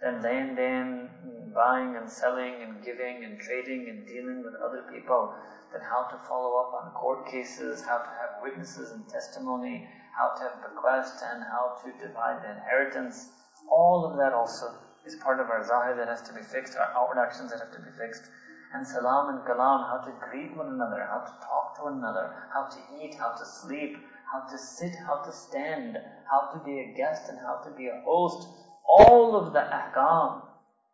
Then 0.00 0.22
laying 0.22 0.54
then 0.54 1.52
buying 1.54 1.96
and 1.96 2.10
selling 2.10 2.62
and 2.62 2.84
giving 2.84 3.24
and 3.24 3.40
trading 3.40 3.88
and 3.88 4.06
dealing 4.06 4.44
with 4.44 4.54
other 4.62 4.82
people. 4.90 5.34
Then 5.72 5.82
how 5.82 6.06
to 6.08 6.16
follow 6.28 6.56
up 6.58 6.72
on 6.72 6.92
court 6.92 7.26
cases, 7.26 7.82
how 7.82 7.98
to 7.98 8.10
have 8.10 8.42
witnesses 8.42 8.92
and 8.92 9.08
testimony, 9.08 9.88
how 10.16 10.34
to 10.38 10.42
have 10.44 10.62
bequest 10.62 11.22
and 11.22 11.42
how 11.42 11.76
to 11.82 11.92
divide 11.98 12.42
the 12.42 12.50
inheritance. 12.50 13.28
All 13.68 14.04
of 14.06 14.16
that 14.18 14.32
also 14.32 14.72
is 15.04 15.16
part 15.16 15.40
of 15.40 15.50
our 15.50 15.64
zahir 15.64 15.96
that 15.96 16.08
has 16.08 16.22
to 16.22 16.32
be 16.32 16.42
fixed, 16.42 16.76
our 16.76 16.92
outward 16.94 17.18
actions 17.18 17.50
that 17.50 17.60
have 17.60 17.72
to 17.72 17.80
be 17.80 17.90
fixed. 17.98 18.28
and 18.72 18.86
salam 18.86 19.30
and 19.30 19.40
kalam, 19.46 19.80
how 19.88 19.96
to 20.04 20.12
greet 20.28 20.54
one 20.54 20.68
another, 20.68 21.02
how 21.10 21.20
to 21.20 21.32
talk 21.40 21.74
to 21.76 21.82
one 21.84 21.94
another, 21.94 22.30
how 22.52 22.64
to 22.68 22.78
eat, 23.00 23.14
how 23.18 23.30
to 23.30 23.44
sleep, 23.44 23.96
how 24.30 24.40
to 24.46 24.58
sit, 24.58 24.94
how 25.06 25.16
to 25.24 25.32
stand, 25.32 25.96
how 26.30 26.50
to 26.52 26.58
be 26.60 26.78
a 26.80 26.92
guest 26.94 27.28
and 27.28 27.38
how 27.38 27.56
to 27.64 27.70
be 27.70 27.86
a 27.88 28.00
host 28.04 28.46
All 28.87 29.35
of 29.35 29.53
the 29.53 29.59
ahkam, 29.59 30.41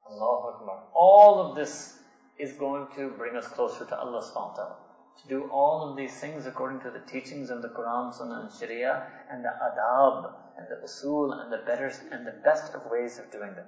Allahu 0.09 0.47
Akbar, 0.53 0.83
all 0.93 1.49
of 1.49 1.55
this 1.55 1.99
is 2.37 2.53
going 2.53 2.87
to 2.95 3.09
bring 3.09 3.35
us 3.35 3.47
closer 3.47 3.85
to 3.85 3.99
Allah 3.99 4.21
subhanahu 4.21 4.51
wa 4.51 4.55
ta'ala. 4.55 4.75
To 5.21 5.27
do 5.27 5.49
all 5.51 5.89
of 5.89 5.97
these 5.97 6.15
things 6.19 6.45
according 6.45 6.79
to 6.81 6.91
the 6.91 7.01
teachings 7.11 7.49
of 7.49 7.61
the 7.61 7.67
Quran, 7.69 8.13
Sunnah 8.13 8.47
and 8.47 8.51
Sharia 8.57 9.05
and 9.29 9.43
the 9.43 9.49
adab 9.49 10.31
and 10.57 10.67
the 10.69 10.79
usul 10.87 11.41
and 11.41 11.51
the 11.51 11.57
better 11.65 11.91
and 12.11 12.25
the 12.25 12.39
best 12.43 12.73
of 12.73 12.89
ways 12.89 13.19
of 13.19 13.29
doing 13.31 13.53
them. 13.53 13.65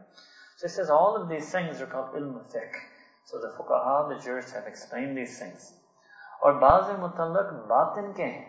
So 0.58 0.68
he 0.68 0.72
says 0.72 0.90
all 0.90 1.22
of 1.22 1.28
these 1.28 1.52
things 1.52 1.82
are 1.82 1.88
called 1.88 2.16
ilm 2.16 2.40
fiqh. 2.54 2.80
So 3.26 3.40
the 3.40 3.52
fuqaha, 3.58 4.10
the 4.10 4.24
jurists 4.24 4.54
have 4.54 4.66
explained 4.66 5.18
these 5.18 5.38
things. 5.38 5.74
और 6.44 6.54
बाज 6.60 6.90
मुतलक 7.00 7.50
बातिन 7.70 8.14
के 8.18 8.24
हैं 8.24 8.46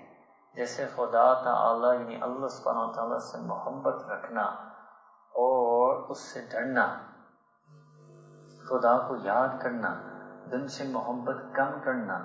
जैसे 0.56 0.86
खुदा 0.96 1.24
ताला 1.44 1.92
यानी 1.94 2.20
अल्लाह 2.26 2.48
सुब्हानहू 2.54 2.92
ताला 2.96 3.18
से 3.28 3.40
मोहब्बत 3.48 4.06
रखना 4.10 4.44
اور 5.37 6.09
اس 6.09 6.19
سے 6.19 6.41
ڈرنا۔ 6.51 6.97
خدا 8.69 9.07
کو 9.07 9.15
یاد 9.23 9.47
کرنا، 9.61 9.95
دن 10.51 10.67
سے 10.67 10.83
محبت 10.83 11.35
کم 11.53 11.79
کرنا، 11.83 12.17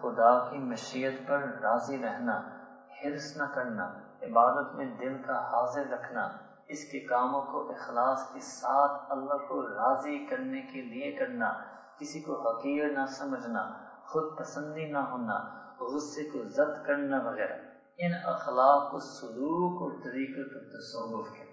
خدا 0.00 0.50
کی 0.50 0.58
مشیت 0.58 1.28
پر 1.28 1.38
راضی 1.38 2.02
رہنا، 2.02 2.40
حرص 2.88 3.36
نہ 3.36 3.42
کرنا، 3.54 3.84
عبادت 4.22 4.74
میں 4.74 4.98
دل 5.00 5.22
کا 5.26 5.32
حاضر 5.32 5.90
رکھنا، 5.92 6.28
اس 6.68 6.84
کے 6.92 7.00
کاموں 7.00 7.42
کو 7.42 7.70
اخلاص 7.70 8.32
کے 8.34 8.40
ساتھ 8.40 9.12
اللہ 9.12 9.46
کو 9.48 9.62
راضی 9.62 10.26
کرنے 10.26 10.60
کے 10.60 10.82
لیے 10.82 11.12
کرنا، 11.12 11.52
کسی 11.98 12.20
کو 12.20 12.48
حقیر 12.48 12.92
نہ 12.92 13.06
سمجھنا، 13.06 13.72
خود 14.06 14.38
پسندی 14.38 14.92
نہ 14.92 14.98
ہونا، 14.98 15.38
غصے 15.80 16.30
کو 16.30 16.48
ضبط 16.48 16.86
کرنا 16.86 17.22
وغیرہ۔ 17.22 17.56
ان 17.98 18.12
اخلاق 18.24 18.90
کو 18.90 18.98
سلوک 18.98 19.82
اور 19.82 20.02
طریقے 20.04 20.42
کا 20.42 20.78
تصوف 20.78 21.26
ہے 21.38 21.43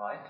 right 0.00 0.26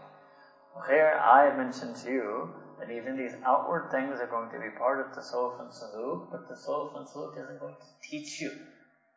here 0.88 1.18
I 1.22 1.56
mentioned 1.56 1.96
to 2.04 2.10
you 2.10 2.54
that 2.78 2.90
even 2.90 3.16
these 3.16 3.34
outward 3.44 3.90
things 3.90 4.20
are 4.20 4.26
going 4.26 4.50
to 4.50 4.58
be 4.58 4.76
part 4.78 5.00
of 5.00 5.14
the 5.14 5.20
tasawwuf 5.20 5.60
and 5.60 5.70
suluk 5.70 6.30
but 6.30 6.48
the 6.48 6.54
tasawwuf 6.54 6.96
and 6.96 7.06
suluk 7.08 7.38
isn't 7.42 7.60
going 7.60 7.76
to 7.80 8.08
teach 8.08 8.40
you 8.40 8.50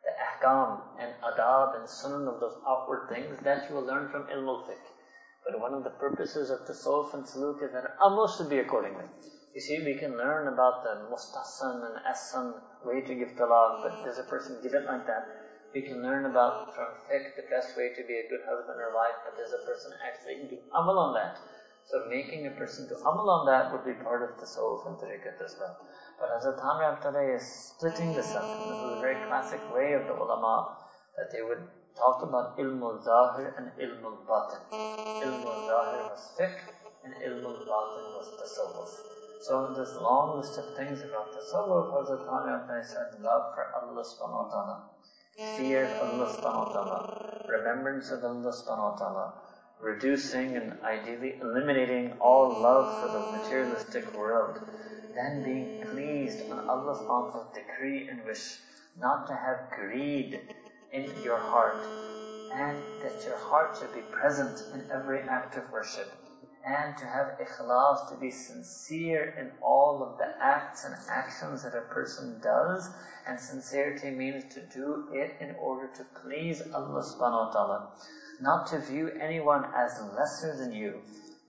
the 0.03 0.11
ahkam 0.25 0.81
and 0.97 1.13
adab 1.29 1.75
and 1.75 1.87
sunan 1.87 2.27
of 2.33 2.39
those 2.39 2.57
outward 2.65 3.09
things 3.09 3.37
that 3.43 3.67
you 3.67 3.75
will 3.75 3.85
learn 3.85 4.07
from 4.09 4.23
ilm 4.35 4.47
al-fiqh. 4.47 4.87
But 5.45 5.59
one 5.59 5.73
of 5.73 5.83
the 5.83 5.89
purposes 5.89 6.49
of 6.49 6.65
the 6.65 6.73
tasawwuf 6.73 7.13
and 7.13 7.25
saluk 7.25 7.61
is 7.61 7.71
that 7.73 7.95
amal 8.01 8.27
should 8.27 8.49
be 8.49 8.59
accordingly. 8.59 9.05
You 9.53 9.61
see, 9.61 9.83
we 9.83 9.95
can 9.95 10.15
learn 10.15 10.47
about 10.47 10.83
the 10.83 10.95
mustasan 11.11 11.83
and 11.83 11.97
asan, 12.05 12.61
way 12.85 13.01
to 13.01 13.15
give 13.15 13.35
talaq, 13.35 13.81
but 13.83 14.03
does 14.05 14.19
a 14.19 14.23
person 14.23 14.61
give 14.61 14.73
it 14.73 14.85
like 14.85 15.05
that? 15.07 15.25
We 15.73 15.81
can 15.83 16.01
learn 16.01 16.25
about 16.25 16.73
from 16.73 16.97
fiqh 17.05 17.35
the 17.37 17.45
best 17.49 17.77
way 17.77 17.93
to 17.93 18.01
be 18.07 18.17
a 18.17 18.25
good 18.29 18.41
husband 18.41 18.81
or 18.81 18.89
wife, 18.95 19.21
but 19.21 19.37
does 19.37 19.53
a 19.53 19.61
person 19.69 19.93
actually 20.01 20.49
do 20.49 20.57
amal 20.73 20.97
on 20.97 21.13
that? 21.13 21.37
So 21.85 22.09
making 22.09 22.47
a 22.47 22.51
person 22.51 22.89
do 22.89 22.95
amal 22.95 23.29
on 23.29 23.45
that 23.45 23.71
would 23.71 23.85
be 23.85 23.93
part 24.01 24.25
of 24.25 24.39
the 24.39 24.47
soul 24.47 24.81
and 24.87 24.97
tariqat 24.97 25.37
as 25.45 25.55
well. 25.59 25.77
But 26.19 26.33
as 26.35 26.45
Hazrat 26.45 27.01
today 27.01 27.33
is 27.37 27.45
splitting 27.45 28.13
this 28.13 28.33
up. 28.33 28.43
This 28.43 28.77
is 28.81 28.97
a 28.97 29.01
very 29.01 29.21
classic 29.27 29.61
way 29.73 29.93
of 29.93 30.03
the 30.09 30.13
ulama 30.13 30.75
that 31.17 31.31
they 31.31 31.41
would 31.41 31.61
talk 31.95 32.23
about 32.23 32.57
ilm 32.57 32.81
al-zahir 32.81 33.53
and 33.57 33.69
ilm 33.77 34.03
al-batin. 34.03 34.61
Ilm 34.73 35.45
al-zahir 35.53 36.01
was 36.09 36.33
fiqh 36.33 36.59
and 37.05 37.13
ilm 37.13 37.45
al-batin 37.45 38.05
was 38.17 38.27
tasawwuf. 38.41 38.91
So 39.41 39.65
in 39.67 39.73
this 39.73 39.95
long 39.95 40.37
list 40.37 40.59
of 40.59 40.75
things 40.75 40.99
about 41.01 41.31
the 41.31 41.39
tasawwuf, 41.39 41.93
Hazrat 41.95 42.27
Tanrab 42.27 42.85
said 42.85 43.21
love 43.21 43.55
for 43.55 43.71
Allah 43.79 44.03
subhanahu 44.03 44.43
wa 44.43 44.49
ta'ala, 44.51 44.75
fear 45.35 45.87
Allah 46.01 46.27
subhanahu 46.35 46.67
wa 46.67 46.73
ta'ala, 46.73 47.45
remembrance 47.47 48.11
of 48.11 48.23
Allah 48.23 48.51
subhanahu 48.51 48.91
wa 48.91 48.97
ta'ala, 48.97 49.33
reducing 49.79 50.57
and 50.57 50.73
ideally 50.83 51.35
eliminating 51.41 52.13
all 52.19 52.49
love 52.61 53.01
for 53.01 53.07
the 53.07 53.37
materialistic 53.37 54.13
world, 54.17 54.59
then 55.15 55.43
being 55.43 55.81
pleased 55.91 56.49
on 56.51 56.67
Allah's 56.67 56.99
subhanahu 56.99 57.53
decree 57.53 58.09
and 58.09 58.25
wish 58.25 58.59
not 58.99 59.27
to 59.27 59.33
have 59.33 59.71
greed 59.71 60.39
in 60.91 61.09
your 61.23 61.37
heart, 61.37 61.77
and 62.53 62.77
that 63.01 63.23
your 63.25 63.37
heart 63.37 63.77
should 63.79 63.93
be 63.93 64.01
present 64.11 64.59
in 64.73 64.89
every 64.91 65.21
act 65.21 65.55
of 65.55 65.71
worship, 65.71 66.11
and 66.65 66.97
to 66.97 67.05
have 67.05 67.39
ikhlas, 67.39 68.09
to 68.09 68.15
be 68.15 68.31
sincere 68.31 69.33
in 69.37 69.51
all 69.61 70.03
of 70.03 70.17
the 70.17 70.27
acts 70.41 70.85
and 70.85 70.95
actions 71.09 71.63
that 71.63 71.75
a 71.75 71.81
person 71.93 72.39
does, 72.41 72.89
and 73.27 73.39
sincerity 73.39 74.09
means 74.11 74.53
to 74.53 74.61
do 74.73 75.07
it 75.11 75.35
in 75.39 75.55
order 75.55 75.87
to 75.95 76.05
please 76.21 76.61
Allah 76.73 77.01
subhanahu 77.01 77.47
wa 77.47 77.51
ta'ala. 77.51 77.89
Not 78.41 78.67
to 78.67 78.79
view 78.79 79.09
anyone 79.19 79.65
as 79.75 79.99
lesser 80.15 80.55
than 80.57 80.73
you, 80.73 81.01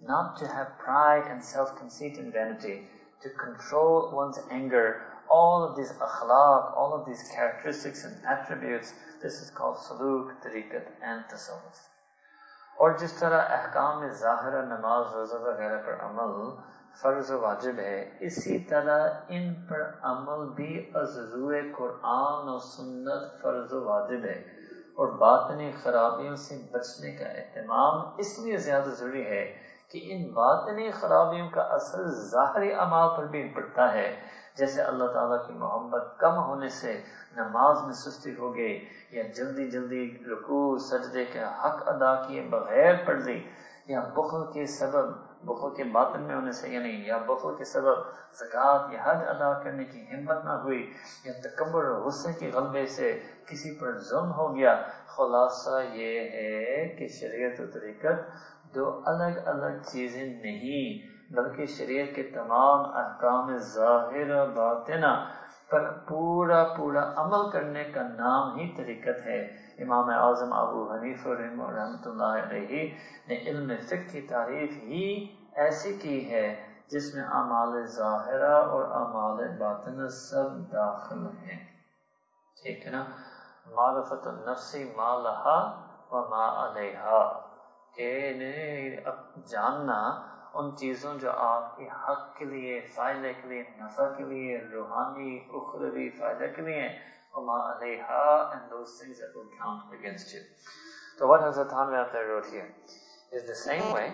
not 0.02 0.38
to 0.38 0.48
have 0.48 0.78
pride 0.78 1.26
and 1.28 1.44
self-conceit 1.44 2.16
and 2.16 2.32
vanity, 2.32 2.86
to 3.22 3.30
control 3.30 4.10
one's 4.12 4.38
anger, 4.50 5.02
all 5.30 5.62
of 5.62 5.76
these 5.76 5.92
akhlaq, 5.92 6.76
all 6.76 6.94
of 6.94 7.06
these 7.06 7.22
characteristics 7.34 8.04
and 8.04 8.16
attributes, 8.26 8.94
this 9.22 9.34
is 9.40 9.50
called 9.50 9.76
saluk, 9.76 10.40
tariqat 10.42 10.86
and 11.02 11.24
tasawwuf. 11.24 11.89
اور 12.80 12.90
جس 12.90 13.12
طرح 13.12 13.42
احکام 13.48 14.08
ظاہر 14.08 14.62
نماز 14.62 15.14
روزہ 15.14 15.36
وغیرہ 15.36 15.82
پر 15.86 15.92
عمل 16.00 16.56
فرض 17.02 17.30
و 17.30 17.40
واجب 17.40 17.78
ہے، 17.78 18.16
اسی 18.20 18.58
طرح 18.58 19.08
ان 19.28 19.54
پر 19.54 19.90
عمل 20.02 20.48
بھی 20.54 20.90
ازرو 20.94 21.52
قرآن 21.76 22.48
و 22.48 22.58
سنت 22.58 23.42
فرض 23.42 23.72
و 23.72 23.84
واجب 23.84 24.24
ہے۔ 24.24 24.70
اور 24.98 25.08
باطنی 25.08 25.72
خرابیوں 25.82 26.36
سے 26.36 26.54
بچنے 26.72 27.16
کا 27.16 27.24
اہتمام 27.24 28.14
اس 28.18 28.38
لیے 28.38 28.56
زیادہ 28.56 28.88
ضروری 28.88 29.26
ہے 29.26 29.56
کہ 29.90 30.00
ان 30.02 30.32
باطنی 30.32 30.90
خرابیوں 30.90 31.48
کا 31.50 31.62
اثر 31.62 32.06
ظاہری 32.06 32.72
عمال 32.72 33.08
پر 33.16 33.24
بھی 33.24 33.52
پڑتا 33.54 33.92
ہے۔ 33.92 34.39
جیسے 34.56 34.82
اللہ 34.82 35.12
تعالیٰ 35.14 35.38
کی 35.46 35.52
محبت 35.58 36.18
کم 36.18 36.38
ہونے 36.38 36.68
سے 36.80 36.92
نماز 37.36 37.82
میں 37.84 37.92
سستی 37.94 38.34
ہو 38.38 38.54
گئی 38.54 38.74
یا 39.12 39.22
جلدی 39.36 39.70
جلدی 39.70 40.04
رکوع، 40.30 40.76
سجدے 40.90 41.24
کے 41.32 41.42
حق 41.64 41.88
ادا 41.88 42.14
کیے 42.22 42.40
بغیر 42.50 42.94
پڑھ 43.06 43.20
لی، 43.24 43.40
یا 43.88 44.00
بخل 44.14 44.42
کے 44.52 44.66
سبب، 44.66 45.06
بخل 45.44 45.74
کے 45.76 45.84
باطن 45.92 46.22
میں 46.22 46.34
ہونے 46.34 46.52
سے 46.52 46.68
یا 46.68 46.80
نہیں 46.80 47.04
یا 47.06 47.18
بخل 47.26 47.54
کے 47.58 47.64
سبب 47.64 48.02
زکوٰۃ 48.40 48.92
یا 48.92 49.00
حج 49.04 49.24
ادا 49.28 49.52
کرنے 49.62 49.84
کی 49.84 50.04
ہمت 50.12 50.44
نہ 50.44 50.54
ہوئی، 50.64 50.82
یا 51.24 51.32
تکبر 51.44 51.84
اور 51.84 52.00
غصے 52.02 52.32
کے 52.38 52.50
غلبے 52.54 52.84
سے 52.96 53.12
کسی 53.46 53.74
پر 53.80 53.98
ظلم 54.10 54.32
ہو 54.32 54.54
گیا، 54.56 54.74
خلاصہ 55.16 55.80
یہ 55.94 56.20
ہے 56.34 56.86
کہ 56.98 57.08
شریعت 57.20 57.60
و 57.60 57.66
طریقت 57.72 58.74
دو 58.74 58.90
الگ 59.06 59.38
الگ 59.46 59.82
چیزیں 59.92 60.24
نہیں 60.24 61.08
بلکہ 61.30 61.66
شریعت 61.66 62.16
کے 62.16 62.22
تمام 62.22 62.96
احکام 62.96 63.56
ظاہر 63.56 64.30
و 64.30 64.46
باطنہ 64.46 65.24
پر 65.70 65.90
پورا 66.08 66.64
پورا 66.76 67.12
عمل 67.16 67.50
کرنے 67.50 67.84
کا 67.84 68.02
نام 68.02 68.58
ہی 68.58 68.76
طریقت 68.76 69.26
ہے۔ 69.26 69.40
امام 69.78 70.08
اعظم 70.08 70.52
ابو 70.52 70.92
حنیف 70.92 71.26
الرحم 71.26 71.60
رحمۃ 71.62 72.06
اللہ 72.06 72.44
علیہ 72.44 72.94
نے 73.28 73.34
علم 73.34 73.72
فقہ 73.88 74.12
کی 74.12 74.20
تعریف 74.20 74.70
ہی 74.70 75.34
ایسی 75.52 75.96
کی 75.96 76.30
ہے 76.30 76.66
جس 76.88 77.14
میں 77.14 77.24
اعمال 77.24 77.86
ظاہرہ 77.86 78.52
اور 78.52 78.84
اعمال 78.84 79.56
باطن 79.58 80.08
سب 80.08 80.72
داخل 80.72 81.26
ہیں۔ 81.26 81.58
ٹھیک 82.62 82.86
ہے 82.86 82.90
نا؟ 82.90 83.04
معرفت 83.74 84.26
النفسی 84.26 84.92
ما 84.96 85.18
لہا 85.18 85.86
و 86.10 86.28
ما 86.28 86.66
علیہا۔ 86.66 87.40
کہ 87.94 88.32
جاننا 89.50 90.29
उन 90.55 90.71
चीज़ों 90.79 91.17
जो 91.19 91.29
आपके 91.29 91.85
हक 92.05 92.35
के 92.39 92.45
लिए 92.45 92.79
फ़ायदे 92.95 93.33
के 93.41 93.49
लिए 93.49 93.63
नफ़ा 93.81 94.05
के 94.17 94.23
लिए 94.29 94.57
रूहानी 94.73 95.33
उखरवी 95.59 96.09
फ़ायदे 96.21 96.47
के 96.55 96.61
लिए 96.69 96.87
and 97.37 98.71
those 98.71 98.97
things 98.97 99.19
that 99.19 99.35
will 99.35 99.49
count 99.61 99.83
against 99.93 100.33
you. 100.33 100.39
So 101.17 101.27
what 101.27 101.41
Hazrat 101.41 101.69
Tanvi 101.69 102.27
wrote 102.29 102.45
here 102.49 102.73
is 103.33 103.43
the 103.43 103.55
same 103.55 103.91
way 103.91 104.13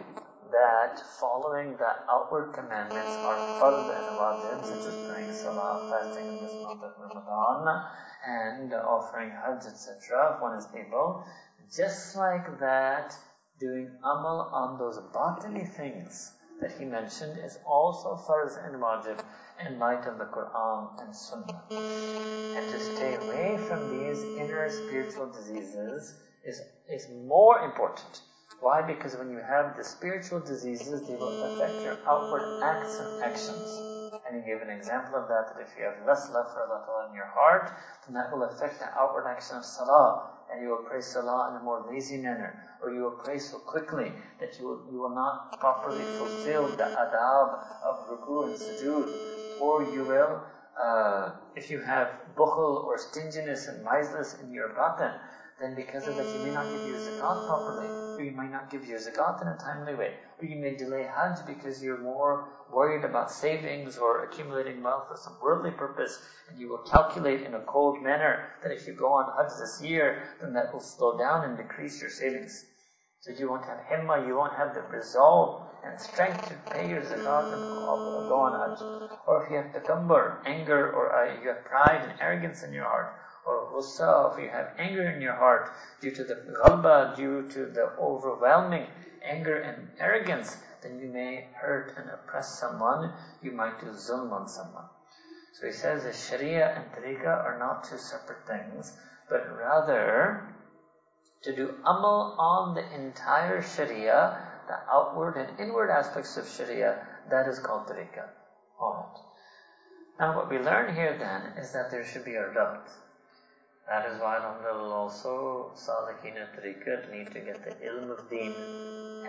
that 0.51 1.01
following 1.19 1.77
the 1.77 1.91
outward 2.09 2.51
commandments 2.53 3.15
are 3.29 3.37
fard 3.59 3.93
and 3.95 4.17
wajib, 4.17 4.65
such 4.65 4.85
as 4.85 5.09
praying 5.09 5.33
salah, 5.33 5.87
fasting 5.89 6.27
in 6.27 6.43
this 6.43 6.63
month 6.63 6.83
of 6.83 6.93
Ramadan, 6.99 7.85
and 8.27 8.73
offering 8.73 9.29
hajj, 9.29 9.65
etc., 9.65 10.35
if 10.35 10.41
one 10.41 10.57
is 10.57 10.67
able. 10.75 11.23
Just 11.73 12.15
like 12.15 12.59
that, 12.59 13.15
doing 13.58 13.90
amal 14.02 14.50
on 14.52 14.78
those 14.78 14.98
batini 15.14 15.66
things 15.76 16.32
that 16.60 16.72
he 16.78 16.84
mentioned 16.84 17.38
is 17.44 17.58
also 17.66 18.16
farz 18.26 18.56
and 18.66 18.76
wajib 18.76 19.22
in 19.66 19.78
light 19.78 20.06
of 20.06 20.18
the 20.18 20.24
Quran 20.24 21.02
and 21.02 21.14
Sunnah. 21.14 21.62
And 21.70 22.72
to 22.72 22.80
stay 22.80 23.14
away 23.16 23.58
from 23.68 23.80
these 23.90 24.22
inner 24.22 24.68
spiritual 24.70 25.32
diseases 25.32 26.14
is, 26.44 26.60
is 26.88 27.08
more 27.26 27.60
important. 27.60 28.22
Why? 28.60 28.80
Because 28.80 29.16
when 29.16 29.30
you 29.30 29.40
have 29.46 29.76
the 29.76 29.84
spiritual 29.84 30.40
diseases, 30.40 31.06
they 31.06 31.16
will 31.16 31.42
affect 31.44 31.82
your 31.82 31.98
outward 32.06 32.62
acts 32.62 32.98
and 32.98 33.22
actions. 33.22 33.95
And 34.26 34.42
he 34.42 34.50
gave 34.50 34.60
an 34.60 34.70
example 34.70 35.14
of 35.14 35.28
that, 35.28 35.54
that 35.54 35.62
if 35.62 35.70
you 35.78 35.84
have 35.84 36.04
less 36.06 36.28
love 36.34 36.50
for 36.52 36.66
Allah 36.66 37.08
in 37.08 37.14
your 37.14 37.30
heart, 37.30 37.70
then 38.04 38.14
that 38.14 38.34
will 38.34 38.42
affect 38.42 38.80
the 38.80 38.90
outward 38.98 39.26
action 39.28 39.56
of 39.56 39.64
salah. 39.64 40.30
And 40.50 40.62
you 40.62 40.68
will 40.70 40.84
pray 40.88 41.00
salah 41.00 41.50
in 41.50 41.60
a 41.60 41.62
more 41.62 41.86
lazy 41.90 42.16
manner. 42.16 42.58
Or 42.82 42.92
you 42.92 43.02
will 43.02 43.18
pray 43.22 43.38
so 43.38 43.58
quickly 43.58 44.12
that 44.40 44.58
you 44.58 44.66
will, 44.66 44.82
you 44.90 44.98
will 44.98 45.14
not 45.14 45.58
properly 45.60 46.02
fulfill 46.18 46.68
the 46.68 46.84
adab 46.84 47.48
of 47.84 48.08
ruku 48.08 48.46
and 48.46 48.54
sujood. 48.54 49.60
Or 49.60 49.82
you 49.84 50.04
will, 50.04 50.42
uh, 50.80 51.30
if 51.54 51.70
you 51.70 51.80
have 51.80 52.08
bukhul 52.36 52.84
or 52.84 52.98
stinginess 52.98 53.68
and 53.68 53.84
miserliness 53.84 54.36
in 54.42 54.52
your 54.52 54.74
batin, 54.74 55.12
then 55.60 55.74
because 55.74 56.06
of 56.06 56.16
that 56.16 56.26
you 56.26 56.44
may 56.44 56.52
not 56.52 56.64
give 56.64 56.86
your 56.86 56.98
zakat 56.98 57.46
properly, 57.46 57.88
or 58.16 58.22
you 58.22 58.32
might 58.32 58.50
not 58.50 58.70
give 58.70 58.86
your 58.86 58.98
zakat 58.98 59.42
in 59.42 59.48
a 59.48 59.56
timely 59.58 59.94
way, 59.94 60.14
or 60.38 60.44
you 60.46 60.56
may 60.56 60.74
delay 60.76 61.04
hajj 61.04 61.46
because 61.46 61.82
you're 61.82 61.98
more 61.98 62.48
worried 62.72 63.04
about 63.04 63.30
savings 63.30 63.96
or 63.96 64.24
accumulating 64.24 64.82
wealth 64.82 65.08
for 65.08 65.16
some 65.16 65.36
worldly 65.42 65.70
purpose, 65.70 66.18
and 66.48 66.58
you 66.58 66.68
will 66.68 66.84
calculate 66.90 67.42
in 67.42 67.54
a 67.54 67.60
cold 67.60 68.02
manner 68.02 68.48
that 68.62 68.72
if 68.72 68.86
you 68.86 68.94
go 68.94 69.12
on 69.12 69.32
hajj 69.36 69.58
this 69.58 69.82
year, 69.82 70.22
then 70.40 70.52
that 70.54 70.72
will 70.72 70.80
slow 70.80 71.16
down 71.18 71.44
and 71.44 71.56
decrease 71.56 72.00
your 72.00 72.10
savings. 72.10 72.64
So 73.20 73.32
you 73.32 73.48
won't 73.48 73.64
have 73.64 73.78
himma, 73.90 74.26
you 74.26 74.36
won't 74.36 74.54
have 74.54 74.74
the 74.74 74.82
resolve 74.82 75.62
and 75.84 76.00
strength 76.00 76.48
to 76.48 76.70
pay 76.70 76.88
your 76.88 77.02
zakat 77.02 77.52
and 77.52 77.62
go 78.28 78.36
on 78.36 78.52
hajj. 78.52 78.80
Or 79.26 79.44
if 79.44 79.50
you 79.50 79.56
have 79.56 79.72
takabbur, 79.72 80.38
anger, 80.44 80.92
or 80.92 81.14
uh, 81.14 81.40
you 81.42 81.48
have 81.48 81.64
pride 81.64 82.08
and 82.08 82.20
arrogance 82.20 82.62
in 82.62 82.72
your 82.72 82.84
heart, 82.84 83.12
or 83.46 83.70
ghussa, 83.72 84.32
if 84.32 84.42
you 84.42 84.50
have 84.50 84.74
anger 84.76 85.08
in 85.08 85.20
your 85.20 85.34
heart 85.34 85.70
due 86.00 86.10
to 86.10 86.24
the 86.24 86.34
ghalba, 86.34 87.14
due 87.16 87.48
to 87.48 87.66
the 87.66 87.92
overwhelming 87.98 88.86
anger 89.24 89.56
and 89.56 89.88
arrogance, 89.98 90.56
then 90.82 90.98
you 90.98 91.08
may 91.08 91.46
hurt 91.54 91.94
and 91.96 92.10
oppress 92.10 92.58
someone, 92.58 93.12
you 93.40 93.52
might 93.52 93.80
do 93.80 93.86
zulm 93.86 94.32
on 94.32 94.48
someone. 94.48 94.84
So 95.52 95.66
he 95.66 95.72
says 95.72 96.02
that 96.02 96.14
Sharia 96.14 96.74
and 96.76 96.92
Tariqah 96.92 97.44
are 97.44 97.58
not 97.58 97.84
two 97.84 97.98
separate 97.98 98.46
things, 98.46 98.92
but 99.30 99.56
rather 99.56 100.54
to 101.42 101.54
do 101.54 101.74
amal 101.84 102.36
on 102.38 102.74
the 102.74 102.84
entire 102.94 103.62
Sharia, 103.62 104.38
the 104.66 104.78
outward 104.92 105.36
and 105.36 105.58
inward 105.58 105.90
aspects 105.90 106.36
of 106.36 106.48
Sharia, 106.48 107.06
that 107.30 107.48
is 107.48 107.58
called 107.58 107.86
Tariqah. 107.86 108.28
Alright. 108.80 109.16
Now 110.18 110.36
what 110.36 110.50
we 110.50 110.58
learn 110.58 110.94
here 110.94 111.16
then 111.18 111.62
is 111.62 111.72
that 111.72 111.90
there 111.90 112.04
should 112.04 112.24
be 112.24 112.34
a 112.34 112.48
rabt. 112.48 112.88
That 113.88 114.04
is 114.10 114.20
why 114.20 114.36
Alhamdulillah 114.36 114.94
also 114.94 115.70
Salikina 115.76 116.46
Tariqat 116.56 117.12
need 117.12 117.30
to 117.32 117.40
get 117.40 117.62
the 117.64 117.74
ilm 117.86 118.10
of 118.10 118.28
deen 118.28 118.52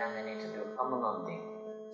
and 0.02 0.16
they 0.16 0.24
need 0.28 0.40
to 0.42 0.48
do 0.52 0.62
amal 0.80 1.04
on 1.04 1.26
deen. 1.26 1.44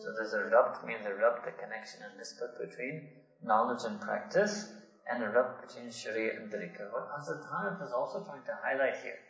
So 0.01 0.15
there's 0.17 0.33
a 0.33 0.49
rabt, 0.55 0.87
means 0.87 1.05
a 1.05 1.11
rabt, 1.11 1.45
the 1.45 1.53
connection 1.53 2.01
and 2.03 2.27
split 2.27 2.57
between 2.59 3.09
knowledge 3.43 3.85
and 3.85 4.01
practice, 4.01 4.73
and 5.11 5.23
a 5.23 5.27
rabt 5.27 5.61
between 5.61 5.91
Sharia 5.91 6.41
and 6.41 6.51
Tariqat. 6.51 6.91
What 6.91 7.11
Hazrat 7.13 7.45
Hanif 7.53 7.85
is 7.85 7.93
also 7.93 8.25
trying 8.25 8.45
to 8.45 8.59
highlight 8.65 8.97
here 9.03 9.21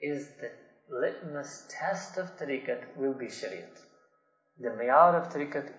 is 0.00 0.28
the 0.40 0.50
litmus 0.88 1.66
test 1.68 2.16
of 2.16 2.34
Tariqat 2.38 2.96
will 2.96 3.12
be 3.12 3.26
Shariat. 3.26 3.78
The 4.58 4.70
mayar 4.70 5.20
of 5.20 5.28
Tariqat 5.28 5.70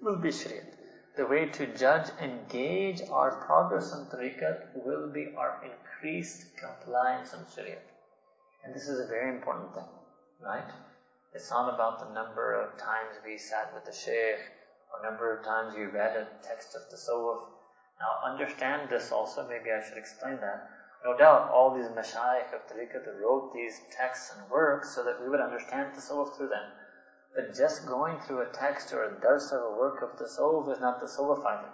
will 0.00 0.16
be 0.16 0.30
Shariat 0.30 0.79
the 1.20 1.26
way 1.26 1.44
to 1.44 1.66
judge 1.76 2.08
and 2.18 2.48
gauge 2.48 3.02
our 3.12 3.44
progress 3.44 3.92
on 3.92 4.06
tariqat 4.06 4.68
will 4.86 5.06
be 5.12 5.24
our 5.36 5.60
increased 5.70 6.46
compliance 6.56 7.34
on 7.34 7.44
Sharia. 7.54 7.76
And 8.64 8.74
this 8.74 8.88
is 8.88 9.00
a 9.00 9.06
very 9.06 9.28
important 9.28 9.74
thing, 9.74 9.90
right? 10.42 10.70
It's 11.34 11.50
not 11.50 11.74
about 11.74 12.00
the 12.00 12.14
number 12.14 12.54
of 12.54 12.78
times 12.78 13.20
we 13.22 13.36
sat 13.36 13.70
with 13.74 13.84
the 13.84 13.92
Shaykh 13.92 14.40
or 14.88 15.04
number 15.04 15.36
of 15.36 15.44
times 15.44 15.74
we 15.76 15.84
read 15.84 16.16
a 16.16 16.26
text 16.42 16.74
of 16.74 16.88
the 16.88 16.96
Tasawwuf. 16.96 17.44
Now 18.00 18.32
understand 18.32 18.88
this 18.88 19.12
also, 19.12 19.46
maybe 19.46 19.70
I 19.70 19.86
should 19.86 19.98
explain 19.98 20.40
that. 20.40 20.70
No 21.04 21.18
doubt 21.18 21.50
all 21.50 21.76
these 21.76 21.92
mashayikh 21.92 22.54
of 22.54 22.64
tariqat 22.64 23.04
wrote 23.20 23.52
these 23.52 23.78
texts 23.92 24.32
and 24.34 24.50
works 24.50 24.94
so 24.94 25.04
that 25.04 25.20
we 25.20 25.28
would 25.28 25.44
understand 25.44 25.92
the 25.92 26.00
Tasawwuf 26.00 26.34
through 26.34 26.48
them. 26.48 26.64
But 27.35 27.53
just 27.53 27.85
going 27.85 28.19
through 28.21 28.41
a 28.41 28.51
text 28.53 28.93
or 28.93 29.03
a 29.03 29.11
dars 29.19 29.51
of 29.51 29.61
a 29.61 29.75
work 29.77 30.01
of 30.01 30.17
the 30.17 30.27
soul 30.27 30.69
is 30.71 30.79
not 30.79 31.01
the 31.01 31.07
soul 31.07 31.43
either. 31.45 31.69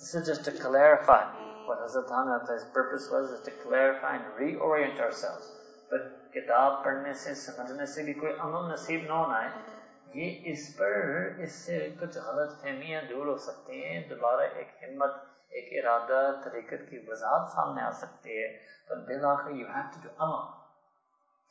This 0.00 0.14
is 0.14 0.26
just 0.26 0.44
to 0.44 0.52
clarify 0.52 1.24
what 1.66 1.80
Hazrat 1.80 2.08
Hanaf's 2.08 2.64
purpose 2.72 3.08
was, 3.10 3.30
is 3.30 3.40
to 3.44 3.50
clarify 3.50 4.16
and 4.16 4.24
reorient 4.38 5.00
ourselves. 5.00 5.50
But 5.90 6.12
किताब 6.34 6.82
पढ़ने 6.84 7.14
से 7.14 7.34
समझने 7.34 7.86
से 7.86 8.02
भी 8.04 8.12
कोई 8.14 8.32
अमल 8.46 8.72
नसीब 8.72 9.04
न 9.04 9.10
होना 9.10 9.38
है 9.38 9.50
ये 10.16 10.26
इस 10.52 10.68
पर 10.80 11.40
इससे 11.44 11.78
कुछ 12.00 12.16
गलत 12.16 12.58
फहमियाँ 12.62 13.02
दूर 13.08 13.26
हो 13.28 13.36
सकती 13.46 13.80
हैं 13.82 14.02
दोबारा 14.08 14.44
एक 14.60 14.74
हिम्मत 14.82 15.14
एक 15.60 15.72
इरादा 15.78 16.20
तरीकत 16.44 16.86
की 16.90 16.98
वजाहत 17.08 17.48
सामने 17.56 17.82
आ 17.82 17.90
सकती 18.02 18.36
है 18.40 18.48
पर 18.90 19.00
बिल 19.08 19.24
आखिर 19.32 19.56
you 19.60 19.66
have 19.76 19.90
to 19.94 20.02
do 20.04 20.14
Amal 20.26 20.44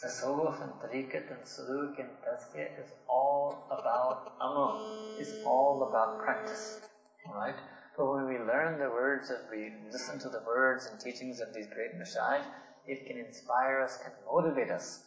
Tasawwuf 0.03 0.63
and 0.63 0.73
tariqat 0.81 1.29
and 1.31 1.45
suluk 1.45 1.99
and 2.01 2.09
tazkiyah 2.25 2.81
is 2.83 2.91
all 3.07 3.67
about 3.71 4.33
amal, 4.41 5.17
is 5.19 5.45
all 5.45 5.87
about 5.91 6.25
practice. 6.25 6.81
Alright? 7.29 7.57
But 7.99 8.11
when 8.11 8.27
we 8.27 8.39
learn 8.39 8.79
the 8.79 8.89
words, 8.89 9.31
if 9.31 9.51
we 9.51 9.75
listen 9.93 10.19
to 10.21 10.31
the 10.31 10.41
words 10.47 10.87
and 10.87 10.99
teachings 10.99 11.41
of 11.41 11.53
these 11.53 11.67
great 11.67 12.01
mashayikh, 12.01 12.47
it 12.87 13.07
can 13.07 13.19
inspire 13.19 13.83
us 13.83 13.99
and 14.03 14.15
motivate 14.25 14.71
us 14.71 15.01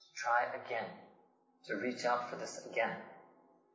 to 0.00 0.06
try 0.16 0.42
again, 0.64 0.90
to 1.68 1.76
reach 1.76 2.04
out 2.04 2.28
for 2.28 2.34
this 2.34 2.66
again, 2.66 2.96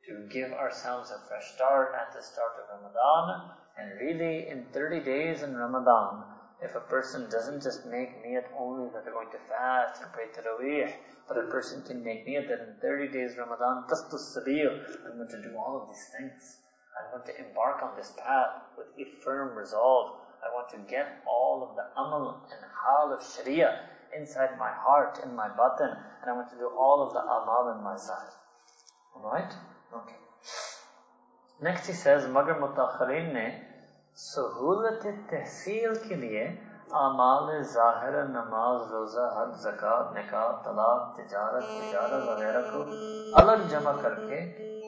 to 0.10 0.28
give 0.28 0.52
ourselves 0.52 1.10
a 1.10 1.26
fresh 1.30 1.56
start 1.56 1.96
at 1.96 2.14
the 2.14 2.22
start 2.22 2.52
of 2.60 2.82
Ramadan, 2.82 3.52
and 3.78 4.00
really 4.02 4.50
in 4.50 4.66
30 4.74 5.00
days 5.06 5.42
in 5.42 5.56
Ramadan, 5.56 6.35
if 6.62 6.76
a 6.76 6.80
person 6.80 7.30
doesn't 7.30 7.62
just 7.62 7.86
make 7.86 8.24
niyat 8.24 8.46
only 8.58 8.90
that 8.94 9.04
they're 9.04 9.14
going 9.14 9.32
to 9.32 9.42
fast 9.50 10.02
and 10.02 10.12
pray 10.14 10.28
Taraweeh, 10.32 10.94
but 11.28 11.38
a 11.38 11.48
person 11.52 11.84
can 11.84 12.04
make 12.04 12.26
niyat 12.28 12.48
that 12.48 12.62
in 12.62 12.76
30 12.82 13.12
days 13.12 13.36
Ramadan, 13.38 13.84
Qastus 13.90 14.36
Sabil, 14.36 14.72
I'm 15.06 15.18
going 15.18 15.30
to 15.30 15.42
do 15.42 15.58
all 15.58 15.82
of 15.82 15.88
these 15.88 16.06
things. 16.18 16.60
I'm 16.96 17.12
going 17.12 17.28
to 17.28 17.48
embark 17.48 17.84
on 17.84 17.96
this 17.98 18.14
path 18.18 18.64
with 18.78 18.88
a 18.98 19.22
firm 19.22 19.58
resolve. 19.58 20.16
I 20.44 20.54
want 20.54 20.70
to 20.72 20.78
get 20.90 21.24
all 21.28 21.68
of 21.68 21.76
the 21.76 21.84
amal 22.00 22.42
and 22.52 22.62
hal 22.64 23.12
of 23.12 23.22
Sharia 23.24 23.90
inside 24.16 24.58
my 24.58 24.72
heart, 24.72 25.20
in 25.24 25.36
my 25.36 25.50
batin, 25.50 25.92
and 26.22 26.30
I 26.30 26.34
want 26.34 26.50
to 26.52 26.56
do 26.56 26.70
all 26.78 27.06
of 27.06 27.14
the 27.14 27.20
amal 27.20 27.76
in 27.76 27.84
my 27.84 27.98
side. 27.98 28.32
Alright? 29.16 29.54
Okay. 29.94 30.16
Next 31.62 31.88
he 31.88 31.94
says, 31.94 32.24
Magar 32.26 32.60
Mutakharin 32.60 33.34
سہولت 34.18 35.06
تحصیل 35.30 35.94
کے 36.08 36.16
لیے 36.16 36.44
اعمال 36.94 37.62
ظاہر 37.64 38.14
نماز، 38.28 38.92
روزہ، 38.92 39.26
حج 39.38 39.56
زکات 39.62 40.16
نکاح، 40.18 40.52
طلاق، 40.64 41.16
تجارت 41.16 41.64
تجارت 41.64 42.28
وغیرہ 42.28 42.62
کو 42.72 42.84
الگ 43.34 43.66
جمع 43.70 43.92
کر 44.02 44.16
کے 44.28 44.40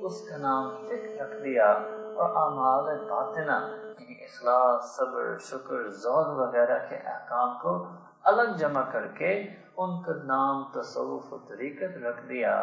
اس 0.01 0.21
کا 0.29 0.37
نام 0.37 0.69
فکر 0.85 1.21
رکھ 1.21 1.35
دیا 1.43 1.65
اور 1.65 2.35
اعمال 2.43 2.95
باطنہ 3.09 3.59
یعنی 3.99 4.15
اخلاص، 4.23 4.95
صبر، 4.95 5.37
شکر، 5.49 5.87
ذوق 6.03 6.27
وغیرہ 6.37 6.79
کے 6.89 6.97
احکام 7.05 7.57
کو 7.61 7.77
الگ 8.23 8.57
جمع 8.57 8.89
کر 8.91 9.07
کے 9.17 9.33
ان 9.77 10.01
کا 10.03 10.13
نام، 10.23 10.63
تصوف 10.73 11.33
و 11.33 11.37
طریقت 11.47 11.97
رکھ 12.03 12.25
دیا 12.29 12.55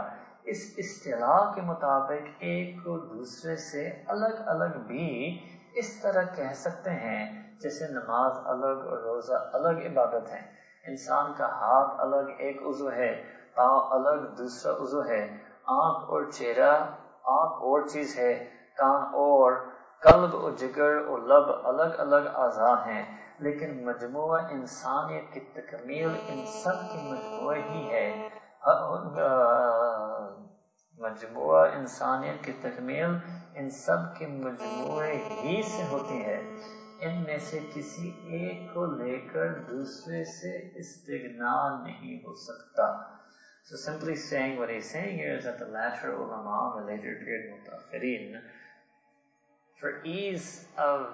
اس 0.45 0.75
اصطلاح 0.79 1.55
کے 1.55 1.61
مطابق 1.61 2.29
ایک 2.39 2.77
کو 2.85 2.99
دوسرے 2.99 3.57
سے 3.57 3.89
الگ 4.07 4.35
الگ 4.47 4.79
بھی 4.87 5.39
اس 5.75 6.01
طرح 6.03 6.23
کہہ 6.37 6.53
سکتے 6.55 6.91
ہیں 6.91 7.53
جیسے 7.61 7.89
نماز 7.89 8.33
الگ 8.45 8.87
اور 8.87 8.99
روزہ 8.99 9.51
الگ 9.53 9.69
عبادت 9.69 10.33
ہے۔ 10.33 10.41
انسان 10.87 11.33
کا 11.37 11.47
ہاتھ 11.47 12.01
الگ 12.01 12.31
ایک 12.39 12.63
عضو 12.63 12.93
ہے، 12.93 13.23
پاؤں 13.55 13.81
الگ 13.91 14.27
دوسرا 14.27 14.73
عضو 14.73 15.05
ہے۔ 15.05 15.37
آنکھ 15.65 16.11
اور 16.11 16.31
چہرہ 16.31 16.79
آنکھ 17.25 17.55
اور 17.55 17.89
چیز 17.89 18.19
ہے۔ 18.19 18.51
کان 18.77 19.03
اور 19.03 19.53
قلب 20.01 20.37
اور 20.37 20.53
جگر 20.53 21.07
اور 21.09 21.19
لب 21.19 21.67
الگ 21.67 21.99
الگ 21.99 22.29
اعضاء 22.35 22.87
ہیں۔ 22.87 23.17
لیکن 23.39 23.85
مجموعہ 23.85 24.41
انسانیت 24.51 25.33
کی 25.33 25.41
تکمیل 25.41 26.11
ان 26.29 26.47
سب 26.47 26.93
کی 26.93 26.99
مجموعہ 27.13 27.57
ہی 27.57 27.91
ہے۔ 27.91 28.29
मजमु 31.04 31.46
इंसानियत 31.80 32.42
की 32.46 32.52
तकमील 32.64 33.22
इन 33.60 33.70
सब 33.76 34.14
के 34.18 34.28
मजमूए 34.34 35.12
ही 35.44 35.62
से 35.64 35.84
होती 35.92 36.18
है 36.30 36.40
इनमें 37.10 37.40
से 37.40 37.60
किसी 37.74 38.08
एक 38.40 38.74
को 38.74 38.86
लेकर 39.04 39.54
दूसरे 39.70 40.24
से 40.26 40.58
इस्तेगना 40.80 41.54
नहीं 41.86 42.22
हो 42.24 42.36
सकता 42.48 42.90
So 43.70 43.76
simply 43.76 44.16
saying 44.16 44.58
what 44.58 44.72
he's 44.72 44.90
saying 44.90 45.18
here 45.18 45.36
is 45.38 45.44
that 45.44 45.60
the 45.60 45.66
latter 45.66 46.16
ulama, 46.16 46.76
the 46.78 46.86
later 46.92 47.22
period 47.24 47.52
mutakhirin, 47.54 48.42
for 49.80 50.02
ease 50.04 50.66
of 50.76 51.14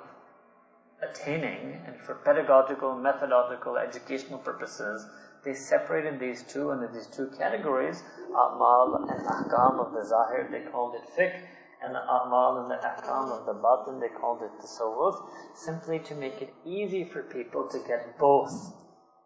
attaining 1.01 1.81
and 1.85 1.99
for 1.99 2.15
pedagogical, 2.15 2.95
methodological, 2.95 3.77
educational 3.77 4.39
purposes, 4.39 5.05
they 5.44 5.54
separated 5.54 6.20
these 6.20 6.42
two 6.42 6.70
into 6.70 6.88
these 6.88 7.06
two 7.06 7.30
categories, 7.38 8.02
amal 8.30 9.06
and 9.08 9.26
ahkam 9.26 9.80
of 9.80 9.92
the 9.92 10.04
zahir, 10.04 10.48
they 10.50 10.70
called 10.70 10.94
it 10.94 11.08
fiqh, 11.16 11.40
and 11.82 11.94
the 11.94 11.98
a'mal 11.98 12.60
and 12.60 12.70
the 12.70 12.76
ahkam 12.76 13.32
of 13.32 13.46
the 13.46 13.54
batin, 13.54 14.00
they 14.00 14.08
called 14.08 14.42
it 14.42 14.50
tasawwuf, 14.60 15.16
simply 15.54 15.98
to 16.00 16.14
make 16.14 16.42
it 16.42 16.52
easy 16.64 17.04
for 17.04 17.22
people 17.22 17.68
to 17.68 17.78
get 17.86 18.18
both. 18.18 18.52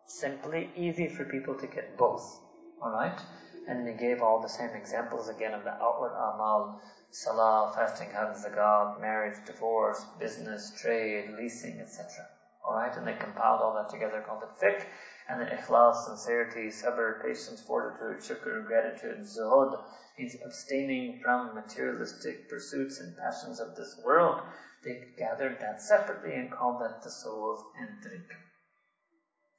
Simply 0.06 0.70
easy 0.76 1.08
for 1.08 1.24
people 1.24 1.54
to 1.56 1.66
get 1.66 1.96
both. 1.98 2.22
Alright? 2.80 3.20
And 3.66 3.86
they 3.86 3.94
gave 3.94 4.22
all 4.22 4.40
the 4.40 4.48
same 4.48 4.70
examples 4.70 5.28
again 5.28 5.54
of 5.54 5.64
the 5.64 5.72
outward 5.72 6.12
amal, 6.12 6.80
salah, 7.10 7.72
fasting, 7.74 8.10
hajj, 8.10 8.36
zakat, 8.36 9.00
marriage, 9.00 9.38
divorce, 9.46 10.04
business, 10.20 10.72
trade, 10.80 11.30
leasing, 11.38 11.80
etc. 11.80 12.06
Alright? 12.64 12.96
And 12.96 13.06
they 13.06 13.14
compiled 13.14 13.62
all 13.62 13.74
that 13.74 13.88
together, 13.88 14.22
called 14.26 14.42
it 14.42 14.64
fiqh. 14.64 14.84
And 15.28 15.40
then 15.40 15.48
ikhlas, 15.48 16.04
sincerity, 16.04 16.68
sabr, 16.68 17.22
patience, 17.22 17.62
fortitude, 17.62 18.20
shukr, 18.20 18.66
gratitude, 18.66 19.20
zuhud, 19.22 19.82
means 20.18 20.36
abstaining 20.44 21.20
from 21.22 21.54
materialistic 21.54 22.48
pursuits 22.48 23.00
and 23.00 23.16
passions 23.16 23.58
of 23.58 23.74
this 23.74 23.98
world. 24.04 24.42
They 24.84 25.08
gathered 25.16 25.60
that 25.60 25.80
separately 25.80 26.34
and 26.34 26.50
called 26.50 26.82
that 26.82 27.02
the 27.02 27.10
soul 27.10 27.64
and 27.78 27.88
tariqah. 28.02 28.36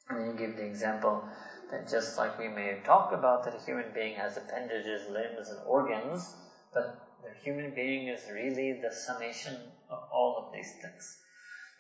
And 0.09 0.19
then 0.19 0.27
you 0.27 0.47
give 0.47 0.55
the 0.55 0.65
example 0.65 1.27
that 1.71 1.89
just 1.89 2.17
like 2.17 2.37
we 2.37 2.47
may 2.47 2.79
talk 2.83 3.11
about 3.11 3.43
that 3.43 3.55
a 3.55 3.65
human 3.65 3.91
being 3.91 4.15
has 4.15 4.37
appendages, 4.37 5.09
limbs, 5.09 5.49
and 5.49 5.59
organs, 5.65 6.35
but 6.73 6.95
the 7.23 7.33
human 7.41 7.73
being 7.73 8.07
is 8.07 8.29
really 8.29 8.73
the 8.73 8.93
summation 8.93 9.55
of 9.89 9.99
all 10.11 10.37
of 10.37 10.53
these 10.53 10.71
things. 10.79 11.17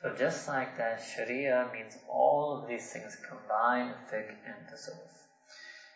So 0.01 0.13
just 0.15 0.47
like 0.47 0.77
that, 0.77 1.01
Sharia 1.01 1.67
means 1.73 1.97
all 2.07 2.59
of 2.59 2.67
these 2.67 2.91
things 2.91 3.17
combined, 3.27 3.95
fiqh 4.09 4.33
and 4.45 4.67
tasawwuf. 4.71 5.21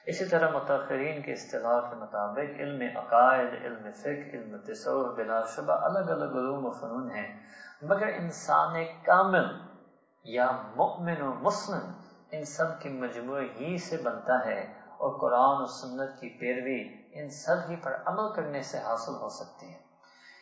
اسی 0.06 0.26
طرح 0.26 0.50
متاخرین 0.52 1.22
کے 1.22 1.34
اصطلاح 1.34 1.80
کے 1.89 1.95
مطابق 1.95 2.60
علم 2.60 2.82
عقائد 2.97 3.54
علم 3.64 3.89
فقہ 3.93 4.36
علم 4.36 4.56
تصور 4.66 5.10
بلا 5.18 5.39
شبہ 5.56 5.74
الگ 5.89 6.10
الگ 6.12 6.38
علوم 6.39 6.66
و 6.66 6.72
فنون 6.80 7.12
ہیں 7.16 7.28
مگر 7.82 8.14
انسان 8.14 8.84
کامل 9.06 9.45
یا 10.26 10.50
مؤمن 10.76 11.22
و 11.22 11.34
مسلم 11.41 11.91
ان 12.32 12.45
سب 12.45 12.82
کی 12.82 12.89
مجموعہ 13.04 13.43
ہی 13.60 13.78
سے 13.89 13.97
بنتا 14.04 14.39
ہے 14.45 14.60
اور 14.97 15.20
قرآن 15.20 15.62
و 15.62 15.66
سنت 15.76 16.20
کی 16.20 16.30
پیروی 16.39 16.80
ان 17.20 17.30
سب 17.36 17.70
ہی 17.70 17.76
پر 17.84 18.02
عمل 18.06 18.34
کرنے 18.36 18.62
سے 18.72 18.78
حاصل 18.88 19.22
ہو 19.22 19.30
سکتی 19.38 19.72
ہے 19.74 19.78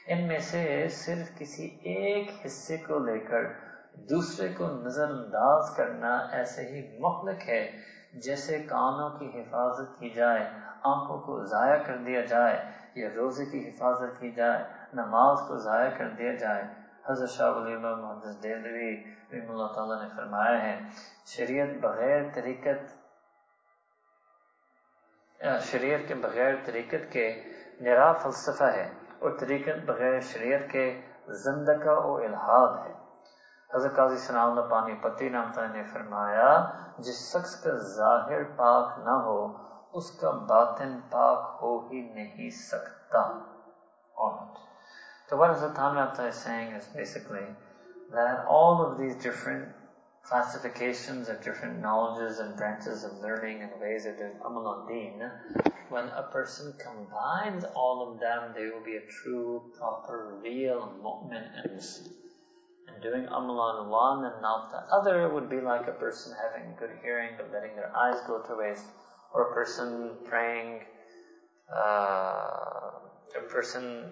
ان 0.07 0.27
میں 0.27 0.39
سے 0.39 0.87
صرف 0.89 1.37
کسی 1.39 1.65
ایک 1.83 2.29
حصے 2.45 2.77
کو 2.77 2.99
لے 2.99 3.19
کر 3.19 3.43
دوسرے 4.09 4.47
کو 4.53 4.67
نظر 4.67 5.09
انداز 5.09 5.69
کرنا 5.77 6.17
ایسے 6.31 6.61
ہی 6.61 6.81
مخلق 6.99 7.47
ہے، 7.47 7.61
جیسے 8.13 8.57
کانوں 8.63 9.09
کی 9.19 9.27
حفاظت 9.39 9.99
کی 9.99 10.09
جائے، 10.09 10.43
آنکھوں 10.83 11.19
کو 11.21 11.43
ضائع 11.43 11.83
کر 11.83 11.97
دیا 11.97 12.21
جائے 12.21 12.57
یا 12.95 13.09
روزے 13.15 13.45
کی 13.45 13.69
حفاظت 13.69 14.19
کی 14.19 14.31
جائے، 14.31 14.63
نماز 14.93 15.39
کو 15.47 15.57
ضائع 15.57 15.89
کر 15.97 16.09
دیا 16.09 16.33
جائے۔ 16.33 16.63
حضرت 17.09 17.29
شاہ 17.29 17.51
ولی 17.51 17.73
اللہ 17.73 17.95
محدث 17.95 18.43
دیلوی 18.43 18.91
رحم 19.33 19.51
اللہ 19.51 19.67
تعالیٰ 19.75 20.01
نے 20.03 20.09
فرمایا 20.15 20.61
ہے، 20.63 20.79
شریعت 21.25 21.69
بغیر 21.81 22.23
طریقت، 22.33 22.79
شریعت 25.61 26.07
کے 26.07 26.15
بغیر 26.15 26.53
طریقت 26.65 27.11
کے 27.11 27.43
نرا 27.79 28.11
فلسفہ 28.13 28.63
ہے۔ 28.63 28.87
اور 29.19 29.31
طریقت 29.39 29.85
بغیر 29.85 30.21
شریعت 30.21 30.71
کے 30.71 31.01
زندگہ 31.27 31.91
و 31.91 32.15
الہاد 32.15 32.85
ہے۔ 32.85 32.93
حضرت 33.73 33.95
قاضی 33.95 34.17
صلی 34.17 34.39
اللہ 34.39 34.61
پانی 34.61 34.93
پتی 35.01 35.29
نامتا 35.29 35.67
نے 35.67 35.83
فرمایا، 35.83 36.71
جس 36.97 37.33
شخص 37.33 37.63
کا 37.63 37.69
ظاہر 37.75 38.43
پاک 38.43 38.99
نہ 38.99 39.09
ہو، 39.09 39.57
اس 39.93 40.11
کا 40.11 40.31
باطن 40.31 40.99
پاک 41.09 41.57
ہو 41.61 41.87
ہی 41.87 42.13
نہیں 42.13 42.49
سکتا۔ 42.49 43.33
تو 45.29 45.43
So 45.43 45.49
حضرت 45.49 45.79
is 45.79 45.97
آتا 45.97 46.23
ہے 46.23 46.29
saying 46.47 46.69
is 46.71 46.99
basically 46.99 47.53
that 48.17 48.45
all 48.45 48.85
of 48.85 48.99
these 48.99 49.13
different 49.13 49.76
classifications 50.27 51.29
of 51.29 51.43
different 51.43 51.81
knowledges 51.81 52.39
and 52.39 52.57
branches 52.57 53.03
of 53.03 53.19
learning 53.21 53.61
and 53.61 53.71
ways 53.79 54.05
of 54.05 54.17
doing 54.17 54.37
amal 54.45 54.67
al 54.67 54.87
deen, 54.87 55.21
when 55.89 56.05
a 56.09 56.23
person 56.33 56.73
combines 56.83 57.63
all 57.75 58.11
of 58.11 58.19
them, 58.19 58.53
they 58.53 58.65
will 58.65 58.83
be 58.83 58.97
a 58.97 59.11
true, 59.23 59.71
proper, 59.77 60.39
real 60.43 60.93
mu'min 61.01 61.47
and. 61.63 61.81
And 62.87 63.03
doing 63.03 63.25
amal 63.25 63.59
on 63.59 63.89
one 63.89 64.31
and 64.31 64.41
not 64.41 64.71
the 64.71 64.95
other 64.95 65.29
would 65.33 65.49
be 65.49 65.59
like 65.59 65.87
a 65.87 65.91
person 65.91 66.33
having 66.41 66.73
good 66.79 66.97
hearing 67.01 67.31
but 67.37 67.51
letting 67.51 67.75
their 67.75 67.95
eyes 67.95 68.19
go 68.25 68.41
to 68.41 68.55
waste, 68.55 68.85
or 69.33 69.51
a 69.51 69.53
person 69.53 70.17
praying, 70.25 70.83
uh, 71.69 72.91
a 73.35 73.41
person 73.49 74.09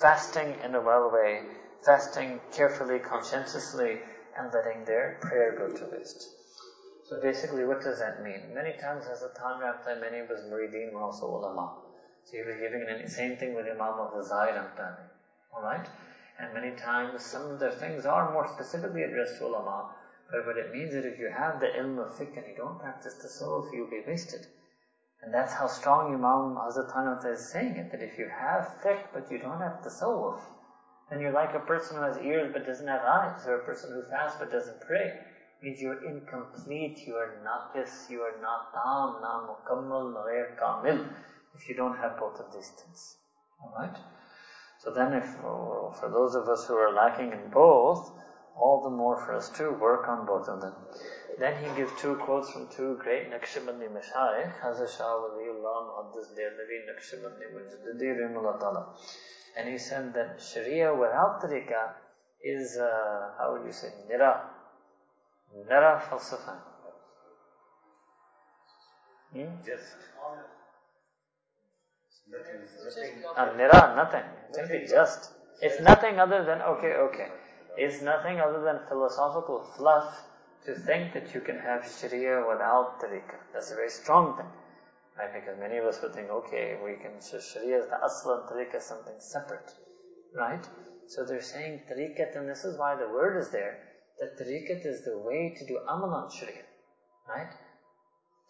fasting 0.00 0.54
in 0.64 0.76
a 0.76 0.80
well 0.80 1.10
way, 1.12 1.42
fasting 1.84 2.40
carefully, 2.52 3.00
conscientiously, 3.00 3.98
and 4.38 4.52
letting 4.52 4.84
their 4.84 5.18
prayer 5.20 5.56
go 5.56 5.68
to 5.74 5.84
waste. 5.92 6.28
So 7.08 7.20
basically, 7.20 7.64
what 7.64 7.82
does 7.82 7.98
that 7.98 8.22
mean? 8.22 8.54
Many 8.54 8.74
times 8.78 9.06
as 9.10 9.22
a 9.22 9.30
Tanramta, 9.30 10.00
many 10.00 10.20
of 10.20 10.28
his 10.28 10.44
murideen 10.44 10.92
were 10.92 11.02
also 11.02 11.26
ulama. 11.26 11.74
So 12.24 12.36
he 12.36 12.42
was 12.44 12.56
giving 12.56 12.86
the 12.86 13.10
same 13.10 13.36
thing 13.36 13.54
with 13.54 13.66
Imam 13.66 13.98
al-Ghazali 13.98 14.52
Ramtani. 14.54 15.08
Alright? 15.52 15.88
And 16.38 16.54
many 16.54 16.76
times 16.76 17.24
some 17.24 17.50
of 17.50 17.58
the 17.58 17.72
things 17.72 18.06
are 18.06 18.32
more 18.32 18.46
specifically 18.54 19.02
addressed 19.02 19.38
to 19.38 19.46
ulama. 19.46 19.90
But 20.30 20.46
what 20.46 20.56
it 20.56 20.72
means 20.72 20.94
is 20.94 21.04
if 21.04 21.18
you 21.18 21.30
have 21.36 21.58
the 21.58 21.66
ilm 21.66 21.98
of 21.98 22.16
fiqh 22.16 22.36
and 22.36 22.46
you 22.46 22.56
don't 22.56 22.78
practice 22.78 23.14
the 23.14 23.28
soul, 23.28 23.68
you'll 23.72 23.90
be 23.90 24.04
wasted. 24.06 24.46
And 25.22 25.34
that's 25.34 25.52
how 25.52 25.66
strong 25.66 26.14
Imam 26.14 26.54
Hazrat 26.56 27.24
is 27.26 27.50
saying 27.50 27.76
it, 27.76 27.90
that 27.90 28.02
if 28.02 28.16
you 28.16 28.28
have 28.28 28.78
fiqh 28.84 29.08
but 29.12 29.30
you 29.30 29.38
don't 29.38 29.60
have 29.60 29.82
the 29.82 29.90
tasawwuf, 29.90 30.38
then 31.10 31.20
you're 31.20 31.32
like 31.32 31.54
a 31.54 31.60
person 31.60 31.96
who 31.96 32.02
has 32.04 32.16
ears 32.18 32.50
but 32.52 32.64
doesn't 32.64 32.86
have 32.86 33.02
eyes, 33.02 33.46
or 33.46 33.56
a 33.56 33.64
person 33.64 33.90
who 33.92 34.08
fasts 34.10 34.38
but 34.38 34.50
doesn't 34.50 34.80
pray. 34.80 35.06
It 35.60 35.64
means 35.64 35.80
you're 35.80 36.04
incomplete, 36.04 37.00
you 37.06 37.14
are 37.14 37.42
naqis, 37.44 38.08
you 38.08 38.20
are 38.20 38.40
not 38.40 38.72
tam, 38.72 39.20
na 39.20 39.46
mukammal, 39.46 40.14
ghair 40.24 40.56
kamil, 40.56 41.04
if 41.54 41.68
you 41.68 41.74
don't 41.74 41.98
have 41.98 42.18
both 42.18 42.38
of 42.38 42.52
these 42.54 42.70
things. 42.80 43.16
Alright? 43.62 43.96
So 44.78 44.92
then 44.92 45.12
if, 45.12 45.26
for 45.34 46.08
those 46.10 46.34
of 46.34 46.48
us 46.48 46.66
who 46.66 46.74
are 46.74 46.94
lacking 46.94 47.32
in 47.32 47.50
both, 47.50 48.10
all 48.56 48.82
the 48.82 48.90
more 48.90 49.16
for 49.24 49.34
us 49.34 49.48
to 49.50 49.70
work 49.72 50.08
on 50.08 50.26
both 50.26 50.48
of 50.48 50.60
them. 50.60 50.74
Then 51.38 51.62
he 51.62 51.74
gives 51.76 51.92
two 52.00 52.16
quotes 52.16 52.50
from 52.50 52.68
two 52.68 52.98
great 53.00 53.30
Naqshbandi 53.30 53.88
Mashaykh, 53.88 54.60
Hazrat 54.60 54.96
Shah 54.96 55.16
Waliullah 55.20 55.88
Muhaddis 55.88 56.28
Dehlavi 56.36 56.84
Naqshbandi 56.88 57.46
Mujaddidi 57.54 58.08
Rahimullah 58.20 58.60
Ta'ala. 58.60 58.94
And 59.56 59.68
he 59.68 59.78
said 59.78 60.14
that 60.14 60.40
Sharia 60.40 60.94
without 60.94 61.42
tariqah 61.42 61.94
is, 62.42 62.78
uh, 62.78 63.32
how 63.38 63.52
would 63.52 63.66
you 63.66 63.72
say, 63.72 63.92
nira. 64.10 64.40
Nira 65.68 66.00
falsafa. 66.00 66.56
Hmm? 69.32 69.46
Just. 69.64 69.96
Uh, 73.36 73.52
nira, 73.56 73.96
nothing. 73.96 74.24
Simply 74.52 74.86
just. 74.88 75.32
It's 75.60 75.80
nothing 75.80 76.18
other 76.18 76.44
than, 76.44 76.62
okay, 76.62 76.94
okay. 76.94 77.28
It's 77.76 78.02
nothing 78.02 78.40
other 78.40 78.62
than 78.62 78.80
philosophical 78.88 79.64
fluff 79.76 80.14
to 80.64 80.74
think 80.74 81.12
that 81.14 81.34
you 81.34 81.40
can 81.40 81.58
have 81.58 81.84
Sharia 81.84 82.44
without 82.48 83.00
tariqah. 83.00 83.40
That's 83.52 83.70
a 83.72 83.74
very 83.74 83.90
strong 83.90 84.36
thing. 84.36 84.46
Right? 85.18 85.32
Because 85.34 85.58
many 85.58 85.76
of 85.76 85.84
us 85.84 86.00
would 86.02 86.14
think, 86.14 86.30
okay, 86.30 86.78
we 86.84 86.94
can, 86.94 87.20
Sharia 87.20 87.78
is 87.78 87.86
the 87.88 87.96
asl 87.96 88.40
and 88.40 88.48
tariqah 88.48 88.76
is 88.76 88.84
something 88.84 89.16
separate. 89.18 89.70
Right? 90.34 90.66
So 91.08 91.24
they're 91.24 91.42
saying 91.42 91.82
tariqat, 91.90 92.36
and 92.36 92.48
this 92.48 92.64
is 92.64 92.78
why 92.78 92.94
the 92.96 93.08
word 93.08 93.36
is 93.36 93.50
there, 93.50 93.78
that 94.20 94.38
tariqat 94.38 94.86
is 94.86 95.04
the 95.04 95.18
way 95.18 95.54
to 95.58 95.66
do 95.66 95.78
amal 95.88 96.14
on 96.14 96.30
Sharia. 96.30 96.62
Right? 97.28 97.52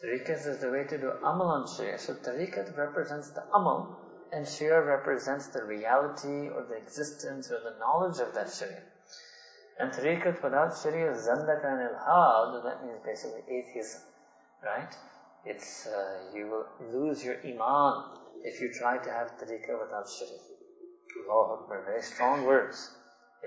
Tariqat 0.05 0.47
is 0.47 0.59
the 0.61 0.71
way 0.71 0.85
to 0.85 0.99
do 0.99 1.11
amal 1.11 1.49
on 1.49 1.67
Sharia. 1.67 1.99
So 1.99 2.15
tariqat 2.15 2.77
represents 2.77 3.31
the 3.31 3.45
amal, 3.55 3.97
and 4.33 4.47
Sharia 4.47 4.83
represents 4.83 5.49
the 5.49 5.65
reality 5.65 6.49
or 6.49 6.67
the 6.69 6.77
existence 6.77 7.51
or 7.51 7.61
the 7.61 7.79
knowledge 7.79 8.21
of 8.21 8.35
that 8.35 8.53
Sharia. 8.53 8.83
And 9.79 9.91
tariqat 9.93 10.43
without 10.43 10.77
Sharia 10.77 11.13
is 11.13 11.27
zandaka 11.27 11.65
and 11.65 11.81
ilhad, 11.89 12.63
that 12.65 12.85
means 12.85 13.01
basically 13.05 13.41
atheism. 13.49 14.03
Right? 14.63 14.95
It's, 15.45 15.86
uh, 15.86 16.36
you 16.36 16.47
will 16.47 16.66
lose 16.93 17.24
your 17.24 17.36
iman 17.45 18.05
if 18.45 18.61
you 18.61 18.72
try 18.72 18.99
to 18.99 19.11
have 19.11 19.38
tariqah 19.38 19.80
without 19.80 20.09
Sharia. 20.09 20.38
Allah 21.30 21.61
Akbar, 21.61 21.82
very 21.84 22.03
strong 22.03 22.45
words. 22.45 22.91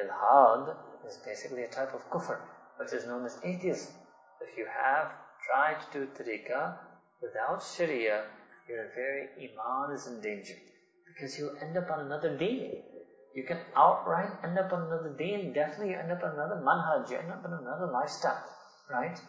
Ilhad 0.02 0.76
is 1.08 1.18
basically 1.26 1.64
a 1.64 1.68
type 1.70 1.94
of 1.94 2.10
kufr, 2.10 2.40
which 2.80 2.94
is 2.94 3.06
known 3.06 3.26
as 3.26 3.38
atheism. 3.44 3.94
If 4.42 4.58
you 4.58 4.66
have 4.66 5.12
tried 5.48 5.78
to 5.92 6.06
do 6.06 6.08
tariqah 6.18 6.78
without 7.22 7.64
Sharia, 7.64 8.26
your 8.68 8.90
very 8.96 9.30
iman 9.38 9.96
is 9.96 10.08
in 10.08 10.22
danger. 10.22 10.56
Because 11.08 11.38
you'll 11.38 11.58
end 11.62 11.78
up 11.78 11.92
on 11.92 12.06
another 12.06 12.38
deen. 12.38 12.82
You 13.36 13.44
can 13.44 13.60
outright 13.76 14.32
end 14.44 14.58
up 14.58 14.72
on 14.74 14.84
another 14.84 15.16
deen. 15.18 15.54
Definitely 15.54 15.92
you 15.92 15.98
end 16.00 16.12
up 16.12 16.24
on 16.24 16.32
another 16.32 16.62
manhaj. 16.66 17.10
You 17.12 17.18
end 17.18 17.32
up 17.32 17.44
on 17.46 17.54
another 17.54 17.92
lifestyle. 17.92 18.44
Right? 18.90 19.20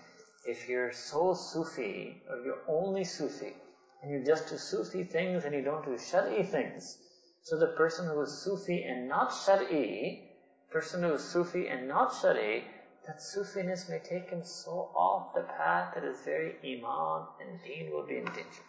If 0.47 0.68
you're 0.68 0.92
so 0.92 1.34
Sufi, 1.34 2.22
or 2.28 2.38
you're 2.45 2.62
only 2.68 3.05
Sufi, 3.05 3.55
and 4.03 4.12
you 4.12 4.24
just 4.24 4.49
do 4.49 4.59
Sufi 4.59 5.05
things 5.05 5.45
and 5.45 5.55
you 5.55 5.62
don't 5.62 5.84
do 5.84 5.97
Shari 5.99 6.42
things, 6.42 6.99
So 7.42 7.59
the 7.59 7.74
person 7.76 8.07
who 8.07 8.20
is 8.22 8.42
Sufi 8.42 8.82
and 8.84 9.09
not 9.09 9.32
Shari, 9.32 10.30
person 10.70 11.03
who 11.03 11.14
is 11.14 11.24
Sufi 11.24 11.68
and 11.68 11.88
not 11.88 12.14
Shari, 12.14 12.64
that 13.07 13.20
Sufiness 13.20 13.88
may 13.88 13.99
take 13.99 14.30
him 14.30 14.42
so 14.45 14.90
off 14.97 15.34
the 15.34 15.42
path 15.42 15.95
that 15.95 16.05
his 16.05 16.20
very 16.24 16.57
Iman 16.64 17.26
and 17.40 17.61
Deen 17.62 17.92
will 17.92 18.07
be 18.07 18.16
in 18.16 18.24
danger. 18.24 18.64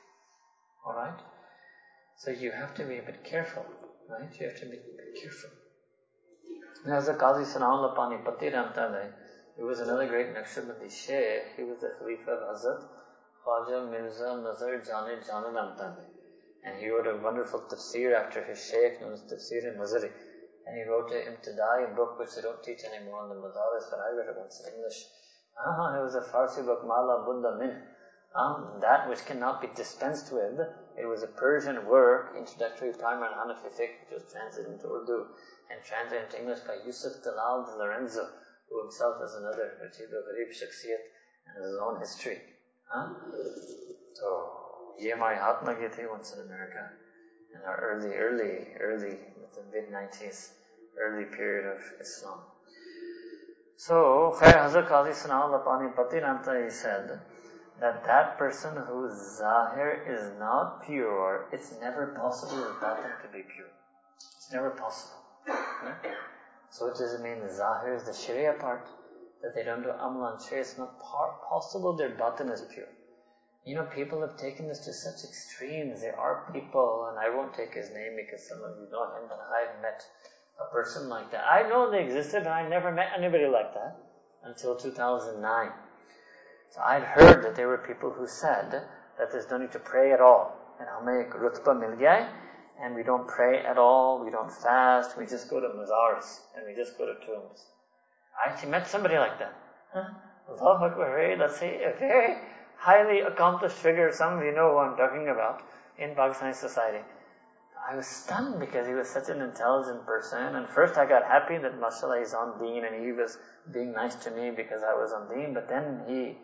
Alright? 0.86 1.20
So 2.18 2.32
you 2.32 2.52
have 2.52 2.76
to 2.76 2.84
be 2.84 2.98
a 2.98 3.02
bit 3.02 3.24
careful, 3.24 3.66
right? 4.10 4.30
You 4.40 4.48
have 4.48 4.60
to 4.60 4.66
be 4.66 4.78
a 4.78 4.98
bit 4.98 5.22
careful. 5.22 5.50
There's 6.86 7.08
a 7.08 7.14
Qazi 7.16 7.46
Sana'ullah 7.46 7.96
Panipati 7.96 8.54
Ramtalai. 8.54 9.12
He 9.56 9.64
was 9.64 9.80
another 9.80 10.08
great 10.08 10.34
Naqshbandi 10.34 10.92
Shaykh. 10.92 11.56
He 11.56 11.64
was 11.64 11.80
the 11.80 11.96
Khalifa 11.98 12.32
of 12.32 12.56
Hazrat 12.56 12.84
Khwaja 13.46 13.90
Mirza 13.90 14.36
Mazhar 14.36 14.86
Jan-e-Janan 14.86 15.54
Ramtalai. 15.54 16.04
And 16.64 16.78
he 16.78 16.90
wrote 16.90 17.08
a 17.08 17.16
wonderful 17.16 17.62
tafsir 17.62 18.14
after 18.14 18.44
his 18.44 18.60
Shaykh 18.60 19.00
known 19.00 19.14
as 19.14 19.24
Tafsir 19.24 19.64
Mazhari. 19.78 20.12
And 20.66 20.76
he 20.78 20.84
wrote 20.84 21.12
an 21.12 21.38
Imtidai 21.38 21.96
book 21.96 22.20
which 22.20 22.36
they 22.36 22.42
don't 22.42 22.62
teach 22.64 22.84
anymore 22.84 23.24
in 23.24 23.30
the 23.30 23.36
Madaris, 23.36 23.90
but 23.90 24.00
I 24.00 24.10
read 24.18 24.28
it 24.28 24.36
once 24.36 24.60
in 24.60 24.74
English. 24.74 25.08
Ah, 25.58 26.00
it 26.00 26.04
was 26.04 26.16
a 26.16 26.22
Farsi 26.22 26.66
book, 26.66 26.84
Mala 26.84 27.24
Budda 27.26 27.56
Minhu. 27.58 27.82
Um, 28.36 28.80
that 28.82 29.08
which 29.08 29.24
cannot 29.26 29.62
be 29.62 29.68
dispensed 29.68 30.34
with. 30.34 30.60
It 30.98 31.06
was 31.06 31.24
a 31.24 31.28
Persian 31.28 31.86
work, 31.86 32.36
introductory 32.36 32.92
primer 32.92 33.28
on 33.28 33.48
Hanafi 33.48 33.72
fiqh, 33.72 33.96
which 34.02 34.12
was 34.12 34.26
translated 34.30 34.74
into 34.74 34.88
Urdu 34.88 35.28
and 35.70 35.82
translated 35.86 36.26
into 36.26 36.40
English 36.40 36.60
by 36.68 36.76
Yusuf 36.84 37.24
Talal 37.24 37.64
DeLorenzo, 37.70 38.28
who 38.70 38.82
himself 38.82 39.22
is 39.24 39.36
another 39.36 39.78
Ajib 39.84 40.12
Gharib 40.12 40.52
Shakhsiyat 40.52 41.04
and 41.56 41.66
his 41.66 41.78
own 41.82 42.00
history. 42.00 42.42
Huh? 42.88 43.14
So, 44.14 44.96
ye 45.00 45.12
lagi 45.12 45.92
thi 45.92 46.06
once 46.10 46.34
in 46.34 46.42
America 46.42 46.92
in 47.54 47.62
our 47.68 47.78
early, 47.78 48.14
early, 48.16 48.68
early, 48.80 49.18
the 49.56 49.64
mid 49.72 49.92
90s, 49.92 50.50
early 51.00 51.26
period 51.26 51.66
of 51.76 51.82
Islam. 52.02 52.40
So, 53.78 54.36
Khair 54.38 54.54
Hazrat 54.54 54.88
Qazi 54.88 55.14
Sana'ullah 55.14 55.64
Panipati 55.66 56.64
he 56.64 56.70
said 56.70 57.20
that 57.80 58.06
that 58.06 58.38
person 58.38 58.76
whose 58.88 59.38
zahir 59.38 60.04
is 60.08 60.40
not 60.40 60.86
pure, 60.86 61.48
it's 61.52 61.74
never 61.82 62.08
possible 62.08 62.64
for 62.64 62.80
batin 62.80 63.12
to 63.22 63.28
be 63.34 63.44
pure. 63.44 63.68
It's 64.38 64.52
never 64.52 64.70
possible. 64.72 65.22
So 66.70 66.88
it 66.88 67.22
mean? 67.22 67.40
The 67.40 67.54
zahir 67.54 67.94
is 67.96 68.04
the 68.04 68.14
sharia 68.14 68.54
part, 68.54 68.88
that 69.42 69.56
they 69.56 69.64
don't 69.64 69.84
do 69.84 69.90
amal 69.90 70.24
on 70.24 70.40
sharia. 70.40 70.62
It's 70.62 70.78
not 70.78 71.00
possible 71.00 71.96
their 71.96 72.10
batin 72.10 72.50
is 72.50 72.62
pure. 72.74 72.88
You 73.66 73.76
know, 73.76 73.86
people 73.86 74.22
have 74.22 74.38
taken 74.38 74.68
this 74.68 74.86
to 74.86 74.94
such 74.94 75.24
extremes. 75.28 76.02
There 76.02 76.20
are 76.20 76.50
people, 76.54 77.10
and 77.10 77.18
I 77.18 77.36
won't 77.36 77.54
take 77.54 77.74
his 77.74 77.90
name 77.90 78.16
because 78.16 78.48
some 78.48 78.60
of 78.60 78.78
you 78.78 78.88
know 78.92 79.06
him, 79.06 79.28
but 79.28 79.40
I've 79.42 79.82
met 79.82 80.06
a 80.62 80.72
person 80.72 81.10
like 81.10 81.32
that. 81.32 81.46
I 81.48 81.68
know 81.68 81.90
they 81.90 82.04
existed, 82.04 82.44
but 82.44 82.52
I 82.52 82.68
never 82.70 82.92
met 82.92 83.12
anybody 83.18 83.48
like 83.48 83.74
that 83.74 83.98
until 84.44 84.76
2009. 84.76 85.72
So 86.70 86.82
I'd 86.82 87.04
heard 87.04 87.44
that 87.44 87.56
there 87.56 87.68
were 87.68 87.78
people 87.78 88.12
who 88.12 88.28
said 88.28 88.72
that 89.18 89.32
there's 89.32 89.50
no 89.50 89.58
need 89.58 89.72
to 89.72 89.80
pray 89.80 90.12
at 90.12 90.22
all. 90.22 90.56
And 90.80 90.88
hame 90.90 91.32
rutba 91.32 91.80
mil 91.80 91.98
and 92.82 92.96
we 92.96 93.04
don't 93.04 93.28
pray 93.28 93.60
at 93.60 93.78
all, 93.78 94.24
we 94.24 94.32
don't 94.32 94.52
fast, 94.52 95.18
we 95.18 95.26
just 95.26 95.50
go 95.50 95.60
to 95.60 95.68
mazars, 95.68 96.40
and 96.56 96.66
we 96.68 96.76
just 96.76 96.98
go 96.98 97.06
to 97.06 97.14
tombs. 97.26 97.66
I 98.44 98.50
actually 98.50 98.72
met 98.72 98.88
somebody 98.88 99.18
like 99.18 99.40
that. 99.40 99.54
Huh? 99.94 100.10
Let's 101.40 101.60
say 101.60 101.84
a 101.84 101.98
very 101.98 102.38
highly 102.78 103.22
accomplished 103.22 103.78
figure, 103.78 104.12
some 104.12 104.38
of 104.38 104.44
you 104.44 104.52
know 104.52 104.72
who 104.72 104.78
I'm 104.78 104.98
talking 104.98 105.30
about, 105.30 105.62
in 105.98 106.12
Pakistani 106.16 106.54
society. 106.54 107.04
I 107.88 107.96
was 107.96 108.08
stunned 108.08 108.60
because 108.60 108.88
he 108.88 108.94
was 108.94 109.08
such 109.08 109.30
an 109.30 109.42
intelligent 109.42 110.06
person. 110.06 110.56
And 110.56 110.68
first 110.68 110.98
I 110.98 111.06
got 111.06 111.24
happy 111.24 111.58
that 111.58 111.80
mashallah 111.80 112.20
he's 112.20 112.34
on 112.34 112.60
deen 112.60 112.84
and 112.84 113.06
he 113.06 113.12
was 113.12 113.38
being 113.72 113.94
nice 113.94 114.16
to 114.24 114.32
me 114.32 114.50
because 114.50 114.82
I 114.82 114.94
was 114.94 115.14
on 115.14 115.30
deen. 115.30 115.54
But 115.54 115.70
then 115.70 116.02
he 116.08 116.36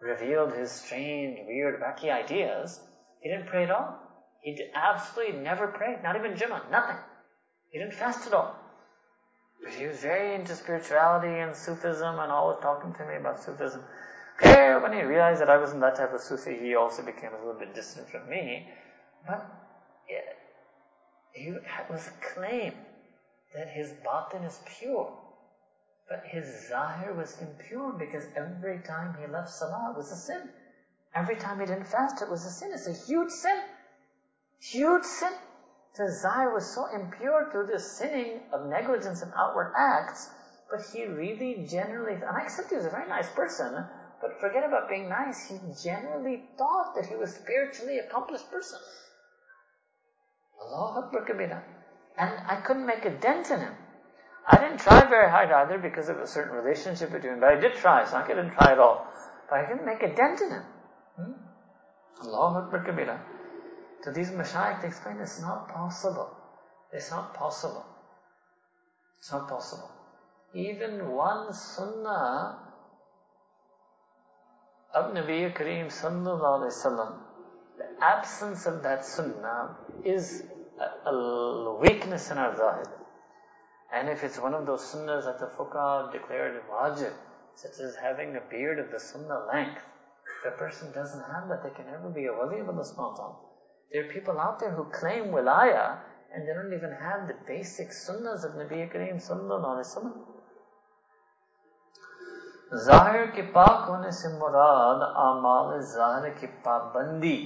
revealed 0.00 0.52
his 0.52 0.72
strange, 0.72 1.38
weird, 1.46 1.80
wacky 1.80 2.10
ideas. 2.10 2.80
He 3.20 3.30
didn't 3.30 3.46
pray 3.46 3.64
at 3.64 3.70
all. 3.70 3.96
He 4.42 4.60
absolutely 4.74 5.40
never 5.40 5.68
prayed, 5.68 6.02
not 6.02 6.16
even 6.16 6.34
Jummah, 6.34 6.68
nothing. 6.70 6.96
He 7.70 7.78
didn't 7.78 7.94
fast 7.94 8.26
at 8.26 8.34
all. 8.34 8.56
But 9.62 9.72
he 9.74 9.86
was 9.86 9.98
very 10.00 10.34
into 10.34 10.54
spirituality 10.54 11.38
and 11.38 11.56
Sufism 11.56 12.18
and 12.18 12.32
always 12.32 12.58
talking 12.60 12.92
to 12.94 13.06
me 13.06 13.14
about 13.14 13.40
Sufism. 13.40 13.82
Okay, 14.36 14.76
when 14.82 14.92
he 14.92 15.02
realized 15.02 15.40
that 15.40 15.48
I 15.48 15.56
wasn't 15.58 15.80
that 15.82 15.94
type 15.94 16.12
of 16.12 16.20
Sufi, 16.20 16.58
he 16.58 16.74
also 16.74 17.02
became 17.02 17.32
a 17.32 17.38
little 17.38 17.58
bit 17.58 17.74
distant 17.74 18.08
from 18.08 18.28
me. 18.28 18.68
But 19.24 19.46
it, 20.08 20.24
he 21.32 21.52
was 21.88 22.08
a 22.08 22.34
claim 22.34 22.72
that 23.54 23.68
his 23.68 23.92
batin 24.04 24.42
is 24.42 24.58
pure. 24.66 25.16
But 26.08 26.24
his 26.26 26.68
zahir 26.68 27.14
was 27.14 27.40
impure 27.40 27.92
because 27.92 28.24
every 28.36 28.80
time 28.80 29.16
he 29.20 29.26
left 29.28 29.50
salah 29.50 29.92
it 29.92 29.96
was 29.96 30.10
a 30.10 30.16
sin. 30.16 30.50
Every 31.14 31.36
time 31.36 31.60
he 31.60 31.66
didn't 31.66 31.86
fast, 31.86 32.20
it 32.22 32.28
was 32.28 32.44
a 32.44 32.50
sin. 32.50 32.72
It's 32.72 32.88
a 32.88 32.92
huge 32.92 33.30
sin. 33.30 33.60
Huge 34.62 35.04
sin. 35.04 35.32
Zahir 35.96 36.54
was 36.54 36.72
so 36.72 36.86
impure 36.86 37.50
through 37.50 37.66
this 37.66 37.98
sinning 37.98 38.40
of 38.52 38.66
negligence 38.66 39.20
and 39.20 39.32
outward 39.36 39.74
acts, 39.76 40.30
but 40.70 40.80
he 40.92 41.04
really 41.04 41.66
generally, 41.68 42.14
and 42.14 42.24
I 42.24 42.42
accept 42.42 42.70
he 42.70 42.76
was 42.76 42.86
a 42.86 42.90
very 42.90 43.08
nice 43.08 43.28
person, 43.30 43.84
but 44.20 44.40
forget 44.40 44.64
about 44.64 44.88
being 44.88 45.08
nice, 45.08 45.48
he 45.48 45.58
generally 45.82 46.44
thought 46.56 46.94
that 46.94 47.06
he 47.06 47.16
was 47.16 47.34
spiritually 47.34 47.98
accomplished 47.98 48.50
person. 48.50 48.78
Allah 50.62 51.04
Akbar 51.04 51.26
Kabira. 51.26 51.60
And 52.16 52.30
I 52.46 52.60
couldn't 52.64 52.86
make 52.86 53.04
a 53.04 53.10
dent 53.10 53.50
in 53.50 53.60
him. 53.60 53.74
I 54.46 54.58
didn't 54.58 54.78
try 54.78 55.00
very 55.08 55.28
hard 55.28 55.50
either 55.50 55.78
because 55.78 56.08
of 56.08 56.18
a 56.18 56.26
certain 56.26 56.54
relationship 56.54 57.10
between, 57.10 57.40
but 57.40 57.48
I 57.48 57.60
did 57.60 57.74
try, 57.74 58.04
so 58.04 58.16
I 58.16 58.26
didn't 58.26 58.52
try 58.52 58.72
at 58.72 58.78
all. 58.78 59.06
But 59.50 59.58
I 59.58 59.68
didn't 59.68 59.84
make 59.84 60.02
a 60.02 60.14
dent 60.14 60.40
in 60.40 60.50
him. 60.50 60.64
Hmm? 61.16 62.28
Allah 62.28 62.62
Akbar 62.62 62.86
Kabira. 62.86 63.18
To 64.04 64.10
these 64.10 64.30
mashayikh, 64.30 64.82
they 64.82 64.88
explain 64.88 65.18
it's 65.18 65.40
not 65.40 65.68
possible. 65.68 66.30
It's 66.92 67.10
not 67.10 67.34
possible. 67.34 67.84
It's 69.18 69.30
not 69.30 69.48
possible. 69.48 69.90
Even 70.54 71.12
one 71.12 71.52
sunnah 71.54 72.58
of 74.94 75.14
Nabi 75.14 75.54
Kareem 75.54 75.86
sallallahu 75.86 76.60
alayhi 76.60 76.74
wasallam, 76.74 77.18
the 77.78 78.04
absence 78.04 78.66
of 78.66 78.82
that 78.82 79.04
sunnah 79.04 79.76
is 80.04 80.42
a, 80.80 81.08
a 81.10 81.78
weakness 81.80 82.30
in 82.30 82.38
our 82.38 82.56
zahir. 82.56 82.90
And 83.94 84.08
if 84.08 84.24
it's 84.24 84.38
one 84.38 84.54
of 84.54 84.66
those 84.66 84.82
sunnahs 84.82 85.24
that 85.24 85.38
the 85.38 85.46
fuqaha 85.56 86.12
declared 86.12 86.60
wajib, 86.68 87.12
such 87.54 87.78
as 87.80 87.94
having 88.02 88.36
a 88.36 88.40
beard 88.50 88.78
of 88.78 88.90
the 88.90 88.98
sunnah 88.98 89.46
length, 89.52 89.80
if 90.44 90.52
a 90.52 90.56
person 90.56 90.92
doesn't 90.92 91.22
have 91.22 91.48
that, 91.48 91.62
they 91.62 91.70
can 91.70 91.86
never 91.86 92.10
be 92.10 92.26
a 92.26 92.32
wali 92.32 92.58
of 92.58 92.68
Allah 92.68 92.84
subhanahu 92.84 93.51
There 93.92 94.04
are 94.04 94.12
people 94.12 94.38
out 94.40 94.58
there 94.58 94.70
who 94.70 94.84
claim 94.84 95.32
wilaya 95.32 95.98
and 96.32 96.48
they 96.48 96.52
don't 96.54 96.72
even 96.72 96.92
have 96.98 97.28
the 97.28 97.34
basic 97.46 97.90
sunnahs 97.90 98.44
of 98.44 98.52
Nabi 98.52 98.90
Kareem 98.92 99.18
sallallahu 99.20 100.12
ظاہر 102.84 103.24
کے 103.34 103.42
پاک 103.52 103.88
ہونے 103.88 104.10
سے 104.18 104.28
مراد 104.38 105.02
اعمال 105.22 105.80
ظاہر 105.88 106.28
کی 106.38 106.46
پابندی 106.62 107.36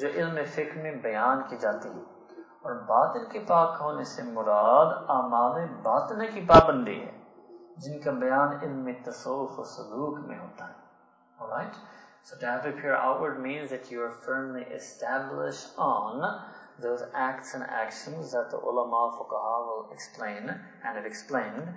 جو 0.00 0.08
علم 0.14 0.38
فکر 0.54 0.78
میں 0.82 0.92
بیان 1.02 1.42
کی 1.48 1.56
جاتی 1.60 1.88
ہے 1.88 2.40
اور 2.62 2.80
باطن 2.88 3.28
کے 3.32 3.40
پاک 3.48 3.76
ہونے 3.80 4.04
سے 4.14 4.22
مراد 4.32 4.94
اعمال 5.16 5.60
باطن 5.82 6.24
کی 6.34 6.46
پابندی 6.48 6.98
ہے 7.00 7.12
جن 7.84 8.00
کا 8.04 8.10
بیان 8.24 8.56
علم 8.62 8.90
تصوف 9.04 9.58
و 9.58 9.64
سلوک 9.74 10.18
میں 10.26 10.38
ہوتا 10.38 10.68
ہے 10.68 10.84
Alright? 11.38 11.74
So 12.26 12.36
to 12.38 12.46
have 12.46 12.66
outward 12.92 13.38
means 13.40 13.70
that 13.70 13.88
you 13.88 14.02
are 14.02 14.10
firmly 14.10 14.62
established 14.62 15.68
on 15.78 16.42
those 16.76 17.04
acts 17.14 17.54
and 17.54 17.62
actions 17.62 18.32
that 18.32 18.50
the 18.50 18.58
ulama 18.58 19.12
fuqaha 19.16 19.64
will 19.64 19.88
explain 19.92 20.48
and 20.82 20.96
have 20.96 21.06
explained 21.06 21.72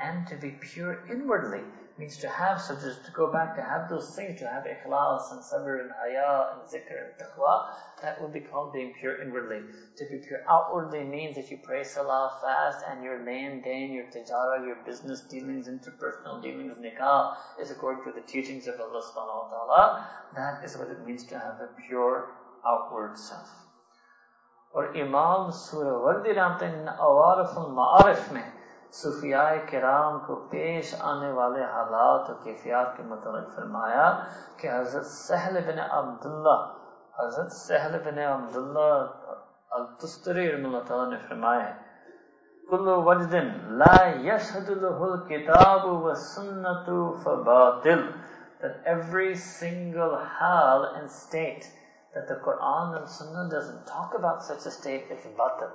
and 0.00 0.26
to 0.26 0.36
be 0.36 0.52
pure 0.52 1.04
inwardly 1.06 1.66
means 1.99 2.17
to 2.17 2.27
have 2.27 2.61
such 2.61 2.83
as 2.83 2.97
to 3.05 3.11
go 3.11 3.31
back 3.31 3.55
to 3.55 3.61
have 3.61 3.89
those 3.89 4.15
things, 4.15 4.39
to 4.39 4.47
have 4.47 4.65
ikhlas 4.65 5.31
and 5.31 5.41
sabr 5.41 5.81
and 5.81 5.91
haya 5.91 6.53
and 6.53 6.67
zikr 6.67 6.97
and 7.05 7.13
taqwa, 7.19 7.67
that 8.01 8.21
would 8.21 8.33
be 8.33 8.41
called 8.41 8.73
being 8.73 8.93
pure 8.99 9.21
inwardly. 9.21 9.61
To 9.97 10.05
be 10.11 10.17
pure 10.17 10.43
outwardly 10.49 11.03
means 11.03 11.35
that 11.35 11.49
you 11.49 11.59
pray 11.63 11.83
salah, 11.83 12.37
fast, 12.41 12.85
and 12.89 13.03
your 13.03 13.25
laying 13.25 13.61
dain, 13.61 13.93
your 13.93 14.05
tijara, 14.05 14.65
your 14.65 14.77
business 14.85 15.21
dealings, 15.21 15.67
interpersonal 15.67 16.41
dealings, 16.41 16.73
nikah, 16.77 17.35
is 17.61 17.71
according 17.71 18.03
to 18.03 18.11
the 18.11 18.25
teachings 18.27 18.67
of 18.67 18.79
Allah 18.79 19.01
subhanahu 19.01 19.43
wa 19.43 19.49
ta'ala. 19.49 20.09
That 20.35 20.65
is 20.65 20.77
what 20.77 20.89
it 20.89 21.05
means 21.05 21.23
to 21.27 21.39
have 21.39 21.61
a 21.61 21.69
pure 21.87 22.31
outward 22.65 23.17
self. 23.17 23.49
और 24.75 24.95
इमाम 24.97 25.51
सूरवर्दी 25.55 26.31
रामते 26.35 26.67
अवारफुल 26.99 27.71
मारिफ 27.75 28.31
में 28.33 28.43
صوفیاء 28.92 29.50
کرام 29.70 30.18
کو 30.26 30.34
پیش 30.50 30.94
آنے 31.10 31.30
والے 31.32 31.64
حالات 31.72 32.30
و 32.30 32.34
کیفیات 32.44 32.96
کے 32.96 33.02
متعلق 33.08 33.54
فرمایا 33.56 34.06
کہ 34.60 34.70
حضرت 34.72 35.06
سہل 35.06 35.58
بن 35.66 35.78
عبداللہ، 35.78 36.58
حضرت 37.18 37.52
سہل 37.52 37.98
بن 38.04 38.18
عبداللہ 38.18 38.96
التستری 39.78 40.50
رحم 40.52 40.64
اللہ 40.66 40.88
تعالی 40.88 41.10
نے 41.10 41.16
فرمایا، 41.28 41.70
کل 42.70 42.88
وجد 43.06 43.34
لا 43.82 44.00
يشهد 44.06 44.70
له 44.70 45.04
الكتاب 45.12 45.84
والسنة 45.84 46.98
فباطل 47.24 48.02
that 48.62 48.82
every 48.84 49.34
single 49.34 50.18
hal 50.38 50.82
and 50.96 51.10
state 51.10 51.68
that 52.14 52.26
the 52.28 52.34
Quran 52.46 52.98
and 52.98 53.08
Sunnah 53.08 53.48
doesn't 53.50 53.86
talk 53.86 54.14
about 54.14 54.42
such 54.42 54.66
a 54.66 54.70
state 54.70 55.06
is 55.10 55.24
batil. 55.38 55.70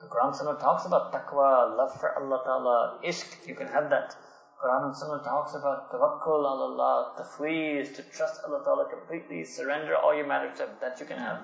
The 0.00 0.06
Quran 0.08 0.26
and 0.26 0.36
Sunnah 0.36 0.58
talks 0.58 0.84
about 0.84 1.12
taqwa, 1.12 1.76
love 1.76 1.98
for 1.98 2.14
Allah 2.18 2.42
Ta'ala, 2.44 2.98
ishq, 3.02 3.46
you 3.46 3.54
can 3.54 3.66
have 3.68 3.88
that. 3.88 4.14
Quran 4.62 4.86
and 4.86 4.96
Sunnah 4.96 5.22
talks 5.24 5.54
about 5.54 5.90
tawakkul 5.90 6.44
Allah, 6.44 7.14
tafweez, 7.18 7.94
to 7.96 8.02
trust 8.02 8.42
Allah 8.44 8.62
Ta'ala 8.62 8.90
completely, 8.90 9.44
surrender 9.44 9.96
all 9.96 10.14
your 10.14 10.26
matters 10.26 10.58
that 10.80 11.00
you 11.00 11.06
can 11.06 11.18
have. 11.18 11.40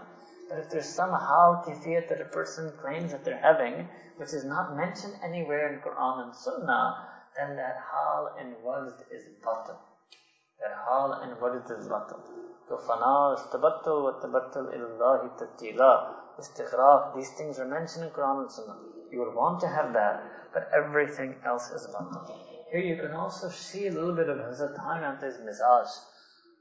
But 0.49 0.59
if 0.59 0.71
there's 0.71 0.89
somehow 0.89 1.65
kifiyat 1.65 2.09
that 2.11 2.21
a 2.21 2.27
person 2.27 2.73
claims 2.81 3.13
that 3.13 3.25
they're 3.25 3.41
having, 3.41 3.89
which 4.17 4.35
is 4.35 4.45
not 4.45 4.77
mentioned 4.77 5.15
anywhere 5.25 5.73
in 5.73 5.81
Quran 5.81 6.25
and 6.25 6.35
Sunnah, 6.35 7.09
then 7.37 7.57
that 7.57 7.81
hal 7.91 8.37
and 8.39 8.53
is 9.11 9.25
batal. 9.43 9.77
That 10.61 10.77
hal 10.85 11.13
and 11.23 11.33
is 11.33 11.89
batal. 11.89 12.21
So 12.69 12.77
fana 12.77 13.35
is 13.35 13.41
tabattul 13.49 14.05
wa 14.05 14.13
tabattul 14.21 14.77
illahi 14.77 15.31
tatila. 15.41 16.22
istighraq. 16.39 17.15
these 17.15 17.31
things 17.31 17.59
are 17.59 17.67
mentioned 17.67 18.05
in 18.05 18.11
Quran 18.11 18.43
and 18.43 18.51
Sunnah. 18.51 18.79
You 19.11 19.21
would 19.21 19.35
want 19.35 19.61
to 19.61 19.69
have 19.69 19.93
that, 19.93 20.23
but 20.55 20.69
everything 20.73 21.35
else 21.45 21.71
is 21.71 21.87
about 21.89 22.11
batil. 22.13 22.39
Here 22.71 22.81
you 22.81 22.97
can 22.97 23.13
also 23.13 23.49
see 23.49 23.87
a 23.89 23.93
little 23.93 24.15
bit 24.15 24.29
of 24.29 24.39
Hazrat 24.39 24.79
Hanante's 24.79 25.39
mizaj. 25.49 25.87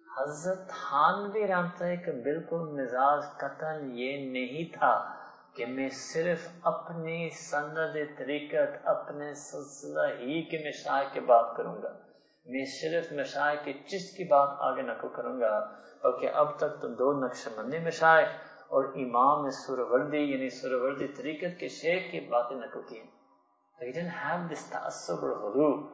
Hazrat 0.07 0.69
Khan 0.69 1.29
بھی 1.31 1.47
رامتا 1.47 1.93
کا 2.05 2.11
بالکل 2.23 2.63
مزاج 2.79 3.23
قتل 3.39 3.89
یہ 3.99 4.29
نہیں 4.31 4.73
تھا 4.73 4.93
کہ 5.55 5.65
میں 5.65 5.89
صرف 5.99 6.47
اپنی 6.67 7.29
سند 7.39 7.77
طریقت 8.17 8.87
اپنے 8.87 9.33
سلسلہ 9.43 10.07
ہی 10.19 10.41
کے 10.51 10.57
مشاہ 10.67 11.03
کے 11.13 11.19
بات 11.31 11.55
کروں 11.57 11.75
گا 11.83 11.93
میں 12.45 12.65
صرف 12.73 13.11
مشاہ 13.19 13.53
کے 13.63 13.73
چشت 13.87 14.15
کی 14.17 14.23
بات 14.29 14.61
آگے 14.67 14.81
نہ 14.81 14.91
کروں 15.15 15.39
گا 15.41 15.59
بلکہ 16.03 16.37
اب 16.41 16.57
تک 16.57 16.81
تو 16.81 16.87
دو 17.01 17.11
نقش 17.25 17.47
مندی 17.57 17.79
مشاہ 17.85 18.21
Or 18.71 18.93
Imam 18.95 19.51
Surawardi 19.51 20.31
yani 20.31 20.49
Surawardi 20.49 21.13
Tariqat 21.13 21.59
ke 21.59 21.69
Sheikh 21.69 22.09
ki 22.11 22.29
baatein 22.31 22.61
naql 22.63 22.87
ki. 22.87 23.01
So 23.77 23.85
he 23.85 23.91
didn't 23.91 24.15
have 24.25 24.47
this 24.47 24.63
ta'assub 24.69 25.21
or 25.21 25.33
ghulu. 25.43 25.87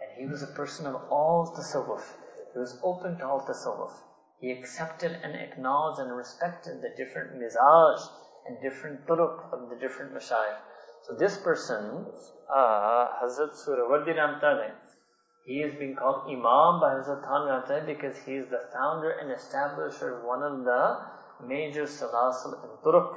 And 0.00 0.10
he 0.18 0.26
was 0.26 0.42
a 0.42 0.52
person 0.58 0.86
of 0.86 0.96
all 1.10 1.54
tasawwuf. 1.56 2.04
He 2.52 2.58
was 2.58 2.78
open 2.82 3.16
to 3.18 3.26
all 3.26 3.40
tasawwuf. 3.40 3.92
He 4.40 4.52
accepted 4.52 5.12
and 5.22 5.34
acknowledged 5.34 6.00
and 6.00 6.14
respected 6.14 6.82
the 6.82 6.90
different 7.02 7.40
mizaj 7.40 7.98
and 8.46 8.60
different 8.60 9.06
turuq 9.06 9.52
of 9.52 9.70
the 9.70 9.76
different 9.76 10.12
mashayikh. 10.12 10.60
So 11.06 11.14
this 11.14 11.38
person, 11.38 12.06
uh, 12.54 13.08
Hazrat 13.22 13.56
Suravardi 13.56 14.14
Ramtadeh, 14.14 14.72
he 15.46 15.62
is 15.62 15.74
being 15.78 15.96
called 15.96 16.28
Imam 16.28 16.78
by 16.78 16.92
Hazrat 17.00 17.22
Than 17.22 17.48
Ramtadeh 17.48 17.86
because 17.86 18.18
he 18.18 18.34
is 18.34 18.50
the 18.50 18.60
founder 18.72 19.12
and 19.12 19.30
establisher 19.30 20.18
of 20.18 20.24
one 20.24 20.42
of 20.42 20.64
the 20.64 21.17
major 21.46 21.84
salasil 21.84 22.54
and 22.62 22.72
turuq. 22.84 23.16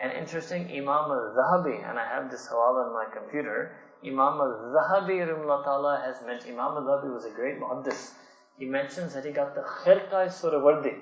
And 0.00 0.12
interesting, 0.12 0.70
Imam 0.70 1.10
al-Zahabi, 1.10 1.88
and 1.88 1.98
I 1.98 2.06
have 2.08 2.30
this 2.30 2.48
hawala 2.48 2.86
on 2.86 2.92
my 2.92 3.06
computer, 3.12 3.76
Imam 4.04 4.40
al-Zahabi 4.40 5.20
has 6.04 6.16
mentioned, 6.26 6.52
Imam 6.52 6.76
al-Zahabi 6.76 7.12
was 7.12 7.24
a 7.24 7.30
great 7.30 7.58
muhaddis 7.60 8.12
he 8.56 8.66
mentions 8.66 9.14
that 9.14 9.24
he 9.24 9.32
got 9.32 9.54
the 9.54 9.62
khirqa 9.62 10.28
surawardi. 10.28 10.94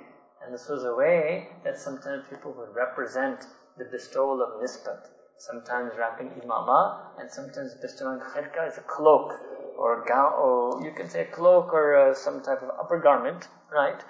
And 0.42 0.54
this 0.54 0.68
was 0.68 0.84
a 0.84 0.94
way 0.94 1.48
that 1.64 1.78
sometimes 1.78 2.24
people 2.28 2.52
would 2.52 2.74
represent 2.74 3.46
the 3.76 3.84
bestowal 3.84 4.42
of 4.42 4.60
nisbat. 4.62 5.08
Sometimes 5.36 5.92
wrapping 5.98 6.30
imama, 6.30 6.98
and 7.18 7.30
sometimes 7.30 7.74
bestowing 7.74 8.20
khirqa 8.20 8.68
is 8.68 8.78
a 8.78 8.82
cloak, 8.82 9.38
or 9.76 10.02
a 10.02 10.06
gown, 10.06 10.32
or 10.32 10.82
you 10.82 10.92
can 10.92 11.10
say 11.10 11.22
a 11.22 11.30
cloak 11.30 11.72
or 11.72 11.96
uh, 11.96 12.14
some 12.14 12.42
type 12.42 12.62
of 12.62 12.70
upper 12.80 12.98
garment, 12.98 13.48
right? 13.70 14.02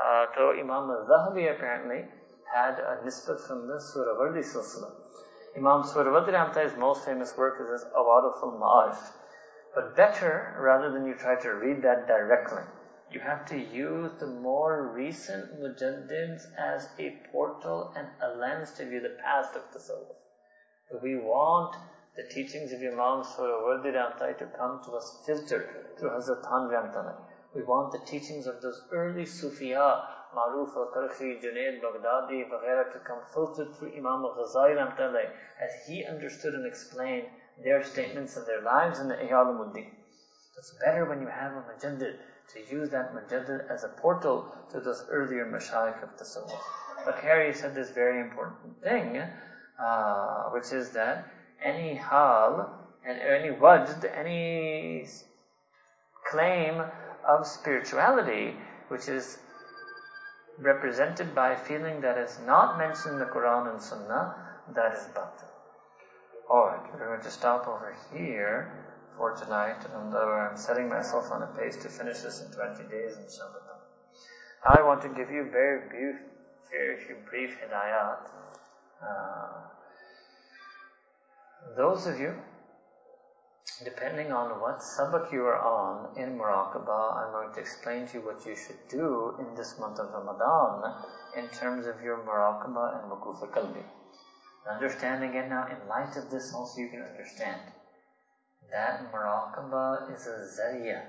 Uh, 0.00 0.26
so 0.34 0.52
Imam 0.52 0.88
al-Zahabi 0.90 1.54
apparently 1.54 2.08
had 2.52 2.78
a 2.78 3.02
nisbat 3.04 3.40
from 3.46 3.66
the 3.66 3.74
Surawardi 3.74 4.42
silsila. 4.42 4.90
Imam 5.56 5.82
Surawardi 5.82 6.32
Ramtai's 6.32 6.76
most 6.78 7.04
famous 7.04 7.36
work 7.36 7.60
is 7.60 7.68
his 7.68 7.84
Awarif 7.96 8.42
al-Ma'arif. 8.42 9.12
But 9.74 9.94
better, 9.96 10.56
rather 10.58 10.90
than 10.90 11.06
you 11.06 11.14
try 11.14 11.36
to 11.42 11.50
read 11.50 11.82
that 11.82 12.06
directly, 12.06 12.62
you 13.10 13.20
have 13.20 13.44
to 13.46 13.58
use 13.58 14.12
the 14.18 14.26
more 14.26 14.92
recent 14.94 15.60
mujaddids 15.60 16.42
as 16.56 16.88
a 16.98 17.18
portal 17.30 17.92
and 17.96 18.08
a 18.22 18.36
lens 18.38 18.72
to 18.72 18.88
view 18.88 19.00
the 19.00 19.16
past 19.22 19.54
of 19.54 19.62
the 19.72 19.78
Tasawwuf. 19.78 21.02
We 21.02 21.16
want 21.16 21.76
the 22.16 22.24
teachings 22.34 22.72
of 22.72 22.80
Imam 22.80 23.22
Surawardi 23.22 23.92
Ramtai 23.94 24.38
to 24.38 24.46
come 24.56 24.80
to 24.84 24.92
us 24.92 25.22
filtered 25.26 25.68
through 25.98 26.10
Hazrat 26.10 26.42
Ramtai. 26.42 27.14
We 27.54 27.62
want 27.62 27.90
the 27.90 27.98
teachings 28.06 28.46
of 28.46 28.62
those 28.62 28.80
early 28.92 29.24
Sufiya, 29.24 30.04
Maruf 30.36 30.76
al-Karkhi, 30.76 31.42
Junaid 31.42 31.82
Baghdadi, 31.82 32.48
Vaghaira, 32.48 32.92
to 32.92 32.98
come 33.00 33.18
filtered 33.34 33.74
through 33.74 33.92
Imam 33.92 34.24
al-Ghazali 34.24 34.76
Ramtai 34.76 35.24
as 35.60 35.70
he 35.86 36.04
understood 36.04 36.54
and 36.54 36.64
explained 36.64 37.26
their 37.64 37.82
statements 37.82 38.36
and 38.36 38.46
their 38.46 38.62
lives 38.62 39.00
in 39.00 39.08
the 39.08 39.16
Ihya 39.16 39.44
Ulumuddin. 39.44 39.90
It's 40.56 40.74
better 40.84 41.06
when 41.06 41.20
you 41.20 41.26
have 41.26 41.52
a 41.52 41.62
mujaddid 41.62 42.18
to 42.52 42.60
use 42.70 42.90
that 42.90 43.12
mujaddid 43.14 43.68
as 43.68 43.82
a 43.82 43.88
portal 43.88 44.54
to 44.70 44.80
those 44.80 45.04
earlier 45.10 45.44
mashayikh 45.44 46.02
of 46.02 46.16
the 46.18 46.24
Sunnah. 46.24 46.60
But 47.04 47.16
Harry 47.16 47.52
said 47.52 47.74
this 47.74 47.90
very 47.90 48.20
important 48.20 48.80
thing, 48.82 49.22
uh, 49.82 50.50
which 50.50 50.70
is 50.70 50.90
that 50.92 51.26
any 51.64 51.94
hal 51.94 52.78
and 53.04 53.18
any 53.18 53.48
wajd, 53.48 54.04
any 54.14 55.06
claim 56.30 56.82
of 57.26 57.46
spirituality, 57.46 58.56
which 58.88 59.08
is 59.08 59.38
represented 60.58 61.34
by 61.34 61.52
a 61.52 61.58
feeling 61.58 62.00
that 62.00 62.18
is 62.18 62.38
not 62.46 62.78
mentioned 62.78 63.14
in 63.14 63.18
the 63.20 63.26
Quran 63.26 63.72
and 63.72 63.82
Sunnah, 63.82 64.34
that 64.74 64.92
is 64.92 65.04
batil. 65.14 65.48
Alright, 66.50 66.92
we're 66.92 67.06
going 67.06 67.22
to 67.22 67.30
stop 67.30 67.66
over 67.68 67.94
here 68.12 68.72
for 69.16 69.34
tonight, 69.36 69.78
and 69.94 70.14
uh, 70.14 70.18
I'm 70.18 70.56
setting 70.56 70.88
myself 70.88 71.30
on 71.30 71.42
a 71.42 71.46
pace 71.46 71.76
to 71.82 71.88
finish 71.88 72.18
this 72.18 72.42
in 72.42 72.52
20 72.52 72.84
days, 72.90 73.16
inshallah. 73.16 73.70
I 74.64 74.82
want 74.82 75.00
to 75.02 75.08
give 75.08 75.30
you 75.30 75.48
very 75.50 75.88
brief, 75.88 76.16
very 76.70 76.96
brief 77.28 77.56
hidayat. 77.60 78.28
Uh, 79.02 79.70
those 81.76 82.06
of 82.06 82.20
you, 82.20 82.34
depending 83.84 84.32
on 84.32 84.60
what 84.60 84.80
sabak 84.80 85.32
you 85.32 85.44
are 85.44 85.60
on 85.60 86.16
in 86.16 86.36
Muraqabah, 86.36 87.16
I'm 87.16 87.32
going 87.32 87.52
to 87.54 87.60
explain 87.60 88.06
to 88.08 88.18
you 88.18 88.24
what 88.24 88.44
you 88.46 88.56
should 88.56 88.88
do 88.88 89.34
in 89.38 89.54
this 89.54 89.78
month 89.78 89.98
of 89.98 90.12
Ramadan 90.12 90.94
in 91.36 91.48
terms 91.48 91.86
of 91.86 92.00
your 92.02 92.18
Muraqabah 92.18 93.02
and 93.02 93.12
Wukuf 93.12 93.40
Qalbi. 93.50 93.84
Understanding 94.68 95.30
again 95.30 95.48
now, 95.48 95.66
in 95.66 95.88
light 95.88 96.16
of 96.16 96.30
this 96.30 96.52
also 96.54 96.80
you 96.80 96.88
can 96.88 97.02
understand 97.02 97.60
that 98.70 99.10
muraqabah 99.12 100.14
is 100.14 100.26
a 100.26 100.46
zariya. 100.56 101.02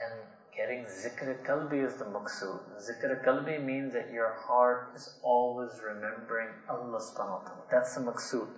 And 0.00 0.20
getting 0.56 0.84
zikr 0.84 1.44
kalbi 1.44 1.84
is 1.86 1.96
the 1.96 2.06
maqsood. 2.06 2.60
Zikr 2.80 3.24
kalbi 3.24 3.62
means 3.62 3.92
that 3.92 4.10
your 4.10 4.32
heart 4.32 4.92
is 4.96 5.18
always 5.22 5.70
remembering 5.84 6.48
Allah 6.68 6.98
subhanahu 6.98 7.40
wa 7.40 7.44
ta'ala. 7.44 7.62
That's 7.70 7.94
the 7.94 8.00
maqsood. 8.00 8.48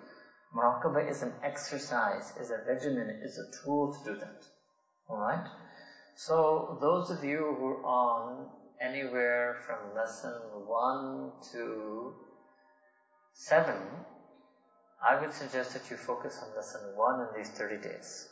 Muraqabah 0.55 1.09
is 1.09 1.23
an 1.23 1.35
exercise, 1.43 2.33
is 2.41 2.51
a 2.51 2.65
regimen, 2.67 3.21
is 3.23 3.39
a 3.39 3.63
tool 3.63 3.93
to 3.93 4.13
do 4.13 4.19
that. 4.19 4.43
Alright? 5.09 5.47
So, 6.17 6.79
those 6.81 7.11
of 7.11 7.23
you 7.23 7.55
who 7.59 7.67
are 7.67 7.85
on 7.85 8.51
anywhere 8.81 9.57
from 9.67 9.95
lesson 9.95 10.33
1 10.67 11.33
to 11.53 12.15
7, 13.35 13.77
I 15.01 15.21
would 15.21 15.33
suggest 15.33 15.75
that 15.75 15.91
you 15.91 15.97
focus 15.97 16.43
on 16.43 16.57
lesson 16.57 16.97
one 16.97 17.21
in 17.21 17.29
these 17.37 17.51
30 17.51 17.77
days. 17.77 18.29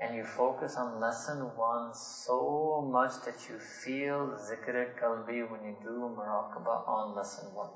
And 0.00 0.14
you 0.14 0.24
focus 0.24 0.76
on 0.76 1.00
lesson 1.00 1.56
one 1.56 1.92
so 1.92 2.88
much 2.92 3.24
that 3.24 3.48
you 3.48 3.58
feel 3.58 4.38
zikr 4.38 4.94
kalbi 5.00 5.42
when 5.50 5.64
you 5.64 5.74
do 5.82 6.14
muraqabah 6.16 6.86
on 6.86 7.16
lesson 7.16 7.52
one. 7.52 7.72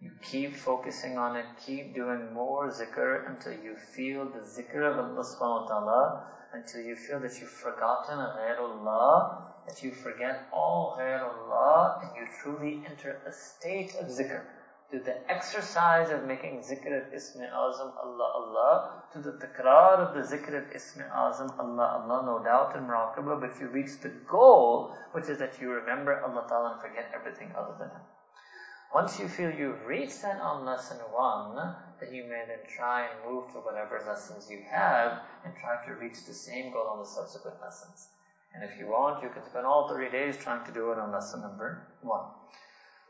You 0.00 0.12
keep 0.22 0.54
focusing 0.54 1.18
on 1.18 1.34
it, 1.34 1.46
keep 1.66 1.94
doing 1.94 2.32
more 2.32 2.70
zikr 2.70 3.28
until 3.28 3.52
you 3.52 3.76
feel 3.76 4.26
the 4.26 4.40
zikr 4.40 4.82
of 4.88 4.96
Allah 4.96 5.24
subhanahu 5.24 5.62
wa 5.62 5.66
ta'ala, 5.66 6.26
until 6.52 6.82
you 6.82 6.94
feel 6.94 7.18
that 7.18 7.40
you've 7.40 7.50
forgotten 7.50 8.18
ghairullah, 8.18 9.66
that 9.66 9.82
you 9.82 9.90
forget 9.90 10.46
all 10.52 10.96
ghairullah, 10.98 12.02
and 12.02 12.10
you 12.16 12.26
truly 12.40 12.82
enter 12.88 13.20
a 13.26 13.32
state 13.32 13.96
of 14.00 14.06
zikr 14.06 14.42
to 14.92 15.00
the 15.00 15.30
exercise 15.30 16.10
of 16.10 16.24
making 16.24 16.62
zikr 16.62 16.96
of 16.96 17.12
Ismi 17.12 17.50
Azam 17.52 17.92
Allah 18.02 18.32
Allah, 18.36 19.02
to 19.12 19.18
the 19.18 19.32
takrar 19.32 19.98
of 19.98 20.14
the 20.14 20.22
zikr 20.22 20.56
of 20.56 20.72
Ismi 20.72 21.10
Azam 21.10 21.58
Allah 21.58 22.00
Allah, 22.00 22.22
no 22.24 22.44
doubt 22.44 22.76
in 22.76 22.84
muraqabah, 22.84 23.40
but 23.40 23.60
you 23.60 23.66
reach 23.66 24.00
the 24.00 24.12
goal, 24.30 24.94
which 25.12 25.28
is 25.28 25.38
that 25.38 25.60
you 25.60 25.70
remember 25.72 26.22
Allah 26.22 26.46
Ta'ala 26.48 26.72
and 26.72 26.80
forget 26.80 27.10
everything 27.12 27.52
other 27.58 27.74
than 27.78 27.90
Him. 27.90 28.00
Once 28.94 29.18
you 29.20 29.28
feel 29.28 29.50
you've 29.50 29.86
reached 29.86 30.22
that 30.22 30.40
on 30.40 30.64
lesson 30.64 30.96
one, 31.12 31.74
then 32.00 32.14
you 32.14 32.24
may 32.24 32.44
then 32.46 32.58
try 32.74 33.06
and 33.06 33.30
move 33.30 33.44
to 33.52 33.58
whatever 33.58 34.02
lessons 34.06 34.48
you 34.50 34.62
have 34.70 35.20
and 35.44 35.52
try 35.56 35.84
to 35.84 36.00
reach 36.00 36.24
the 36.24 36.32
same 36.32 36.72
goal 36.72 36.86
on 36.86 36.98
the 36.98 37.04
subsequent 37.04 37.60
lessons. 37.60 38.08
And 38.54 38.64
if 38.64 38.78
you 38.78 38.86
want, 38.86 39.22
you 39.22 39.28
can 39.28 39.44
spend 39.44 39.66
all 39.66 39.88
30 39.88 40.10
days 40.10 40.36
trying 40.38 40.64
to 40.64 40.72
do 40.72 40.90
it 40.90 40.98
on 40.98 41.12
lesson 41.12 41.42
number 41.42 41.86
one. 42.00 42.24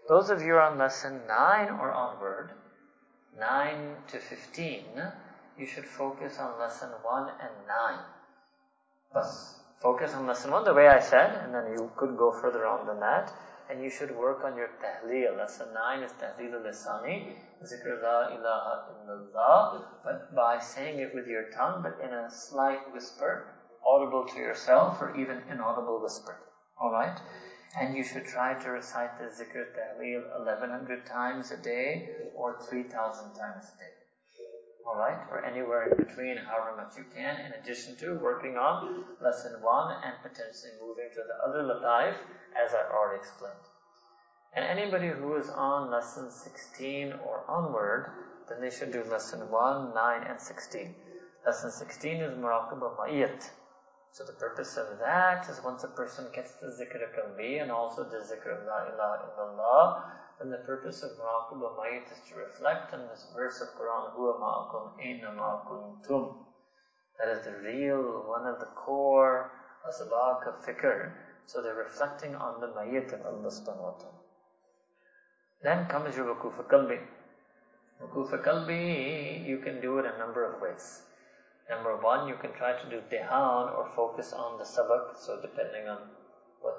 Those 0.08 0.30
of 0.30 0.42
you 0.42 0.58
on 0.58 0.78
lesson 0.78 1.20
9 1.28 1.68
or 1.80 1.92
onward, 1.92 2.50
9 3.38 3.96
to 4.08 4.18
15, 4.18 4.84
you 5.56 5.66
should 5.66 5.84
focus 5.84 6.38
on 6.38 6.58
lesson 6.58 6.88
1 7.02 7.28
and 7.40 7.50
9. 7.68 7.98
Bas. 9.12 9.60
Focus 9.80 10.12
on 10.14 10.26
lesson 10.26 10.50
1 10.50 10.64
the 10.64 10.74
way 10.74 10.88
I 10.88 10.98
said, 10.98 11.44
and 11.44 11.54
then 11.54 11.70
you 11.72 11.90
could 11.96 12.16
go 12.16 12.32
further 12.32 12.66
on 12.66 12.86
than 12.86 12.98
that. 13.00 13.32
And 13.70 13.82
you 13.82 13.90
should 13.90 14.16
work 14.16 14.44
on 14.44 14.56
your 14.56 14.70
tahleel. 14.80 15.36
Lesson 15.36 15.68
9 15.74 16.02
is 16.02 16.12
tahleel 16.12 16.54
al-lisani, 16.54 17.36
zikr 17.62 18.02
la 18.02 18.28
ilaha 18.28 18.94
illallah, 18.94 19.84
but 20.02 20.34
by 20.34 20.58
saying 20.58 21.00
it 21.00 21.14
with 21.14 21.26
your 21.26 21.50
tongue, 21.50 21.82
but 21.82 22.00
in 22.02 22.14
a 22.14 22.30
slight 22.30 22.90
whisper, 22.94 23.54
audible 23.86 24.26
to 24.26 24.38
yourself, 24.38 25.02
or 25.02 25.14
even 25.16 25.42
inaudible 25.50 26.00
whisper. 26.02 26.40
Alright? 26.82 27.20
And 27.78 27.94
you 27.94 28.04
should 28.04 28.24
try 28.24 28.54
to 28.54 28.70
recite 28.70 29.18
the 29.18 29.26
zikr 29.26 29.66
tahleel 29.76 30.24
1100 30.46 31.04
times 31.06 31.50
a 31.50 31.58
day 31.58 32.08
or 32.34 32.56
3000 32.70 33.34
times 33.34 33.64
a 33.74 33.78
day. 33.78 33.97
Alright? 34.88 35.18
Or 35.30 35.44
anywhere 35.44 35.90
in 35.90 35.96
between, 35.98 36.38
however 36.38 36.74
much 36.78 36.96
you 36.96 37.04
can, 37.14 37.36
in 37.44 37.52
addition 37.60 37.96
to 37.96 38.18
working 38.22 38.56
on 38.56 39.04
lesson 39.20 39.60
1 39.60 39.96
and 40.02 40.14
potentially 40.22 40.72
moving 40.80 41.10
to 41.12 41.22
the 41.28 41.36
other 41.46 41.62
lataif, 41.62 42.14
as 42.56 42.72
I 42.72 42.90
already 42.90 43.20
explained. 43.20 43.68
And 44.54 44.64
anybody 44.64 45.08
who 45.08 45.36
is 45.36 45.50
on 45.50 45.90
lesson 45.90 46.30
16 46.30 47.12
or 47.26 47.44
onward, 47.48 48.10
then 48.48 48.62
they 48.62 48.70
should 48.70 48.92
do 48.92 49.04
lesson 49.04 49.50
1, 49.50 49.94
9, 49.94 50.22
and 50.26 50.40
16. 50.40 50.94
Lesson 51.44 51.70
16 51.70 52.16
is 52.22 52.38
Muraqabah 52.38 52.96
Ma'iyat. 52.96 53.50
So 54.12 54.24
the 54.24 54.32
purpose 54.32 54.78
of 54.78 54.98
that 55.00 55.48
is 55.50 55.62
once 55.62 55.84
a 55.84 55.88
person 55.88 56.26
gets 56.34 56.54
the 56.54 56.68
zikr 56.68 57.04
of 57.04 57.12
qalbi 57.12 57.60
and 57.60 57.70
also 57.70 58.04
the 58.04 58.24
zikr 58.24 58.58
of 58.58 58.66
la 58.66 58.86
ilaha 58.88 59.24
illallah, 59.28 60.02
then 60.38 60.50
the 60.50 60.58
purpose 60.58 61.02
of 61.02 61.10
muraqabah 61.18 61.76
ma'iyat 61.76 62.12
is 62.12 62.20
to 62.28 62.36
reflect 62.36 62.94
on 62.94 63.08
this 63.08 63.26
verse 63.34 63.60
of 63.60 63.68
Quran, 63.74 64.14
huwa 64.14 64.38
ma'akum 64.38 64.92
aina 65.02 65.34
ma'akuntum. 65.34 66.36
That 67.18 67.36
is 67.36 67.44
the 67.44 67.56
real, 67.58 68.24
one 68.26 68.46
of 68.46 68.60
the 68.60 68.66
core 68.66 69.50
asbaq 69.88 70.46
of 70.46 70.64
fikr. 70.64 71.12
So 71.46 71.62
they're 71.62 71.74
reflecting 71.74 72.36
on 72.36 72.60
the 72.60 72.68
ma'iyat 72.68 73.12
of 73.14 73.26
Allah 73.26 73.50
subhanahu 73.50 73.82
wa. 73.82 73.94
Then 75.62 75.86
comes 75.86 76.16
your 76.16 76.26
wukufa 76.34 76.68
qalbi. 76.70 77.00
Wukufa 78.00 78.44
qalbi, 78.44 79.44
you 79.44 79.58
can 79.58 79.80
do 79.80 79.98
it 79.98 80.06
a 80.06 80.18
number 80.18 80.44
of 80.44 80.60
ways. 80.60 81.02
Number 81.68 81.96
one, 81.96 82.28
you 82.28 82.36
can 82.36 82.52
try 82.52 82.80
to 82.80 82.88
do 82.88 83.02
dehan 83.10 83.76
or 83.76 83.90
focus 83.96 84.32
on 84.32 84.58
the 84.58 84.64
sabak. 84.64 85.16
So 85.18 85.40
depending 85.42 85.88
on 85.88 85.98
what 86.60 86.76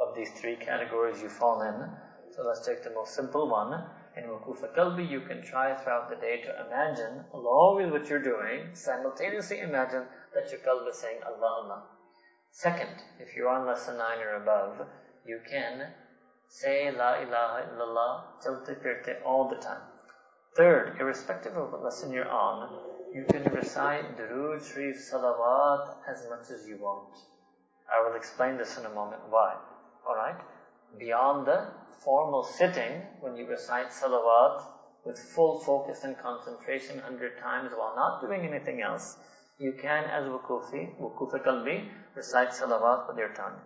of 0.00 0.14
these 0.14 0.30
three 0.40 0.56
categories 0.56 1.22
you 1.22 1.28
fall 1.28 1.62
in. 1.62 1.88
So 2.34 2.42
let's 2.42 2.66
take 2.66 2.82
the 2.82 2.90
most 2.90 3.14
simple 3.14 3.48
one. 3.48 3.72
In 4.16 4.24
Wukufa 4.24 4.74
Qalbi, 4.74 5.08
you 5.08 5.20
can 5.20 5.42
try 5.44 5.72
throughout 5.74 6.10
the 6.10 6.16
day 6.16 6.42
to 6.42 6.66
imagine, 6.66 7.24
along 7.32 7.76
with 7.76 7.92
what 7.92 8.08
you're 8.08 8.18
doing, 8.22 8.74
simultaneously 8.74 9.60
imagine 9.60 10.02
that 10.34 10.50
your 10.50 10.58
qalb 10.60 10.88
is 10.88 10.96
saying 10.96 11.20
Allah, 11.24 11.62
Allah. 11.62 11.82
Second, 12.50 12.90
if 13.20 13.36
you're 13.36 13.48
on 13.48 13.66
lesson 13.66 13.98
9 13.98 14.18
or 14.18 14.42
above, 14.42 14.86
you 15.24 15.40
can 15.48 15.92
say 16.48 16.90
La 16.90 17.20
ilaha 17.20 17.68
illallah, 17.70 18.22
chalte 18.44 18.82
firte 18.82 19.22
all 19.24 19.48
the 19.48 19.56
time. 19.56 19.82
Third, 20.56 20.96
irrespective 20.98 21.56
of 21.56 21.70
what 21.70 21.84
lesson 21.84 22.12
you're 22.12 22.28
on, 22.28 22.68
you 23.14 23.24
can 23.30 23.44
recite 23.52 24.16
Durood 24.16 24.64
Sharif 24.64 24.96
Salawat 24.96 25.96
as 26.08 26.26
much 26.28 26.50
as 26.50 26.66
you 26.66 26.78
want. 26.78 27.14
I 27.88 28.04
will 28.04 28.16
explain 28.16 28.56
this 28.56 28.76
in 28.76 28.86
a 28.86 28.94
moment 28.94 29.22
why. 29.30 29.54
Alright? 30.04 30.40
Beyond 30.98 31.46
the 31.46 31.68
formal 32.04 32.44
sitting, 32.44 33.02
when 33.20 33.36
you 33.36 33.46
recite 33.46 33.90
Salawat 33.90 34.64
with 35.04 35.18
full 35.18 35.60
focus 35.60 36.04
and 36.04 36.18
concentration 36.18 36.98
hundred 36.98 37.38
times 37.38 37.72
while 37.76 37.94
not 37.96 38.20
doing 38.20 38.46
anything 38.46 38.80
else, 38.82 39.16
you 39.58 39.72
can, 39.80 40.04
as 40.04 40.24
wukufi, 40.24 40.98
wukufi 41.00 41.44
kalbi, 41.44 41.88
recite 42.14 42.50
Salawat 42.50 43.08
with 43.08 43.18
your 43.18 43.34
tongue. 43.34 43.60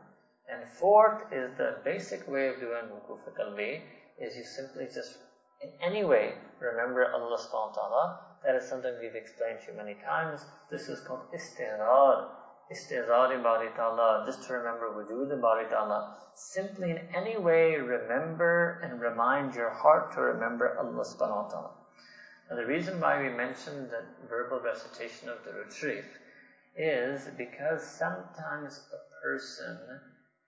And 0.51 0.73
fourth 0.79 1.33
is 1.33 1.57
the 1.57 1.79
basic 1.85 2.27
way 2.29 2.49
of 2.49 2.61
doing 2.61 2.89
wukufi 2.93 3.37
kalbi, 3.39 3.83
is 4.19 4.37
you 4.37 4.45
simply 4.45 4.87
just 4.87 5.19
in 5.63 5.71
any 5.83 6.05
way 6.05 6.35
remember 6.61 7.07
Allah 7.13 7.39
subhanahu 7.39 7.71
wa 7.71 7.75
ta'ala 7.75 8.21
that 8.45 8.55
is 8.55 8.69
something 8.69 8.95
we've 9.01 9.15
explained 9.15 9.59
to 9.67 9.73
you 9.73 9.77
many 9.77 9.95
times. 10.05 10.41
This 10.71 10.89
is 10.89 11.01
called 11.07 11.27
istighrar. 11.35 12.31
Just 12.71 12.91
to 12.91 13.01
remember 14.53 14.93
wujud 14.93 15.41
Bari 15.41 15.69
Ta'ala. 15.71 16.19
Simply 16.35 16.91
in 16.91 16.99
any 17.17 17.39
way 17.39 17.77
remember 17.77 18.81
and 18.85 19.01
remind 19.01 19.55
your 19.55 19.71
heart 19.71 20.13
to 20.13 20.21
remember 20.21 20.77
Allah 20.79 21.03
subhanahu 21.03 21.45
wa 21.45 21.49
ta'ala. 21.49 21.71
Now 22.51 22.57
the 22.57 22.67
reason 22.67 23.01
why 23.01 23.23
we 23.23 23.31
mentioned 23.31 23.89
the 23.91 24.05
verbal 24.29 24.61
recitation 24.61 25.31
of 25.31 25.39
the 25.45 25.65
Sharif 25.75 26.05
is 26.77 27.27
because 27.39 27.83
sometimes 27.83 28.85
a 28.93 29.01
person 29.25 29.79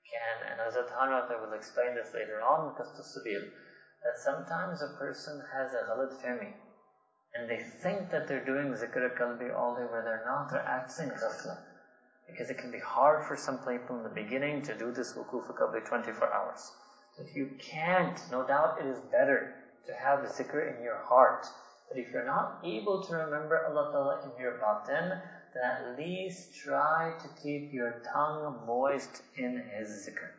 can, 0.05 0.53
and 0.53 0.61
Hazrat 0.61 0.91
Hanrat 0.93 1.31
will 1.41 1.55
explain 1.57 1.95
this 1.95 2.13
later 2.13 2.43
on, 2.43 2.75
because 2.75 2.93
to 2.97 3.03
Sabil, 3.03 3.49
that 4.05 4.19
sometimes 4.23 4.83
a 4.83 4.95
person 4.99 5.43
has 5.53 5.73
a 5.73 5.89
ghalat 5.89 6.13
fahmi 6.21 6.53
and 7.35 7.49
they 7.49 7.63
think 7.83 8.11
that 8.11 8.29
they're 8.29 8.45
doing 8.45 8.75
zikr 8.75 9.17
kalbi 9.17 9.55
all 9.57 9.75
day 9.77 9.87
where 9.91 10.03
they're 10.03 10.25
not, 10.27 10.51
they're 10.51 10.61
acting 10.61 11.09
ghafla. 11.09 11.70
Because 12.31 12.51
it 12.51 12.59
can 12.59 12.71
be 12.71 12.79
hard 12.79 13.27
for 13.27 13.37
some 13.37 13.59
people 13.59 13.97
in 13.97 14.03
the 14.03 14.09
beginning 14.23 14.63
to 14.63 14.77
do 14.79 14.93
this 14.93 15.15
wukuf 15.15 15.47
kalbi 15.57 15.85
24 15.87 16.33
hours. 16.33 16.73
If 17.19 17.35
you 17.35 17.51
can't, 17.59 18.19
no 18.31 18.47
doubt 18.47 18.79
it 18.81 18.87
is 18.87 18.99
better 19.11 19.55
to 19.87 19.93
have 19.95 20.23
the 20.23 20.29
zikr 20.29 20.77
in 20.77 20.83
your 20.83 20.99
heart. 20.99 21.47
But 21.89 21.99
if 21.99 22.13
you're 22.13 22.25
not 22.25 22.61
able 22.65 23.03
to 23.03 23.17
remember 23.17 23.67
Allah 23.67 23.91
Ta'ala 23.93 24.23
in 24.25 24.41
your 24.41 24.59
batin, 24.59 25.21
then 25.53 25.65
at 25.65 25.99
least 25.99 26.55
try 26.55 27.13
to 27.21 27.43
keep 27.43 27.73
your 27.73 28.03
tongue 28.13 28.63
moist 28.67 29.23
in 29.37 29.63
His 29.75 30.07
zikr. 30.07 30.31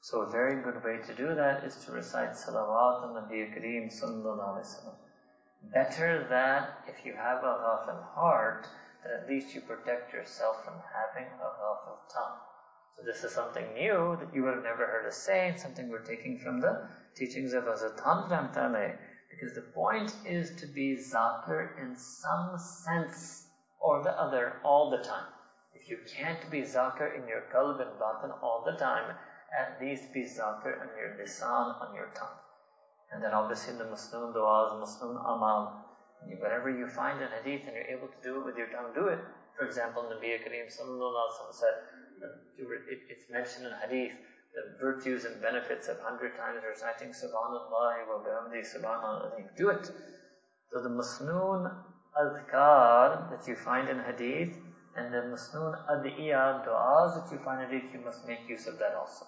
So 0.00 0.22
a 0.22 0.30
very 0.30 0.62
good 0.62 0.82
way 0.84 0.98
to 1.06 1.14
do 1.14 1.34
that 1.34 1.64
is 1.64 1.76
to 1.84 1.92
recite 1.92 2.32
salawat 2.32 3.04
on 3.04 3.14
Nabi 3.14 3.54
Kareem 3.54 3.88
sallallahu 3.92 4.38
alaihi 4.38 4.66
wasallam. 4.66 4.94
Better 5.72 6.26
that 6.30 6.84
if 6.88 7.04
you 7.04 7.14
have 7.14 7.42
a 7.44 7.54
ghafil 7.64 8.02
heart, 8.14 8.66
that 9.02 9.12
at 9.12 9.28
least 9.28 9.54
you 9.54 9.60
protect 9.60 10.12
yourself 10.12 10.64
from 10.64 10.74
having 10.92 11.26
a 11.26 11.50
ghafil 11.60 11.98
tongue. 12.12 12.38
So 12.96 13.04
this 13.04 13.22
is 13.22 13.32
something 13.32 13.74
new 13.74 14.16
that 14.20 14.34
you 14.34 14.44
have 14.46 14.62
never 14.62 14.86
heard 14.86 15.06
us 15.06 15.16
say, 15.16 15.48
and 15.48 15.60
something 15.60 15.88
we're 15.88 16.04
taking 16.04 16.38
from 16.38 16.60
the 16.60 16.88
teachings 17.16 17.52
of 17.52 17.64
Hazrat 17.64 18.00
Hamdan 18.00 18.98
because 19.30 19.54
the 19.54 19.62
point 19.72 20.12
is 20.24 20.56
to 20.56 20.66
be 20.66 20.96
zakir 20.96 21.78
in 21.78 21.96
some 21.96 22.58
sense 22.58 23.46
or 23.78 24.02
the 24.02 24.18
other 24.20 24.60
all 24.64 24.90
the 24.90 24.98
time. 24.98 25.26
If 25.74 25.88
you 25.88 25.98
can't 26.16 26.50
be 26.50 26.62
zakir 26.62 27.14
in 27.14 27.28
your 27.28 27.42
qalb 27.52 27.80
and 27.80 28.32
all 28.42 28.64
the 28.64 28.76
time, 28.76 29.14
at 29.56 29.80
least 29.80 30.12
be 30.12 30.24
zakir 30.24 30.80
on 30.80 30.88
your 30.96 31.16
lisan, 31.18 31.80
on 31.80 31.94
your 31.94 32.10
tongue. 32.14 32.36
And 33.12 33.22
then 33.22 33.32
obviously 33.32 33.74
the 33.74 33.84
masnoon 33.84 34.34
du'as, 34.34 34.80
masnoon 34.80 35.16
amal. 35.24 35.87
Whatever 36.40 36.70
you 36.70 36.86
find 36.88 37.20
in 37.22 37.28
hadith 37.28 37.66
and 37.66 37.74
you're 37.74 37.98
able 37.98 38.08
to 38.08 38.20
do 38.22 38.40
it 38.40 38.44
with 38.46 38.56
your 38.56 38.68
tongue, 38.68 38.92
do 38.94 39.08
it. 39.08 39.18
For 39.58 39.66
example, 39.66 40.02
Nabi 40.02 40.38
Kareem 40.38 40.70
sallallahu 40.70 41.52
said, 41.52 41.74
it's 42.88 43.30
mentioned 43.30 43.66
in 43.66 43.72
hadith, 43.82 44.16
the 44.54 44.62
virtues 44.80 45.24
and 45.24 45.40
benefits 45.40 45.88
of 45.88 45.98
hundred 46.00 46.36
times 46.36 46.62
reciting 46.68 47.10
subhanallah 47.10 48.06
wa 48.08 48.18
bihamdi 48.24 48.62
subhanallah. 48.62 49.56
Do 49.56 49.68
it. 49.70 49.90
So 50.72 50.82
the 50.82 50.88
masnoon 50.88 51.70
adhkar 52.16 53.30
that 53.30 53.46
you 53.46 53.56
find 53.56 53.88
in 53.88 53.98
hadith 54.00 54.56
and 54.96 55.12
the 55.12 55.22
masnoon 55.32 55.74
adiyah 55.90 56.66
du'as 56.66 57.14
that 57.16 57.32
you 57.32 57.38
find 57.44 57.62
in 57.62 57.70
hadith, 57.70 57.94
you 57.94 58.00
must 58.04 58.26
make 58.26 58.48
use 58.48 58.66
of 58.66 58.78
that 58.78 58.94
also. 58.94 59.26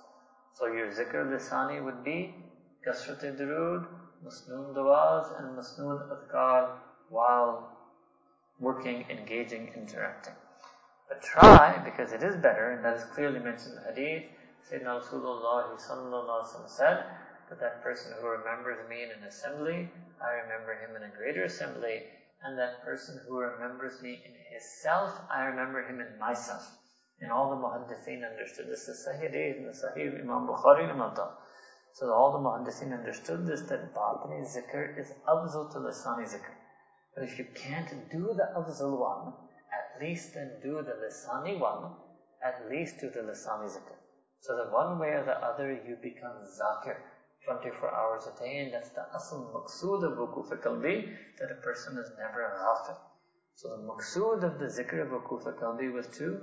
So 0.55 0.67
your 0.67 0.91
zikr 0.91 1.27
lisani 1.31 1.83
would 1.85 2.03
be 2.05 2.35
kasrat 2.87 3.23
durud, 3.39 3.87
masnoon 4.23 4.75
du'as, 4.75 5.39
and 5.39 5.57
masnoon 5.57 6.01
adhkar 6.09 6.77
while 7.09 7.77
working, 8.59 9.05
engaging, 9.11 9.73
interacting. 9.75 10.35
But 11.09 11.23
try, 11.23 11.81
because 11.85 12.13
it 12.13 12.23
is 12.23 12.37
better, 12.37 12.71
and 12.71 12.85
that 12.85 12.97
is 12.97 13.05
clearly 13.15 13.41
mentioned 13.41 13.79
in 13.79 13.83
the 13.83 13.93
hadith, 13.93 14.31
Sayyidina 14.71 15.03
Rasulullah 15.03 16.69
said 16.69 17.05
that 17.49 17.61
that 17.61 17.83
person 17.83 18.13
who 18.21 18.29
remembers 18.29 18.79
me 18.89 19.03
in 19.03 19.11
an 19.11 19.25
assembly, 19.27 19.91
I 20.23 20.31
remember 20.45 20.75
him 20.79 20.95
in 20.95 21.03
a 21.03 21.17
greater 21.17 21.45
assembly, 21.45 22.03
and 22.45 22.59
that 22.59 22.85
person 22.85 23.21
who 23.27 23.39
remembers 23.39 24.01
me 24.03 24.23
in 24.25 24.33
his 24.53 24.65
self, 24.83 25.13
I 25.31 25.45
remember 25.45 25.83
him 25.83 26.01
in 26.01 26.19
myself. 26.19 26.71
And 27.21 27.33
all 27.33 27.51
the 27.51 27.57
muhaddithin 27.57 28.25
understood 28.25 28.69
this 28.69 28.89
is 28.89 29.07
Sahih 29.07 29.35
in 29.57 29.67
the 29.67 29.73
Sahih 29.73 30.21
Imam 30.21 30.47
Bukhari 30.47 30.89
So 31.95 32.13
all 32.13 32.33
the 32.33 32.39
Muhaddisin 32.39 32.93
understood 32.93 33.47
this, 33.47 33.63
that 33.63 33.95
Batini 33.95 34.47
zikr 34.47 34.99
is 34.99 35.13
afzal 35.29 35.73
to 35.73 35.79
Lisani 35.79 36.25
zikr. 36.25 36.55
But 37.15 37.25
if 37.25 37.39
you 37.39 37.47
can't 37.55 38.11
do 38.11 38.33
the 38.35 38.49
afzal 38.57 38.99
one, 38.99 39.35
at 39.73 40.01
least 40.01 40.35
then 40.35 40.61
do 40.63 40.83
the 40.83 40.97
Lisani 41.03 41.59
one, 41.59 41.93
at 42.43 42.71
least 42.71 43.01
do 43.01 43.11
the 43.11 43.21
Lisani 43.21 43.69
zikr. 43.69 43.97
So 44.41 44.57
that 44.57 44.73
one 44.73 44.99
way 44.99 45.09
or 45.09 45.25
the 45.25 45.37
other 45.45 45.73
you 45.73 45.97
become 46.01 46.47
zakir 46.59 46.97
24 47.45 47.95
hours 47.95 48.27
a 48.27 48.39
day, 48.39 48.59
and 48.61 48.73
that's 48.73 48.91
the 48.91 49.05
asl 49.15 49.53
maqsood 49.53 50.05
of 50.05 50.17
wukuf 50.17 50.49
qalbi, 50.63 51.13
that 51.39 51.51
a 51.51 51.61
person 51.63 51.99
is 51.99 52.11
never 52.19 52.41
ghafil. 52.49 52.97
So 53.57 53.69
the 53.77 53.83
maqsood 53.83 54.45
of 54.45 54.59
the 54.59 54.67
zikr 54.67 55.03
of 55.03 55.09
wukuf 55.09 55.45
qalbi 55.59 55.93
was 55.93 56.07
to 56.19 56.41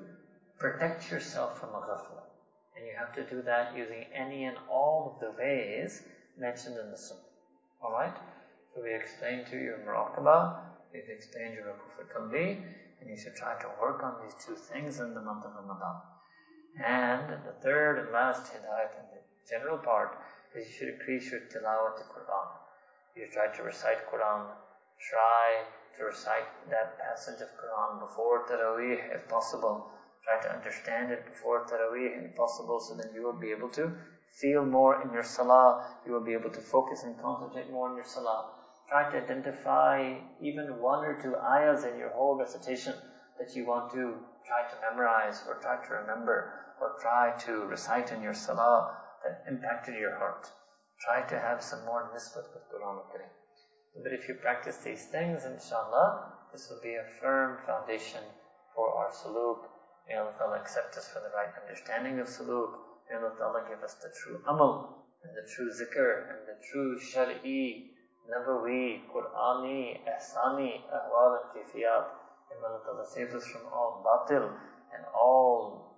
protect 0.59 1.09
yourself 1.09 1.59
from 1.59 1.69
a 1.69 1.79
ghafla. 1.79 2.26
And 2.77 2.85
you 2.85 2.93
have 2.97 3.13
to 3.15 3.23
do 3.23 3.41
that 3.41 3.75
using 3.75 4.05
any 4.13 4.45
and 4.45 4.57
all 4.69 5.13
of 5.13 5.19
the 5.19 5.31
ways 5.37 6.03
mentioned 6.37 6.77
in 6.77 6.91
the 6.91 6.97
Sunnah. 6.97 7.21
Alright? 7.83 8.15
So 8.73 8.83
we 8.83 8.93
explained 8.93 9.47
to 9.47 9.57
you 9.57 9.73
muraqabah, 9.85 10.59
we've 10.93 11.09
explained 11.09 11.55
your 11.55 11.73
wukuf 11.73 12.05
qalbi, 12.13 12.61
and 13.01 13.09
you 13.09 13.17
should 13.17 13.35
try 13.35 13.59
to 13.59 13.67
work 13.81 14.03
on 14.03 14.15
these 14.23 14.35
two 14.45 14.55
things 14.55 14.99
in 14.99 15.13
the 15.13 15.21
month 15.21 15.45
of 15.45 15.53
Ramadan. 15.55 15.97
And 16.85 17.41
the 17.45 17.53
third 17.63 17.97
and 17.97 18.11
last 18.11 18.53
hidayat 18.53 18.93
in 18.93 19.05
the 19.09 19.21
general 19.49 19.79
part 19.79 20.17
is 20.55 20.67
you 20.67 20.73
should 20.73 20.89
increase 20.89 21.31
your 21.31 21.41
tilawat 21.41 21.97
to 21.97 22.03
Quran. 22.13 22.47
You 23.15 23.27
try 23.33 23.47
to 23.47 23.63
recite 23.63 24.05
Quran. 24.11 24.45
Try 25.09 25.63
to 25.97 26.03
recite 26.05 26.49
that 26.69 26.99
passage 26.99 27.41
of 27.41 27.49
Quran 27.57 27.99
before 27.99 28.45
Taraweeh 28.45 29.15
if 29.15 29.27
possible. 29.27 29.89
Try 30.27 30.41
to 30.41 30.55
understand 30.55 31.11
it 31.11 31.25
before 31.25 31.65
Taraweeh 31.65 32.29
if 32.29 32.35
possible 32.35 32.81
so 32.81 32.95
then 32.95 33.13
you 33.15 33.23
will 33.23 33.39
be 33.39 33.51
able 33.51 33.69
to 33.69 33.95
feel 34.41 34.65
more 34.65 35.01
in 35.01 35.13
your 35.13 35.23
salah. 35.23 35.87
You 36.05 36.11
will 36.11 36.25
be 36.25 36.33
able 36.33 36.51
to 36.51 36.59
focus 36.59 37.03
and 37.03 37.17
concentrate 37.19 37.71
more 37.71 37.89
in 37.89 37.95
your 37.95 38.05
salah. 38.05 38.51
Try 38.89 39.09
to 39.09 39.23
identify 39.23 40.19
even 40.41 40.81
one 40.81 41.05
or 41.05 41.21
two 41.21 41.35
ayahs 41.35 41.85
in 41.85 41.97
your 41.97 42.09
whole 42.09 42.37
recitation 42.37 42.93
that 43.39 43.55
you 43.55 43.65
want 43.65 43.91
to 43.91 44.19
try 44.45 44.63
to 44.69 44.75
memorize 44.89 45.43
or 45.47 45.55
try 45.61 45.77
to 45.85 45.93
remember 45.93 46.75
or 46.81 46.97
try 47.01 47.31
to 47.45 47.65
recite 47.65 48.11
in 48.11 48.21
your 48.21 48.33
salah 48.33 48.97
that 49.23 49.43
impacted 49.47 49.95
your 49.95 50.17
heart. 50.17 50.51
Try 50.99 51.21
to 51.21 51.39
have 51.39 51.63
some 51.63 51.85
more 51.85 52.09
nisbat 52.13 52.53
with 52.53 52.67
Quran 52.71 52.99
Kareem. 53.11 53.31
But 54.03 54.13
if 54.13 54.27
you 54.27 54.35
practice 54.35 54.77
these 54.77 55.05
things, 55.05 55.45
inshallah, 55.45 56.33
this 56.51 56.69
will 56.69 56.81
be 56.81 56.95
a 56.95 57.05
firm 57.21 57.57
foundation 57.65 58.23
for 58.75 58.95
our 58.95 59.11
suluk. 59.11 59.76
May 60.07 60.15
Allah 60.15 60.59
accept 60.59 60.95
us 60.95 61.07
for 61.09 61.19
the 61.19 61.31
right 61.35 61.51
understanding 61.61 62.19
of 62.19 62.27
Suluk. 62.27 62.71
May 63.09 63.17
Allah 63.17 63.63
give 63.67 63.83
us 63.83 63.95
the 63.95 64.09
true 64.15 64.39
amal 64.47 65.03
and 65.23 65.35
the 65.35 65.43
true 65.51 65.69
zikr 65.71 66.31
and 66.31 66.47
the 66.47 66.55
true 66.71 66.99
shari'i, 66.99 67.91
nabawi, 68.31 69.03
Qur'ani, 69.11 69.99
ahsani, 70.07 70.79
ahwal 70.87 71.39
and 71.39 71.47
kifiyat. 71.51 72.07
May 72.49 72.67
Allah 72.67 73.05
save 73.13 73.35
us 73.35 73.45
from 73.47 73.67
all 73.73 74.03
batil 74.05 74.47
and 74.95 75.03
all 75.13 75.97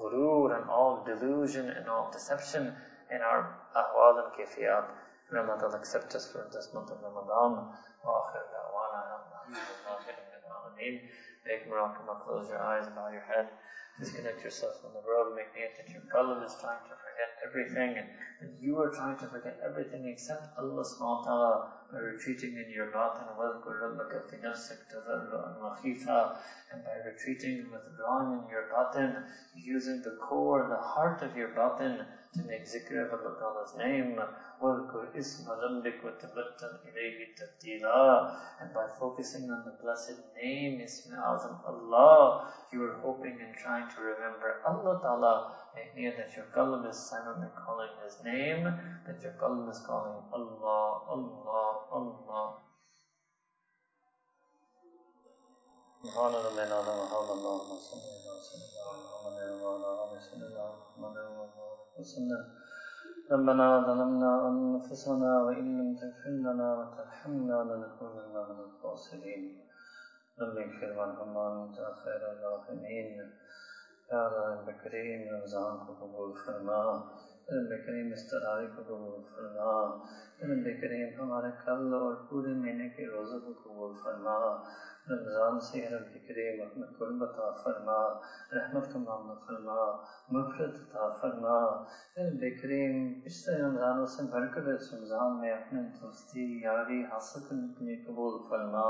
ghurur 0.00 0.56
and 0.56 0.70
all 0.70 1.04
delusion 1.04 1.68
and 1.68 1.88
all 1.88 2.10
deception 2.10 2.74
in 3.10 3.20
our 3.20 3.60
ahwal 3.76 4.24
and 4.24 4.32
kifiyat. 4.40 4.88
May 5.32 5.40
Allah 5.40 5.76
accept 5.76 6.14
us 6.14 6.32
for 6.32 6.48
this 6.52 6.72
month 6.72 6.90
of 6.90 6.98
Ramadan. 7.02 7.76
وآخر 8.00 8.42
دعوانا 8.52 9.00
الحمد 9.28 9.56
لله 9.56 10.00
رب 10.08 10.44
العالمين 10.48 11.10
taking 11.50 11.74
Rakama, 11.74 12.22
close 12.22 12.46
your 12.48 12.62
eyes 12.62 12.86
and 12.86 12.94
bow 12.94 13.10
your 13.10 13.26
head. 13.26 13.50
Disconnect 13.98 14.42
yourself 14.42 14.80
from 14.80 14.94
the 14.94 15.02
world, 15.02 15.34
make 15.34 15.52
the 15.52 15.66
that 15.66 15.90
your 15.90 16.06
qalb 16.14 16.46
is 16.46 16.54
trying 16.62 16.80
to 16.86 16.94
forget 16.94 17.30
everything 17.44 17.98
and, 17.98 18.08
and 18.40 18.50
you 18.62 18.78
are 18.78 18.88
trying 18.94 19.18
to 19.18 19.26
forget 19.26 19.58
everything 19.66 20.06
except 20.06 20.46
Allah 20.56 20.86
subhanahu 20.86 21.20
wa 21.20 21.24
ta'ala 21.26 21.72
by 21.92 21.98
retreating 21.98 22.56
in 22.56 22.70
your 22.70 22.86
batin 22.94 23.26
and 23.28 23.36
by 26.86 26.96
retreating, 27.04 27.66
withdrawing 27.68 28.40
in 28.40 28.48
your 28.48 28.70
batin, 28.70 29.24
using 29.54 30.00
the 30.02 30.16
core, 30.22 30.66
the 30.70 30.80
heart 30.80 31.20
of 31.22 31.36
your 31.36 31.48
batin 31.48 32.06
to 32.33 32.41
make 32.43 32.63
zikr 32.67 32.99
of 33.05 33.13
Allah 33.13 33.33
Ta'ala's 33.39 33.73
name 33.77 34.19
وَذْكُرْ 34.61 35.15
إِسْمَ 35.15 35.47
رَبِّكَ 35.47 35.99
وَتَبَتَّلْ 36.03 36.73
إِلَيْهِ 36.87 37.35
تَبْتِيلًا 37.39 38.35
and 38.61 38.73
by 38.73 38.87
focusing 38.99 39.49
on 39.51 39.63
the 39.65 39.75
blessed 39.83 40.19
name 40.41 40.81
Ism 40.81 41.13
Azam 41.13 41.59
Allah 41.65 42.51
you 42.71 42.83
are 42.83 42.97
hoping 43.03 43.37
and 43.41 43.55
trying 43.55 43.87
to 43.95 44.01
remember 44.01 44.61
Allah 44.67 44.99
Ta'ala 45.01 45.33
make 45.75 45.95
near 45.95 46.11
that 46.17 46.35
your 46.35 46.45
qalb 46.55 46.89
is 46.89 46.97
silently 46.97 47.47
calling 47.65 47.91
His 48.03 48.17
name 48.23 48.63
that 49.07 49.21
your 49.21 49.33
qalb 49.39 49.69
is 49.69 49.79
calling 49.85 50.19
Allah 50.33 51.03
Allah 51.07 51.65
Allah 51.91 52.45
سبحان 56.05 56.33
ربنا 56.33 56.63
العظيم 56.69 56.97
وحول 57.01 57.29
اللهم 57.37 57.71
صل 57.81 57.97
على 57.97 58.41
سيدنا 58.47 58.83
محمد 58.93 59.37
وعلى 59.61 59.89
ال 60.13 60.21
سيدنا 60.21 60.65
محمد 60.69 61.17
وسلم 62.00 62.60
ربنا 63.32 63.80
ظلمنا 63.86 64.32
أنفسنا 64.48 65.42
وإن 65.42 65.78
لم 65.78 65.94
تغفر 65.94 66.30
لنا 66.30 66.74
وترحمنا 66.74 67.64
لنكونن 67.64 68.34
من 68.34 68.64
الخاسرين. 68.64 69.60
رب 70.40 70.58
اغفر 70.58 70.98
وارحم 70.98 71.36
وأنت 71.36 71.76
خير 72.04 72.20
الراحمين. 72.30 73.20
يا 74.12 74.28
رب 74.28 74.70
كريم 74.84 75.34
رمضان 75.34 75.78
قبول 76.00 76.32
فرما. 76.46 76.80
رب 77.52 77.86
کریم 77.86 78.12
استراری 78.12 78.66
کو 78.76 78.82
قبول 78.86 79.22
فرما. 79.36 79.96
رب 80.42 80.64
کریم 80.80 81.08
ہمارے 81.20 81.48
کل 81.64 81.94
اور 81.94 82.14
پورے 82.28 82.48
مہینے 82.48 82.88
کے 82.88 83.06
روزوں 83.06 83.40
کو 83.40 83.52
قبول 83.64 83.92
فرما. 84.04 84.62
رمضان 85.10 85.60
سے 85.60 85.88
رب 85.88 86.28
کریم 86.28 86.62
اپنا 86.62 86.86
قرب 86.98 87.24
عطا 87.24 87.50
فرما، 87.50 88.18
رحمت 88.52 88.92
کا 88.92 88.98
معاملہ 88.98 89.34
فرما 89.46 89.96
مغفرت 90.30 90.74
عطا 90.74 91.08
فرما۔ 91.20 91.82
رب 92.16 92.44
کریم 92.62 93.20
پچھلے 93.20 93.62
رمضانوں 93.62 94.06
سے 94.06 94.22
بڑھ 94.22 94.44
کر 94.54 94.62
اس 94.62 94.94
رمضان 94.94 95.40
میں 95.40 95.52
اپنے 95.52 95.82
دوستی، 96.02 96.60
یاری 96.62 97.04
حاصل 97.04 97.40
کرنے 97.48 97.68
کے 97.78 97.84
لیے 97.84 98.04
قبول 98.04 98.50
فرما، 98.50 98.88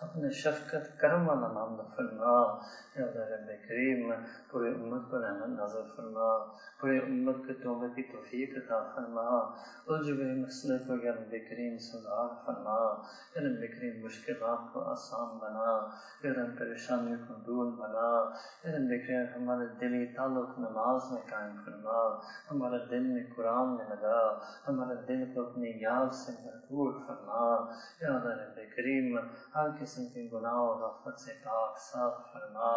اپنے 0.00 0.30
شفقت 0.30 1.00
کرم 1.00 1.28
والا 1.28 1.48
معاملہ 1.48 1.82
فرما۔ 1.96 2.58
رب 2.96 3.46
کریم، 3.68 4.12
پورے 4.50 4.68
امت 4.68 5.10
پر 5.10 5.20
رحمت 5.20 5.48
نازل 5.48 5.82
فرما، 5.96 6.52
پورے 6.80 6.98
امت 6.98 7.36
کے 7.46 7.52
توبہ 7.52 7.88
کی 7.88 8.02
توفیق 8.02 8.50
عطا 8.56 8.92
فرما۔ 8.94 9.28
الجھ 9.86 10.20
گئے 10.20 10.34
مسئلے 10.34 10.78
کو 10.78 10.94
رب 10.94 11.30
کریم 11.30 11.78
سدھار 11.78 12.46
فرما۔ 12.46 12.94
رب 13.36 13.60
کریم 13.60 14.04
مشکلات 14.04 14.72
کو 14.72 14.80
آسان 14.80 15.38
بنا 15.38 15.57
یا 15.58 16.44
پریشانی 16.58 17.14
کو 17.28 17.34
دور 17.46 17.70
بنا 17.72 18.08
یا 18.64 18.76
رب 18.76 18.92
کریم 19.06 19.24
ہمارے 19.34 19.66
دلی 19.80 20.04
تعلق 20.06 20.58
نماز 20.58 21.10
میں 21.12 21.20
قائم 21.30 21.56
فرما 21.64 21.98
ہمارا 22.50 22.78
دل 22.90 23.06
میں 23.06 23.24
قرآن 23.36 23.74
میں 23.76 23.86
لگا 23.88 24.18
ہمارا 24.68 25.00
دل 25.08 25.24
کو 25.34 25.46
اپنی 25.46 25.72
یاد 25.80 26.14
سے 26.14 26.32
بھرپور 26.42 26.92
فرما 27.06 27.44
یا 28.00 28.16
رب 28.24 28.60
کریم 28.76 29.18
ہر 29.54 29.70
قسم 29.80 30.06
کے 30.14 30.28
گناہ 30.32 30.60
و 30.60 30.72
غفت 30.74 31.20
سے 31.20 31.32
پاک 31.44 31.78
صاف 31.82 32.32
فرما 32.32 32.72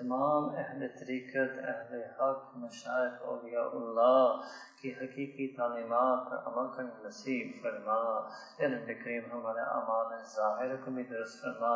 تمام 0.00 0.48
اہل 0.56 0.86
طریقت، 1.00 1.58
اہل 1.58 2.02
حق 2.02 2.56
مشائق 2.56 3.22
اولیاء 3.22 3.70
اللہ 3.72 4.40
کی 4.82 4.92
حقیقی 4.92 5.56
تعلیمات 5.56 6.30
پر 6.30 6.36
عمل 6.46 6.76
کرنے 6.76 7.08
نصیب 7.08 7.62
فرما۔ 7.62 8.28
یا 8.58 8.68
رب 8.68 8.86
کریم 9.04 9.22
ہمارے 9.32 9.60
اعمال 9.60 10.18
ظاہر 10.36 10.76
کو 10.84 10.90
بھی 10.90 11.02
درست 11.02 11.42
فرما، 11.42 11.74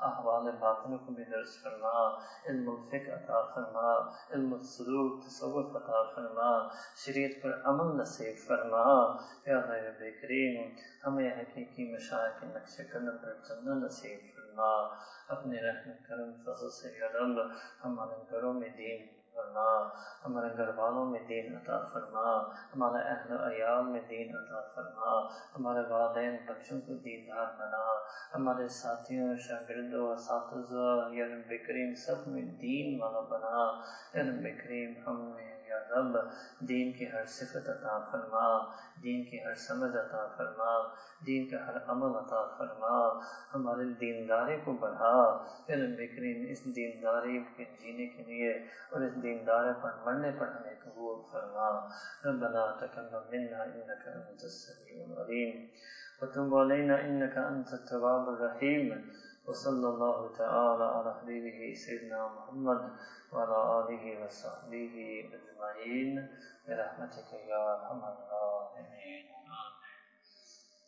احوال 0.00 0.50
باطن 0.58 0.98
کو 0.98 1.12
بھی 1.12 1.24
درست 1.24 1.64
فرما، 1.64 2.18
علم 2.48 2.70
الفق 2.70 3.08
عطا 3.08 3.42
فرما، 3.54 4.10
علم 4.34 4.54
السلوک، 4.54 5.24
تصوف 5.26 5.76
عطا 5.76 6.02
فرما، 6.14 6.68
شریعت 7.06 7.42
پر 7.42 7.60
عمل 7.64 8.00
نصیب 8.00 8.46
فرما۔ 8.46 9.16
یا 9.46 9.60
رب 9.60 10.02
کریم، 10.22 10.70
ہمیں 11.06 11.30
حقیقی 11.30 11.94
مشائق 11.94 12.44
نقش 12.44 12.76
قدم 12.92 13.18
پر 13.18 13.34
چلنا 13.48 13.74
نصیب 13.74 14.18
فرما 14.20 14.35
فرما 14.56 14.88
اپنے 15.28 15.60
رحم 15.60 15.90
کرم، 16.08 16.32
فضل 16.44 16.70
سے 16.70 16.98
یا 16.98 17.06
رب، 17.14 17.40
ہمارے 17.84 18.22
گھروں 18.30 18.52
میں 18.52 18.68
دین 18.68 19.06
فرما، 19.34 19.88
ہمارے 20.24 20.56
گھر 20.56 20.68
والوں 20.68 21.04
میں 21.06 21.20
دین 21.28 21.56
عطا 21.56 21.88
فرما، 21.92 22.54
ہمارے 22.76 23.02
اہل 23.08 23.52
عیال 23.52 23.84
میں 23.84 24.00
دین 24.08 24.36
عطا 24.36 24.60
فرما، 24.74 25.26
ہمارے 25.56 25.92
والدین 25.92 26.36
بچوں 26.46 26.80
کو 26.80 26.94
دیندار 26.94 27.46
بنا، 27.58 27.84
ہمارے 28.34 28.68
ساتھیوں، 28.68 29.36
شاگردوں، 29.36 30.12
اساتذہ، 30.12 31.14
یا 31.14 31.26
رب 31.26 31.48
کریم 31.66 31.94
سب 31.94 32.28
میں 32.28 32.42
دین 32.42 33.02
والا 33.02 33.20
بنا۔ 33.20 33.80
یا 34.14 34.22
رب 34.22 34.64
کریم 34.64 34.94
ہم 35.06 35.30
میں 35.36 35.55
رب، 35.78 36.18
دین 36.60 36.92
کی 36.92 37.12
ہر 37.12 37.24
صفت 37.24 37.68
عطا 37.68 37.98
فرما، 38.12 38.64
دین 39.02 39.24
کی 39.24 39.44
ہر 39.44 39.54
سمجھ 39.54 39.96
عطا 39.96 40.26
فرما، 40.36 40.94
دین 41.26 41.48
کا 41.48 41.66
ہر 41.66 41.76
عمل 41.86 42.16
عطا 42.16 42.54
فرما، 42.58 43.18
ہمارے 43.54 43.84
دینداری 43.84 44.56
کو 44.64 44.72
بڑھا 44.72 45.44
کریم 46.16 46.46
اس 46.50 46.64
دینداری 46.64 47.44
کے 47.56 47.64
جینے 47.64 48.06
کے 48.06 48.22
لیے 48.22 48.52
اور 48.90 49.00
اس 49.00 49.22
دیندارے 49.22 49.72
پر 49.82 49.90
مرنے 50.06 50.30
پر 50.38 50.46
ہمیں 50.48 50.74
قبول 50.84 51.22
فرما۔ 51.32 51.86
ربنا 52.24 52.86
تکلم 52.86 53.18
منا 53.30 53.62
انکا 53.62 54.10
انت 54.10 54.44
السميع 54.44 55.04
العلیم۔ 55.04 55.66
وتب 56.22 56.56
علينا 56.56 56.94
انك 56.94 57.38
انت 57.38 57.68
التواب 57.72 58.28
الرحيم 58.28 58.98
وصلى 59.46 59.86
الله 59.86 60.34
تعالى 60.36 60.84
على 60.84 61.10
حبيبه 61.18 61.74
سيدنا 61.74 62.26
محمد 62.26 62.82
وعلى 63.32 63.58
آله 63.80 64.24
وصحبه 64.24 64.94
أجمعين 65.36 66.28
برحمتك 66.68 67.32
يا 67.32 67.74
أرحم 67.74 68.00
الراحمين. 68.04 69.35